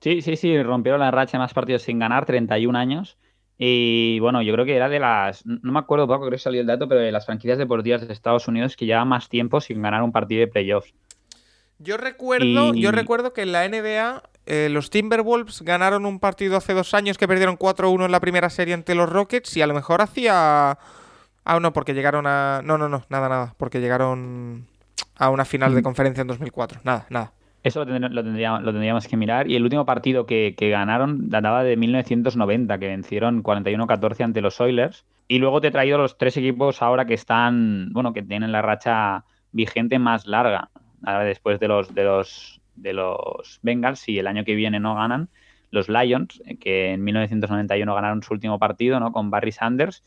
Sí, 0.00 0.22
sí, 0.22 0.36
sí, 0.36 0.62
rompieron 0.62 1.00
la 1.00 1.10
racha 1.10 1.32
de 1.32 1.40
más 1.40 1.52
partidos 1.52 1.82
sin 1.82 1.98
ganar, 1.98 2.26
31 2.26 2.78
años. 2.78 3.18
Y 3.58 4.18
bueno, 4.20 4.42
yo 4.42 4.52
creo 4.52 4.66
que 4.66 4.76
era 4.76 4.88
de 4.88 4.98
las, 4.98 5.46
no 5.46 5.72
me 5.72 5.78
acuerdo 5.78 6.06
poco, 6.06 6.20
creo 6.20 6.32
que 6.32 6.38
salió 6.38 6.60
el 6.60 6.66
dato, 6.66 6.88
pero 6.88 7.00
de 7.00 7.10
las 7.10 7.24
franquicias 7.24 7.56
deportivas 7.56 8.06
de 8.06 8.12
Estados 8.12 8.48
Unidos 8.48 8.76
que 8.76 8.84
lleva 8.84 9.04
más 9.04 9.28
tiempo 9.28 9.60
sin 9.60 9.80
ganar 9.80 10.02
un 10.02 10.12
partido 10.12 10.40
de 10.40 10.48
playoffs. 10.48 10.92
Yo 11.78 11.96
recuerdo, 11.96 12.74
yo 12.74 12.90
recuerdo 12.90 13.32
que 13.32 13.42
en 13.42 13.52
la 13.52 13.68
NBA 13.68 14.22
eh, 14.46 14.68
los 14.70 14.90
Timberwolves 14.90 15.62
ganaron 15.62 16.06
un 16.06 16.20
partido 16.20 16.56
hace 16.56 16.72
dos 16.72 16.94
años 16.94 17.18
que 17.18 17.28
perdieron 17.28 17.58
4-1 17.58 18.06
en 18.06 18.12
la 18.12 18.20
primera 18.20 18.48
serie 18.48 18.74
ante 18.74 18.94
los 18.94 19.08
Rockets 19.10 19.56
y 19.56 19.62
a 19.62 19.66
lo 19.66 19.74
mejor 19.74 20.00
hacía... 20.00 20.78
Ah, 21.44 21.60
no, 21.60 21.72
porque 21.72 21.94
llegaron 21.94 22.26
a... 22.26 22.60
No, 22.64 22.78
no, 22.78 22.88
no, 22.88 23.04
nada, 23.08 23.28
nada, 23.28 23.54
porque 23.56 23.80
llegaron 23.80 24.66
a 25.16 25.30
una 25.30 25.44
final 25.44 25.74
de 25.74 25.80
mm. 25.80 25.84
conferencia 25.84 26.22
en 26.22 26.28
2004. 26.28 26.80
Nada, 26.84 27.06
nada. 27.10 27.32
Eso 27.66 27.84
lo, 27.84 27.86
tendríamos, 27.86 28.62
lo, 28.62 28.70
tendríamos, 28.70 29.08
que 29.08 29.16
mirar. 29.16 29.50
Y 29.50 29.56
el 29.56 29.64
último 29.64 29.84
partido 29.84 30.24
que, 30.24 30.54
ganaron 30.56 31.28
databa 31.30 31.64
de 31.64 31.76
1990, 31.76 32.78
que 32.78 32.86
vencieron 32.86 33.42
41-14 33.42 34.22
ante 34.22 34.40
los 34.40 34.60
Oilers. 34.60 35.04
Y 35.26 35.40
luego 35.40 35.60
te 35.60 35.66
he 35.66 35.70
traído 35.72 35.98
los 35.98 36.16
tres 36.16 36.36
equipos 36.36 36.80
ahora 36.80 37.06
que 37.06 37.14
están, 37.14 37.92
bueno, 37.92 38.12
que 38.12 38.22
tienen 38.22 38.52
la 38.52 38.62
racha 38.62 39.24
vigente 39.50 39.98
más 39.98 40.28
larga. 40.28 40.70
Ahora 41.02 41.24
después 41.24 41.58
de 41.58 41.66
los, 41.66 41.92
de 41.92 42.04
los, 42.04 42.60
de 42.76 42.92
los 42.92 43.58
Bengals, 43.62 44.08
y 44.08 44.20
el 44.20 44.28
año 44.28 44.44
que 44.44 44.54
viene 44.54 44.78
no 44.78 44.94
ganan, 44.94 45.28
los 45.72 45.88
Lions, 45.88 46.40
que 46.60 46.92
en 46.92 47.02
1991 47.02 47.92
ganaron 47.96 48.22
su 48.22 48.32
último 48.32 48.60
partido, 48.60 49.00
¿no? 49.00 49.10
Con 49.10 49.28
Barry 49.28 49.50
Sanders. 49.50 50.04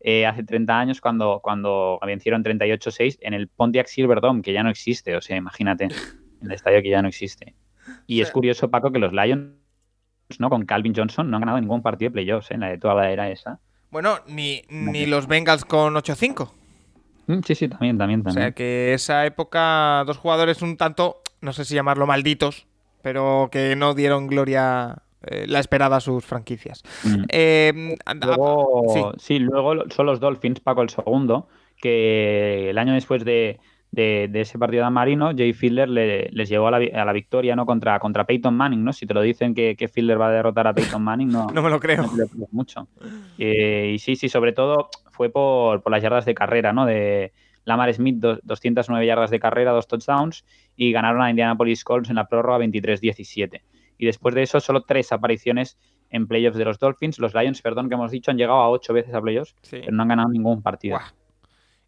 Eh, 0.00 0.24
hace 0.24 0.44
30 0.44 0.78
años 0.78 1.02
cuando, 1.02 1.40
cuando 1.42 2.00
vencieron 2.06 2.42
38-6 2.42 3.18
en 3.20 3.34
el 3.34 3.48
Pontiac 3.48 3.86
Silverdome, 3.86 4.40
que 4.40 4.54
ya 4.54 4.62
no 4.62 4.70
existe, 4.70 5.14
o 5.14 5.20
sea, 5.20 5.36
imagínate 5.36 5.88
el 6.42 6.52
estadio 6.52 6.82
que 6.82 6.90
ya 6.90 7.02
no 7.02 7.08
existe. 7.08 7.54
Y 8.06 8.20
es 8.20 8.30
curioso, 8.30 8.70
Paco, 8.70 8.92
que 8.92 8.98
los 8.98 9.12
Lions, 9.12 9.54
¿no? 10.38 10.50
Con 10.50 10.64
Calvin 10.64 10.94
Johnson 10.94 11.30
no 11.30 11.36
han 11.36 11.42
ganado 11.42 11.60
ningún 11.60 11.82
partido 11.82 12.10
de 12.10 12.14
playoffs, 12.14 12.50
¿eh? 12.50 12.54
en 12.54 12.60
la 12.60 12.68
de 12.68 12.78
toda 12.78 12.94
la 12.94 13.10
era 13.10 13.30
esa. 13.30 13.60
Bueno, 13.90 14.18
ni, 14.26 14.62
ni 14.70 15.06
los 15.06 15.26
Bengals 15.26 15.64
con 15.64 15.94
8-5. 15.94 16.50
Mm, 17.26 17.40
sí, 17.44 17.54
sí, 17.54 17.68
también, 17.68 17.98
también, 17.98 18.22
también. 18.22 18.38
O 18.38 18.44
sea 18.46 18.52
que 18.52 18.94
esa 18.94 19.26
época, 19.26 20.02
dos 20.06 20.16
jugadores 20.16 20.62
un 20.62 20.76
tanto, 20.76 21.22
no 21.40 21.52
sé 21.52 21.64
si 21.64 21.74
llamarlo 21.74 22.06
malditos, 22.06 22.66
pero 23.02 23.48
que 23.52 23.76
no 23.76 23.94
dieron 23.94 24.28
gloria 24.28 25.02
eh, 25.24 25.46
la 25.46 25.60
esperada 25.60 25.96
a 25.96 26.00
sus 26.00 26.24
franquicias. 26.24 26.82
Mm. 27.04 27.24
Eh, 27.28 27.96
luego, 28.24 29.14
sí. 29.18 29.38
luego 29.38 29.90
son 29.90 30.06
los 30.06 30.20
Dolphins, 30.20 30.60
Paco, 30.60 30.82
el 30.82 30.90
segundo, 30.90 31.48
que 31.76 32.70
el 32.70 32.78
año 32.78 32.94
después 32.94 33.24
de, 33.24 33.60
de, 33.92 34.30
ese 34.34 34.58
partido 34.58 34.84
de 34.84 34.90
Marino, 34.90 35.32
Jay 35.36 35.52
Fielder 35.52 35.88
les 35.88 36.48
llevó 36.48 36.68
a 36.68 36.70
la, 36.70 37.12
victoria 37.12 37.54
¿no? 37.54 37.66
contra, 37.66 37.98
contra 37.98 38.24
Peyton 38.24 38.54
Manning, 38.54 38.82
¿no? 38.82 38.92
Si 38.92 39.06
te 39.06 39.12
lo 39.12 39.20
dicen 39.20 39.54
que, 39.54 39.76
que 39.76 39.86
Fielder 39.86 40.18
va 40.18 40.28
a 40.28 40.32
derrotar 40.32 40.66
a 40.66 40.72
Peyton 40.72 41.02
Manning, 41.02 41.28
no, 41.28 41.46
no 41.54 41.62
me 41.62 41.68
lo 41.68 41.78
creo. 41.78 42.10
mucho. 42.50 42.88
Eh, 43.38 43.92
y 43.94 43.98
sí, 43.98 44.16
sí, 44.16 44.30
sobre 44.30 44.52
todo 44.52 44.88
fue 45.10 45.28
por, 45.28 45.88
las 45.90 46.02
yardas 46.02 46.24
de 46.24 46.34
carrera, 46.34 46.72
¿no? 46.72 46.86
De 46.86 47.32
Lamar 47.64 47.92
Smith, 47.92 48.16
209 48.16 49.06
yardas 49.06 49.30
de 49.30 49.38
carrera, 49.38 49.72
dos 49.72 49.86
touchdowns, 49.86 50.44
y 50.74 50.90
ganaron 50.90 51.20
a 51.20 51.28
Indianapolis 51.28 51.84
Colts 51.84 52.08
en 52.08 52.16
la 52.16 52.28
prórroga 52.28 52.64
23-17. 52.64 53.60
Y 53.98 54.06
después 54.06 54.34
de 54.34 54.42
eso, 54.42 54.58
solo 54.58 54.82
tres 54.82 55.12
apariciones 55.12 55.78
en 56.08 56.26
playoffs 56.26 56.56
de 56.56 56.64
los 56.64 56.78
Dolphins. 56.78 57.18
Los 57.18 57.34
Lions, 57.34 57.60
perdón, 57.60 57.88
que 57.90 57.94
hemos 57.94 58.10
dicho, 58.10 58.30
han 58.30 58.38
llegado 58.38 58.58
a 58.58 58.70
ocho 58.70 58.94
veces 58.94 59.14
a 59.14 59.20
playoffs, 59.20 59.54
pero 59.70 59.92
no 59.92 60.02
han 60.02 60.08
ganado 60.08 60.30
ningún 60.30 60.62
partido. 60.62 60.98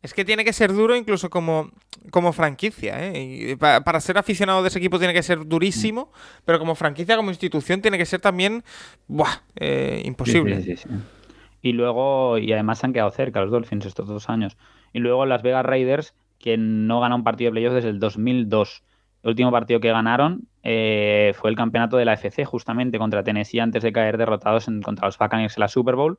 Es 0.04 0.12
que 0.12 0.22
tiene 0.22 0.44
que 0.44 0.52
ser 0.52 0.70
duro 0.70 0.94
incluso 0.94 1.30
como, 1.30 1.70
como 2.10 2.34
franquicia. 2.34 2.94
¿eh? 2.98 3.56
para, 3.58 4.00
ser 4.00 4.18
aficionado 4.18 4.60
de 4.60 4.68
ese 4.68 4.78
equipo 4.78 4.98
tiene 4.98 5.14
que 5.14 5.22
ser 5.22 5.46
durísimo, 5.46 6.12
pero 6.44 6.58
como 6.58 6.74
franquicia, 6.74 7.16
como 7.16 7.30
institución, 7.30 7.80
tiene 7.80 7.96
que 7.96 8.04
ser 8.04 8.20
también 8.20 8.62
buah, 9.08 9.40
eh, 9.56 10.02
imposible. 10.04 10.60
Sí, 10.60 10.76
sí, 10.76 10.88
y 11.62 11.72
luego, 11.72 12.36
y 12.36 12.52
además 12.52 12.80
se 12.80 12.86
han 12.86 12.92
quedado 12.92 13.10
cerca 13.12 13.40
los 13.40 13.50
Dolphins 13.50 13.86
estos 13.86 14.06
dos 14.06 14.28
años. 14.28 14.58
Y 14.92 14.98
luego 14.98 15.24
las 15.24 15.42
Vegas 15.42 15.64
Raiders, 15.64 16.14
que 16.38 16.58
no 16.58 17.00
ganan 17.00 17.20
un 17.20 17.24
partido 17.24 17.48
de 17.48 17.52
playoffs 17.52 17.76
desde 17.76 17.88
el 17.88 17.98
2002. 17.98 18.82
El 19.22 19.30
último 19.30 19.50
partido 19.50 19.80
que 19.80 19.90
ganaron 19.90 20.42
eh, 20.62 21.32
fue 21.34 21.48
el 21.48 21.56
campeonato 21.56 21.96
de 21.96 22.04
la 22.04 22.12
FC, 22.12 22.44
justamente 22.44 22.98
contra 22.98 23.24
Tennessee, 23.24 23.60
antes 23.60 23.82
de 23.82 23.90
caer 23.90 24.18
derrotados 24.18 24.68
en, 24.68 24.82
contra 24.82 25.06
los 25.08 25.16
Buccaneers 25.16 25.56
en 25.56 25.62
la 25.62 25.68
Super 25.68 25.94
Bowl. 25.94 26.18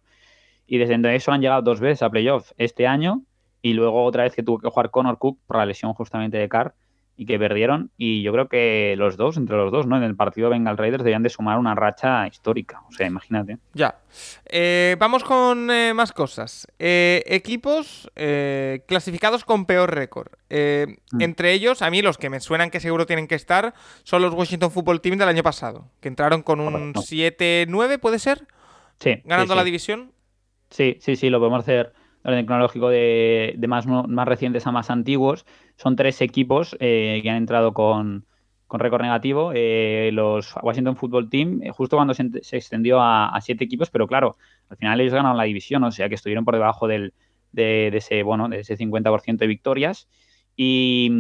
Y 0.66 0.80
desde 0.80 0.96
entonces 0.96 1.30
han 1.30 1.42
llegado 1.42 1.62
dos 1.62 1.80
veces 1.80 2.02
a 2.02 2.10
playoffs. 2.10 2.56
Este 2.58 2.88
año 2.88 3.22
y 3.66 3.74
luego 3.74 4.04
otra 4.04 4.22
vez 4.22 4.36
que 4.36 4.44
tuvo 4.44 4.60
que 4.60 4.70
jugar 4.70 4.92
Connor 4.92 5.18
Cook 5.18 5.40
por 5.48 5.58
la 5.58 5.66
lesión 5.66 5.96
justamente 5.96 6.38
de 6.38 6.48
Carr 6.48 6.76
y 7.18 7.26
que 7.26 7.40
perdieron. 7.40 7.90
Y 7.98 8.22
yo 8.22 8.32
creo 8.32 8.48
que 8.48 8.94
los 8.96 9.18
dos, 9.18 9.38
entre 9.38 9.58
los 9.58 9.72
dos, 9.72 9.88
¿no? 9.88 9.98
En 9.98 10.04
el 10.04 10.16
partido 10.16 10.52
Bengal 10.52 10.78
Raiders 10.78 11.04
debían 11.04 11.24
de 11.24 11.30
sumar 11.30 11.58
una 11.58 11.74
racha 11.74 12.28
histórica. 12.28 12.84
O 12.88 12.92
sea, 12.92 13.08
imagínate. 13.08 13.58
Ya. 13.74 13.98
Eh, 14.46 14.98
vamos 15.00 15.24
con 15.24 15.72
eh, 15.72 15.96
más 15.96 16.12
cosas. 16.12 16.68
Eh, 16.78 17.24
equipos 17.26 18.08
clasificados 18.86 19.44
con 19.44 19.66
peor 19.66 19.96
récord. 19.96 20.28
Mm. 20.52 21.22
Entre 21.22 21.54
ellos, 21.54 21.82
a 21.82 21.90
mí 21.90 22.04
los 22.04 22.20
que 22.20 22.30
me 22.30 22.42
suenan 22.42 22.70
que 22.70 22.80
seguro 22.80 23.08
tienen 23.08 23.28
que 23.28 23.34
estar 23.34 23.74
son 24.04 24.22
los 24.22 24.36
Washington 24.36 24.70
Football 24.70 25.02
Team 25.02 25.18
del 25.18 25.30
año 25.30 25.42
pasado, 25.42 25.90
que 26.02 26.08
entraron 26.08 26.44
con 26.44 26.60
un 26.60 26.94
7-9, 26.94 28.00
¿puede 28.00 28.20
ser? 28.20 28.46
Sí. 29.00 29.24
Ganando 29.26 29.56
la 29.56 29.64
división. 29.64 30.12
Sí, 30.70 31.00
sí, 31.02 31.16
sí, 31.16 31.32
lo 31.32 31.40
podemos 31.40 31.62
hacer 31.62 32.05
orden 32.26 32.46
cronológico 32.46 32.90
de, 32.90 33.56
más, 33.68 33.86
más 33.86 34.28
recientes 34.28 34.66
a 34.68 34.72
más 34.72 34.90
antiguos, 34.90 35.46
son 35.78 35.96
tres 35.96 36.22
equipos 36.22 36.76
eh, 36.80 37.20
que 37.22 37.30
han 37.30 37.38
entrado 37.38 37.74
con, 37.74 38.26
récord 38.70 39.04
negativo. 39.04 39.52
Eh, 39.54 40.10
los 40.12 40.54
Washington 40.62 40.98
Football 40.98 41.30
Team, 41.30 41.62
eh, 41.64 41.70
justo 41.72 41.96
cuando 41.96 42.14
se, 42.14 42.24
extendió 42.52 43.00
a, 43.00 43.38
siete 43.42 43.64
equipos, 43.64 43.90
pero 43.90 44.08
claro, 44.08 44.38
al 44.70 44.78
final 44.78 45.00
ellos 45.00 45.14
ganaron 45.14 45.38
la 45.38 45.44
división, 45.44 45.84
o 45.84 45.92
sea 45.92 46.10
que 46.10 46.16
estuvieron 46.16 46.44
por 46.44 46.56
debajo 46.56 46.88
del, 46.88 47.14
de, 47.52 47.88
ese, 47.88 48.24
bueno, 48.24 48.50
de 48.50 48.60
ese 48.60 48.78
50% 48.78 49.38
de 49.38 49.48
victorias. 49.48 50.10
Y, 50.56 51.12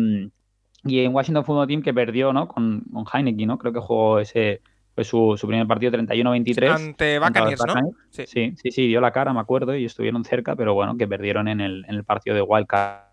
en 0.87 1.15
Washington 1.15 1.45
Football 1.45 1.67
Team 1.67 1.81
que 1.81 1.93
perdió 1.93 2.31
¿no? 2.31 2.47
con, 2.47 2.81
con 2.93 3.05
Heineken, 3.11 3.47
¿no? 3.47 3.57
creo 3.57 3.73
que 3.73 3.79
jugó 3.79 4.19
ese 4.19 4.61
fue 4.95 5.03
su, 5.03 5.37
primer 5.45 5.67
partido 5.67 5.91
31-23. 5.91 6.69
Ante 6.69 7.19
Buccaneers, 7.19 7.61
¿no? 7.67 7.91
Sí. 8.09 8.23
sí. 8.25 8.71
sí, 8.71 8.87
dio 8.87 9.01
la 9.01 9.11
cara, 9.11 9.33
me 9.33 9.41
acuerdo, 9.41 9.75
y 9.75 9.85
estuvieron 9.85 10.23
cerca, 10.23 10.55
pero 10.55 10.73
bueno, 10.73 10.97
que 10.97 11.07
perdieron 11.07 11.49
en 11.49 11.59
el, 11.59 11.85
en 11.87 11.95
el 11.95 12.05
partido 12.05 12.35
de 12.35 12.41
Wildcard. 12.41 13.05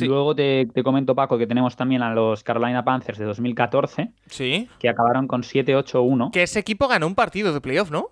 Luego 0.00 0.34
te, 0.34 0.68
comento, 0.82 1.14
Paco, 1.14 1.38
que 1.38 1.46
tenemos 1.46 1.76
también 1.76 2.02
a 2.02 2.12
los 2.12 2.42
Carolina 2.42 2.84
Panthers 2.84 3.18
de 3.18 3.24
2014. 3.24 4.10
Sí. 4.26 4.68
Que 4.80 4.88
acabaron 4.88 5.28
con 5.28 5.42
7-8-1. 5.42 6.32
Que 6.32 6.42
ese 6.42 6.58
equipo 6.58 6.88
ganó 6.88 7.06
un 7.06 7.14
partido 7.14 7.52
de 7.52 7.60
playoff, 7.60 7.90
¿no? 7.90 8.10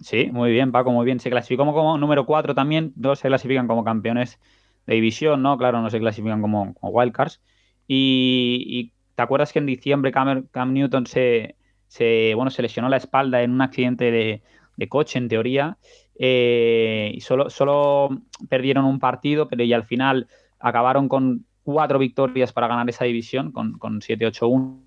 Sí, 0.00 0.28
muy 0.32 0.50
bien, 0.50 0.70
Paco, 0.70 0.90
muy 0.90 1.06
bien. 1.06 1.20
Se 1.20 1.30
clasificó 1.30 1.64
como, 1.64 1.96
número 1.96 2.26
4 2.26 2.54
también. 2.54 2.92
Dos 2.96 3.20
se 3.20 3.28
clasifican 3.28 3.66
como 3.66 3.84
campeones 3.84 4.38
de 4.86 4.94
división, 4.96 5.40
¿no? 5.40 5.56
Claro, 5.56 5.80
no 5.80 5.88
se 5.88 5.98
clasifican 5.98 6.42
como, 6.42 6.74
wildcards. 6.82 7.40
Y, 7.88 8.92
¿te 9.14 9.22
acuerdas 9.22 9.52
que 9.52 9.60
en 9.60 9.66
diciembre 9.66 10.12
Cam 10.12 10.72
Newton 10.72 11.06
se, 11.06 11.56
se, 11.94 12.34
bueno, 12.34 12.50
se 12.50 12.60
lesionó 12.60 12.88
la 12.88 12.96
espalda 12.96 13.42
en 13.42 13.52
un 13.52 13.62
accidente 13.62 14.10
de, 14.10 14.88
coche, 14.88 15.16
en 15.16 15.28
teoría, 15.28 15.78
eh, 16.18 17.12
y 17.14 17.20
solo, 17.20 17.50
solo 17.50 18.08
perdieron 18.48 18.84
un 18.84 18.98
partido, 18.98 19.46
pero 19.46 19.62
y 19.62 19.72
al 19.72 19.84
final 19.84 20.26
acabaron 20.58 21.08
con 21.08 21.46
cuatro 21.62 22.00
victorias 22.00 22.52
para 22.52 22.66
ganar 22.66 22.88
esa 22.88 23.04
división, 23.04 23.52
con, 23.52 23.78
con 23.78 24.00
7-8-1. 24.00 24.80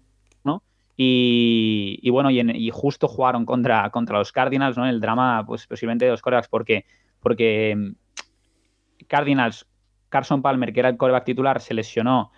Y, 0.98 2.00
y, 2.02 2.10
bueno, 2.10 2.30
y, 2.30 2.70
justo 2.72 3.08
jugaron 3.08 3.46
contra, 3.46 3.90
contra 3.92 4.18
los 4.18 4.34
Cardinals, 4.34 4.78
¿no? 4.78 4.86
El 4.86 5.00
drama, 5.00 5.46
pues 5.46 5.66
posiblemente 5.66 6.06
de 6.06 6.12
los 6.12 6.22
corebacks, 6.22 6.50
porque, 6.50 6.86
porque 7.22 7.74
mm, 7.78 9.06
Cardinals, 9.08 9.66
Carson 10.10 10.42
Palmer, 10.42 10.74
que 10.74 10.80
era 10.82 10.90
el 10.90 10.98
coreback 10.98 11.24
titular, 11.24 11.62
se 11.62 11.74
lesionó 11.74 12.32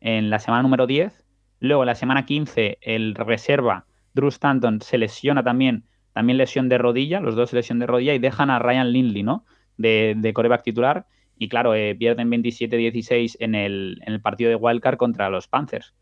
en 0.00 0.30
la 0.30 0.38
semana 0.38 0.62
número 0.62 0.86
10. 0.86 1.24
Luego, 1.60 1.82
en 1.82 1.86
la 1.86 1.94
semana 1.94 2.26
15, 2.26 2.78
el 2.82 3.14
reserva 3.14 3.86
Drew 4.14 4.28
Stanton 4.28 4.80
se 4.80 4.96
lesiona 4.98 5.42
también, 5.42 5.84
también 6.12 6.38
lesión 6.38 6.68
de 6.68 6.78
rodilla, 6.78 7.20
los 7.20 7.34
dos 7.34 7.52
lesión 7.52 7.78
de 7.78 7.86
rodilla, 7.86 8.14
y 8.14 8.18
dejan 8.18 8.50
a 8.50 8.58
Ryan 8.58 8.92
Lindley, 8.92 9.22
¿no? 9.22 9.44
De, 9.76 10.14
de 10.16 10.32
coreback 10.32 10.62
titular. 10.62 11.06
Y 11.36 11.48
claro, 11.48 11.74
eh, 11.74 11.94
pierden 11.94 12.30
27-16 12.30 13.36
en 13.40 13.54
el, 13.54 14.00
en 14.06 14.12
el 14.14 14.20
partido 14.20 14.50
de 14.50 14.56
Wildcard 14.56 14.96
contra 14.96 15.28
los 15.28 15.48
Panthers. 15.48 15.92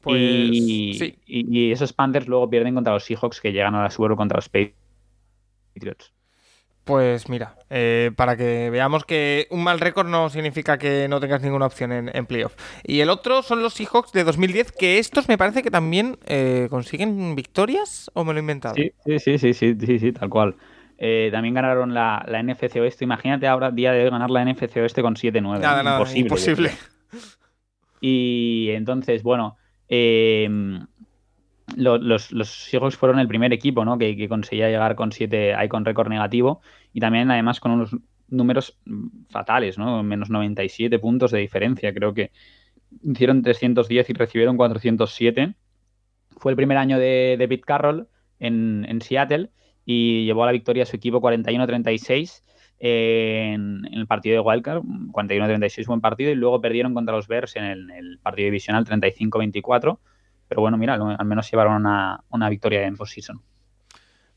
Pues, 0.00 0.20
y, 0.20 1.72
esos 1.72 1.92
Panthers 1.92 2.28
luego 2.28 2.48
pierden 2.48 2.74
contra 2.74 2.92
los 2.92 3.04
Seahawks 3.04 3.40
que 3.40 3.52
llegan 3.52 3.74
a 3.74 3.82
la 3.82 3.90
Super 3.90 4.14
contra 4.14 4.36
los 4.36 4.48
Patriots. 4.48 6.12
Pues 6.88 7.28
mira, 7.28 7.54
eh, 7.68 8.12
para 8.16 8.34
que 8.34 8.70
veamos 8.70 9.04
que 9.04 9.46
un 9.50 9.62
mal 9.62 9.78
récord 9.78 10.08
no 10.08 10.30
significa 10.30 10.78
que 10.78 11.06
no 11.06 11.20
tengas 11.20 11.42
ninguna 11.42 11.66
opción 11.66 11.92
en, 11.92 12.24
playoff. 12.24 12.54
Y 12.82 13.00
el 13.00 13.10
otro 13.10 13.42
son 13.42 13.60
los 13.60 13.74
Seahawks 13.74 14.10
de 14.12 14.24
2010, 14.24 14.72
que 14.72 14.98
estos 14.98 15.28
me 15.28 15.36
parece 15.36 15.62
que 15.62 15.70
también 15.70 16.16
eh, 16.24 16.66
consiguen 16.70 17.36
victorias, 17.36 18.10
¿o 18.14 18.24
me 18.24 18.32
lo 18.32 18.38
he 18.38 18.40
inventado? 18.40 18.74
Sí, 18.74 18.90
sí, 19.04 19.18
sí, 19.18 19.36
sí, 19.36 19.52
sí, 19.52 19.76
sí, 19.78 19.98
sí 19.98 20.12
tal 20.12 20.30
cual. 20.30 20.56
Eh, 20.96 21.28
también 21.30 21.52
ganaron 21.52 21.92
la, 21.92 22.24
la, 22.26 22.42
NFC 22.42 22.76
Oeste. 22.76 23.04
Imagínate 23.04 23.46
ahora, 23.46 23.70
día 23.70 23.92
de 23.92 24.04
hoy, 24.04 24.10
ganar 24.10 24.30
la 24.30 24.46
NFC 24.46 24.78
Oeste 24.78 25.02
con 25.02 25.14
7-9. 25.14 25.60
Nada, 25.60 25.82
nada, 25.82 25.98
imposible. 26.14 26.70
imposible. 26.70 26.70
Y 28.00 28.70
entonces, 28.70 29.22
bueno, 29.22 29.58
los, 31.76 32.30
Seahawks 32.44 32.96
fueron 32.96 33.18
el 33.18 33.28
primer 33.28 33.52
equipo 33.52 33.84
¿no? 33.84 33.98
que, 33.98 34.28
conseguía 34.28 34.68
llegar 34.68 34.94
con 34.94 35.12
7 35.12 35.54
hay 35.54 35.68
con 35.68 35.84
récord 35.84 36.08
negativo 36.08 36.60
y 36.92 37.00
también 37.00 37.30
además 37.30 37.60
con 37.60 37.72
unos 37.72 37.96
números 38.28 38.78
fatales, 39.30 39.78
¿no? 39.78 40.02
menos 40.02 40.30
97 40.30 40.98
puntos 40.98 41.30
de 41.30 41.38
diferencia. 41.38 41.92
Creo 41.94 42.14
que 42.14 42.30
hicieron 43.02 43.42
310 43.42 44.10
y 44.10 44.12
recibieron 44.12 44.56
407. 44.56 45.54
Fue 46.38 46.52
el 46.52 46.56
primer 46.56 46.78
año 46.78 46.98
de, 46.98 47.36
de 47.38 47.48
Pete 47.48 47.64
Carroll 47.64 48.08
en, 48.38 48.86
en, 48.88 49.00
Seattle 49.00 49.50
y 49.84 50.24
llevó 50.24 50.44
a 50.44 50.46
la 50.46 50.52
victoria 50.52 50.82
a 50.82 50.86
su 50.86 50.96
equipo 50.96 51.20
41-36 51.20 52.42
en, 52.80 53.82
el 53.90 54.06
partido 54.06 54.34
de 54.34 54.40
Wildcard, 54.40 54.82
41-36 54.82 55.86
buen 55.86 56.00
partido, 56.00 56.30
y 56.30 56.36
luego 56.36 56.60
perdieron 56.60 56.94
contra 56.94 57.16
los 57.16 57.26
Bears 57.26 57.56
en 57.56 57.64
el, 57.64 57.90
el 57.90 58.18
partido 58.20 58.46
divisional 58.46 58.84
35-24 58.84 59.98
pero 60.48 60.62
bueno, 60.62 60.76
mira, 60.76 60.94
al 60.94 61.26
menos 61.26 61.50
llevaron 61.50 61.74
una, 61.74 62.24
una 62.30 62.48
victoria 62.48 62.86
en 62.86 62.96
postseason. 62.96 63.42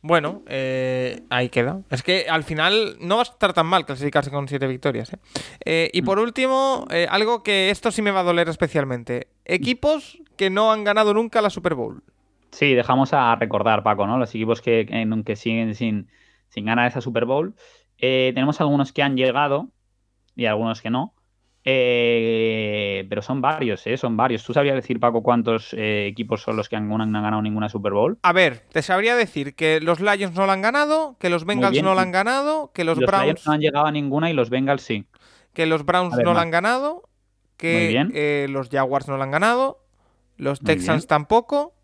Bueno, 0.03 0.41
eh, 0.47 1.22
ahí 1.30 1.49
queda. 1.49 1.82
Es 1.91 2.01
que 2.01 2.26
al 2.28 2.43
final 2.43 2.97
no 2.99 3.18
va 3.18 3.22
a 3.22 3.24
estar 3.24 3.53
tan 3.53 3.68
mal 3.68 3.86
clasificarse 3.86 4.32
con 4.32 4.47
siete 4.47 4.66
victorias. 4.66 5.14
¿eh? 5.14 5.18
Eh, 5.64 5.89
y 5.93 6.01
por 6.01 6.18
mm. 6.18 6.22
último, 6.22 6.88
algo 7.09 7.43
que 7.43 7.70
esto 7.70 7.91
sí 7.91 8.01
me 8.01 8.12
va 8.12 8.22
a 8.22 8.24
doler 8.24 8.49
especialmente. 8.49 9.28
Equipos 9.45 10.22
que 10.38 10.49
no 10.49 10.72
han 10.72 10.84
ganado 10.84 11.14
nunca 11.14 11.41
la 11.41 11.51
Super 11.51 11.76
Bowl. 11.76 12.03
Sí, 12.51 12.74
dejamos 12.74 13.14
a 13.14 13.36
recordar, 13.36 13.84
Paco, 13.84 14.07
¿no? 14.07 14.18
Los 14.18 14.32
equipos 14.32 14.62
que, 14.62 14.86
que 15.26 15.36
siguen 15.36 15.76
sin, 15.76 16.09
sin 16.49 16.66
ganar 16.66 16.88
esa 16.88 16.99
Super 16.99 17.26
Bowl. 17.26 17.55
tenemos 17.97 18.59
algunos 18.59 18.91
que 18.91 19.03
han 19.03 19.16
llegado 19.16 19.70
y 20.36 20.47
algunos 20.47 20.82
que 20.82 20.89
no. 20.89 21.14
Eh, 21.64 23.05
pero 23.07 23.22
son 23.22 23.39
varios, 23.39 23.86
¿eh? 23.86 23.95
Son 23.97 24.18
varios. 24.18 24.43
¿Tú 24.43 24.53
sabrías 24.53 24.76
decir, 24.76 24.99
Paco, 24.99 25.22
cuántos 25.22 25.74
eh, 25.74 26.07
equipos 26.07 26.41
son 26.41 26.57
los 26.57 26.68
que 26.68 26.76
han, 26.76 26.89
no 26.89 26.95
han 26.95 27.12
ganado 27.12 27.41
ninguna 27.41 27.70
Super 27.70 27.93
Bowl? 27.93 28.18
A 28.24 28.34
ver, 28.34 28.64
te 28.72 28.82
sabría 28.82 29.16
decir 29.16 29.55
que 29.55 29.80
los 29.80 29.99
Lions 29.99 30.34
no 30.34 30.47
la 30.47 30.53
han 30.53 30.62
ganado, 30.62 31.18
que 31.20 31.30
los 31.30 31.45
Bengals 31.45 31.82
no 31.84 31.93
la 31.93 32.01
han 32.01 32.12
ganado, 32.12 32.72
que 32.74 32.84
los, 32.84 32.97
Browns. 32.97 33.26
Lions 33.26 33.47
no 33.47 33.53
han 33.53 33.62
llegado 33.62 33.86
a 33.86 33.91
ninguna 33.91 34.30
y 34.32 34.34
los 34.34 34.49
Bengals 34.49 34.82
sí. 34.82 35.05
Que 35.53 35.66
los 35.66 35.86
Browns 35.86 36.18
no 36.18 36.34
la 36.34 36.41
han 36.41 36.51
ganado, 36.51 37.09
que 37.57 38.07
eh, 38.14 38.47
los 38.49 38.70
Jaguars 38.70 39.07
no 39.07 39.18
la 39.18 39.26
han 39.26 39.32
ganado, 39.32 39.86
los 40.38 40.62
Texans 40.62 41.05
tampoco. 41.05 41.76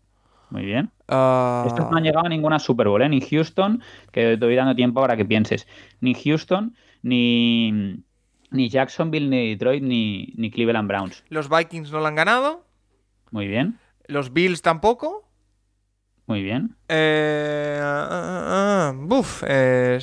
Muy 0.50 0.64
bien. 0.64 0.90
Ah. 1.06 1.64
Estos 1.66 1.90
no 1.90 1.98
han 1.98 2.02
llegado 2.02 2.26
a 2.26 2.28
ninguna 2.28 2.58
Super 2.58 2.88
Bowl, 2.88 3.02
¿eh? 3.02 3.08
Ni 3.08 3.20
Houston, 3.20 3.82
que 4.10 4.36
te 4.38 4.44
voy 4.44 4.56
dando 4.56 4.74
tiempo 4.74 5.00
para 5.00 5.16
que 5.16 5.24
pienses. 5.24 5.68
Ni 6.00 6.14
Houston, 6.14 6.74
ni 7.02 8.02
ni 8.50 8.68
Jacksonville, 8.68 9.28
ni 9.28 9.50
Detroit, 9.50 9.82
ni, 9.82 10.32
ni 10.36 10.50
Cleveland 10.50 10.88
Browns. 10.88 11.24
Los 11.28 11.48
Vikings 11.48 11.90
no 11.90 12.00
lo 12.00 12.06
han 12.06 12.14
ganado. 12.14 12.64
Muy 13.30 13.46
bien. 13.46 13.78
Los 14.06 14.32
Bills 14.32 14.62
tampoco. 14.62 15.28
Muy 16.26 16.42
bien. 16.42 16.76
Eh, 16.88 17.80
uh, 17.82 18.92
buf, 19.06 19.42
eh, 19.46 19.98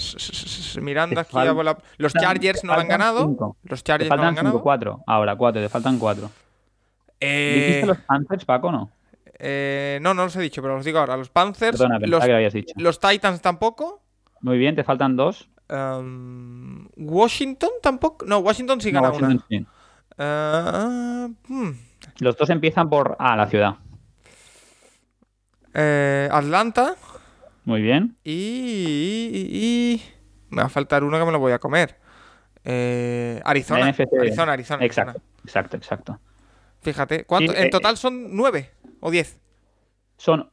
mirando 0.81 1.19
aquí 1.19 1.37
a 1.37 1.77
Los 1.97 2.13
Chargers 2.13 2.63
no 2.63 2.73
lo 2.73 2.79
han 2.81 2.87
ganado. 2.87 3.55
Los 3.63 3.83
Chargers 3.83 4.05
te 4.05 4.09
faltan 4.09 4.25
no 4.25 4.29
han 4.29 4.35
ganado. 4.35 4.61
4. 4.61 5.03
Ahora, 5.05 5.35
4, 5.35 5.61
te 5.61 5.69
faltan 5.69 5.99
4. 5.99 6.31
Eh... 7.19 7.53
¿Dijiste 7.55 7.85
los 7.85 7.97
Panthers, 7.99 8.43
Paco, 8.43 8.71
no? 8.71 8.89
Eh, 9.37 9.99
no, 10.01 10.15
no 10.15 10.23
los 10.23 10.35
he 10.35 10.41
dicho, 10.41 10.63
pero 10.63 10.75
los 10.75 10.85
digo 10.85 10.97
ahora. 10.97 11.15
Los 11.15 11.29
Panthers. 11.29 11.77
Perdona, 11.77 11.99
los, 11.99 12.23
que 12.23 12.29
lo 12.29 12.35
habías 12.35 12.53
dicho. 12.53 12.73
los 12.77 12.99
Titans 12.99 13.41
tampoco. 13.41 14.01
Muy 14.41 14.57
bien, 14.57 14.75
te 14.75 14.83
faltan 14.83 15.15
2. 15.68 16.05
Washington 16.97 17.70
tampoco. 17.82 18.26
No, 18.26 18.39
Washington 18.39 18.82
sí 18.82 18.91
gana 18.91 19.11
una. 19.11 19.45
Ah, 20.18 21.28
hmm. 21.47 21.72
Los 22.20 22.38
dos 22.38 22.49
empiezan 22.49 22.89
por 22.89 23.16
A, 23.20 23.36
la 23.36 23.47
ciudad. 23.47 23.76
Eh, 25.74 26.30
Atlanta. 26.32 26.95
Muy 27.66 27.82
bien. 27.82 28.16
Y, 28.24 30.01
Me 30.49 30.61
va 30.61 30.68
a 30.68 30.70
faltar 30.70 31.03
uno 31.03 31.20
que 31.20 31.26
me 31.26 31.32
lo 31.32 31.39
voy 31.39 31.51
a 31.51 31.59
comer. 31.59 31.97
Eh, 32.63 33.41
Arizona. 33.43 33.86
Arizona. 33.86 34.53
Arizona, 34.53 34.86
Exacto, 34.86 35.22
exacto, 35.43 35.78
exacto. 35.78 36.20
Fíjate, 36.82 37.26
¿cuánto? 37.26 37.53
en 37.53 37.66
eh, 37.66 37.70
total 37.70 37.97
son 37.97 38.36
nueve 38.36 38.72
o 38.99 39.11
diez. 39.11 39.39
Son 40.18 40.51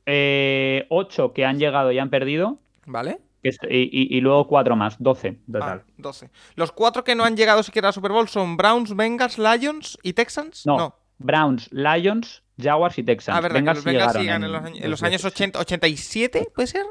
ocho 0.89 1.33
que 1.33 1.45
han 1.45 1.59
llegado 1.59 1.93
y 1.93 1.99
han 1.99 2.11
perdido. 2.11 2.59
Vale. 2.87 3.21
Y, 3.43 4.21
luego 4.21 4.47
cuatro 4.47 4.77
más, 4.77 4.97
12 5.01 5.41
total. 5.51 5.83
12. 5.97 6.27
Ah, 6.27 6.39
Los 6.55 6.73
cuatro 6.73 7.03
que 7.03 7.15
no 7.15 7.25
han 7.25 7.37
llegado 7.37 7.63
siquiera 7.63 7.89
a 7.89 7.93
Super 7.93 8.13
Bowl 8.13 8.29
son 8.29 8.57
Browns, 8.57 8.95
Bengals, 8.95 9.39
Lions 9.39 9.99
y 10.03 10.13
Texans. 10.13 10.65
No. 10.65 10.97
Browns, 11.19 11.69
Lions, 11.73 12.43
Jaguars 12.59 12.99
y 12.99 13.03
Texans. 13.03 13.37
Ah, 13.37 13.41
verdad, 13.41 13.57
Bengals, 13.57 13.79
los 13.79 13.85
Bengals 13.85 14.15
llegan 14.15 14.45
en, 14.45 14.91
los, 14.91 15.03
años 15.03 15.25
80, 15.25 15.59
87, 15.59 16.49
¿puede 16.55 16.67
ser? 16.69 16.87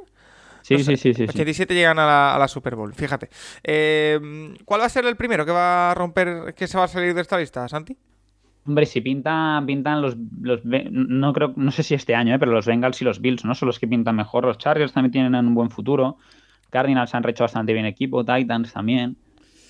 Sí, 0.62 0.78
sí, 0.84 0.96
sí, 0.96 1.14
sí. 1.14 1.24
87 1.24 1.74
llegan 1.74 2.00
a 2.00 2.38
la, 2.38 2.48
Super 2.48 2.76
Bowl, 2.76 2.94
fíjate. 2.94 3.30
Eh, 3.64 4.54
¿Cuál 4.66 4.82
va 4.82 4.86
a 4.86 4.90
ser 4.90 5.06
el 5.06 5.16
primero 5.16 5.46
que 5.46 5.52
va 5.52 5.92
a 5.92 5.94
romper, 5.94 6.54
que 6.56 6.68
se 6.68 6.78
va 6.78 6.84
a 6.84 6.88
salir 6.88 7.14
de 7.14 7.22
esta 7.22 7.38
lista, 7.38 7.68
Santi? 7.68 7.98
Hombre, 8.66 8.86
si 8.86 9.02
pintan, 9.02 9.66
pintan 9.66 10.04
los, 10.04 10.16
los 10.40 10.62
no 10.64 11.34
creo, 11.34 11.54
no 11.56 11.72
sé 11.72 11.82
si 11.82 11.96
este 11.96 12.14
año, 12.14 12.36
¿eh? 12.36 12.40
pero 12.40 12.52
los 12.52 12.68
Bengals 12.68 13.02
y 13.02 13.06
los 13.06 13.20
Bills 13.20 13.44
no 13.44 13.56
son 13.56 13.68
los 13.68 13.80
que 13.80 13.88
pintan 13.88 14.16
mejor. 14.16 14.46
Los 14.46 14.60
Chargers 14.60 14.94
también 14.94 15.12
tienen 15.12 15.36
un 15.36 15.56
buen 15.56 15.72
futuro. 15.72 16.18
Cardinals 16.72 17.14
han 17.14 17.28
hecho 17.30 17.44
bastante 17.44 17.74
bien 17.74 17.86
equipo, 17.86 18.26
Titans 18.26 18.74
también. 18.74 19.18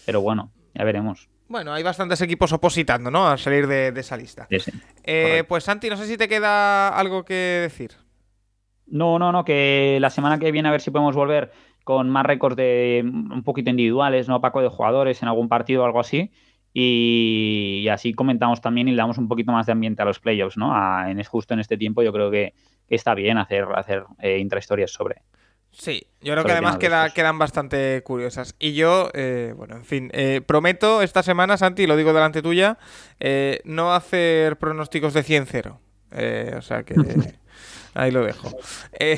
Pero 0.06 0.22
bueno, 0.22 0.52
ya 0.74 0.86
veremos. 0.86 1.30
Bueno, 1.50 1.74
hay 1.74 1.84
bastantes 1.84 2.22
equipos 2.22 2.54
opositando, 2.54 3.12
¿no? 3.12 3.28
A 3.28 3.38
salir 3.38 3.68
de, 3.68 3.90
esa 3.90 4.16
lista. 4.16 4.48
Eh, 5.04 5.44
pues 5.50 5.66
Santi, 5.66 5.90
no 5.90 5.98
sé 5.98 6.08
si 6.08 6.16
te 6.16 6.30
queda 6.30 6.88
algo 6.88 7.26
que 7.26 7.34
decir. 7.34 7.92
No, 8.88 9.20
no, 9.20 9.34
no, 9.34 9.44
que 9.44 9.98
la 10.00 10.10
semana 10.10 10.40
que 10.40 10.52
viene 10.52 10.70
a 10.70 10.72
ver 10.72 10.80
si 10.80 10.92
podemos 10.92 11.16
volver 11.16 11.52
con 11.84 12.10
más 12.10 12.26
récords 12.26 12.56
de 12.56 13.02
un 13.04 13.44
poquito 13.44 13.70
individuales, 13.70 14.30
¿no? 14.30 14.40
Paco 14.40 14.62
de 14.62 14.70
jugadores 14.70 15.22
en 15.22 15.28
algún 15.28 15.50
partido 15.50 15.82
o 15.82 15.86
algo 15.86 16.00
así. 16.00 16.32
Y, 16.74 17.88
así 17.92 18.14
comentamos 18.14 18.62
también 18.62 18.88
y 18.88 18.92
le 18.92 18.98
damos 18.98 19.18
un 19.18 19.28
poquito 19.28 19.52
más 19.52 19.66
de 19.66 19.74
ambiente 19.74 20.02
a 20.02 20.06
los 20.06 20.20
playoffs, 20.20 20.56
¿no? 20.56 20.74
en, 21.06 21.22
justo 21.24 21.54
en 21.54 21.60
este 21.60 21.78
tiempo 21.78 22.02
yo 22.02 22.14
creo 22.14 22.32
que, 22.32 22.54
está 22.88 23.14
bien 23.14 23.38
hacer, 23.38 23.66
hacer 23.76 24.06
eh, 24.20 24.40
intrahistorias 24.40 24.92
sobre, 24.92 25.22
Sí, 25.72 26.06
yo 26.22 26.34
creo 26.34 26.46
que 26.46 26.52
además 26.52 26.78
quedan 26.78 27.40
bastante 27.40 28.02
curiosas. 28.04 28.56
Y 28.60 28.74
yo, 28.74 29.10
eh, 29.14 29.54
bueno, 29.56 29.76
en 29.76 29.86
fin, 29.86 30.10
eh, 30.14 30.42
prometo 30.46 31.02
esta 31.02 31.24
semana, 31.24 31.58
Santi, 31.58 31.88
lo 31.88 31.96
digo 31.96 32.14
delante 32.14 32.42
tuya, 32.42 32.78
eh, 33.20 33.62
no 33.64 33.94
hacer 33.94 34.58
pronósticos 34.58 35.14
de 35.14 35.24
100-0. 35.24 35.80
o 36.58 36.62
sea 36.62 36.84
que 36.84 36.96
ahí 37.94 38.12
lo 38.12 38.24
dejo. 38.24 38.52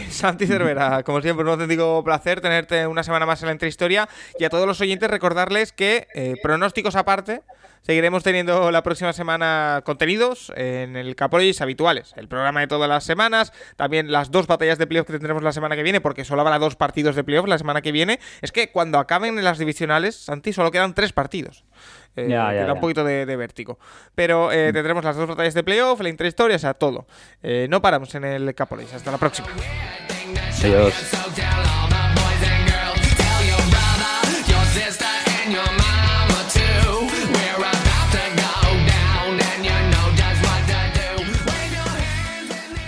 Santi 0.09 0.45
Cervera, 0.45 1.03
como 1.03 1.21
siempre, 1.21 1.43
un 1.43 1.51
auténtico 1.51 2.03
placer 2.03 2.39
tenerte 2.39 2.87
una 2.87 3.03
semana 3.03 3.25
más 3.25 3.41
en 3.41 3.47
la 3.47 3.51
entrehistoria 3.51 4.07
y 4.39 4.45
a 4.45 4.49
todos 4.49 4.67
los 4.67 4.79
oyentes 4.79 5.09
recordarles 5.09 5.73
que, 5.73 6.07
pronósticos 6.41 6.95
aparte, 6.95 7.41
Seguiremos 7.83 8.23
teniendo 8.23 8.71
la 8.71 8.81
próxima 8.81 9.11
semana 9.11 9.81
contenidos 9.85 10.53
en 10.55 10.95
el 10.95 11.17
Capologis 11.17 11.59
habituales, 11.59 12.13
el 12.15 12.29
programa 12.29 12.61
de 12.61 12.67
todas 12.67 12.87
las 12.87 13.03
semanas, 13.03 13.51
también 13.75 14.09
las 14.09 14.31
dos 14.31 14.47
batallas 14.47 14.77
de 14.77 14.87
playoff 14.87 15.05
que 15.05 15.13
tendremos 15.13 15.43
la 15.43 15.51
semana 15.51 15.75
que 15.75 15.83
viene, 15.83 15.99
porque 15.99 16.23
solo 16.23 16.41
habrá 16.41 16.59
dos 16.59 16.77
partidos 16.77 17.17
de 17.17 17.25
playoff 17.25 17.45
la 17.45 17.57
semana 17.57 17.81
que 17.81 17.91
viene. 17.91 18.21
Es 18.41 18.53
que 18.53 18.71
cuando 18.71 18.99
acaben 18.99 19.37
en 19.37 19.43
las 19.43 19.57
divisionales, 19.57 20.15
Santi, 20.15 20.53
solo 20.53 20.71
quedan 20.71 20.93
tres 20.93 21.11
partidos. 21.11 21.65
Eh, 22.15 22.27
queda 22.27 22.73
un 22.73 22.79
poquito 22.79 23.03
de, 23.03 23.25
vértigo. 23.35 23.79
Pero 24.15 24.51
eh, 24.53 24.69
mm. 24.69 24.73
tendremos 24.73 25.03
las 25.03 25.17
dos 25.17 25.27
batallas 25.27 25.53
de 25.53 25.63
playoff, 25.63 25.99
la 25.99 26.09
intrahistoria, 26.09 26.55
o 26.55 26.59
sea, 26.59 26.73
todo. 26.75 27.05
Eh, 27.41 27.67
no 27.69 27.81
paramos 27.81 28.15
en 28.15 28.23
el 28.23 28.55
Capologis. 28.55 28.93
Hasta 28.93 29.11
la 29.11 29.17
próxima. 29.17 29.49
Adiós. 30.63 30.93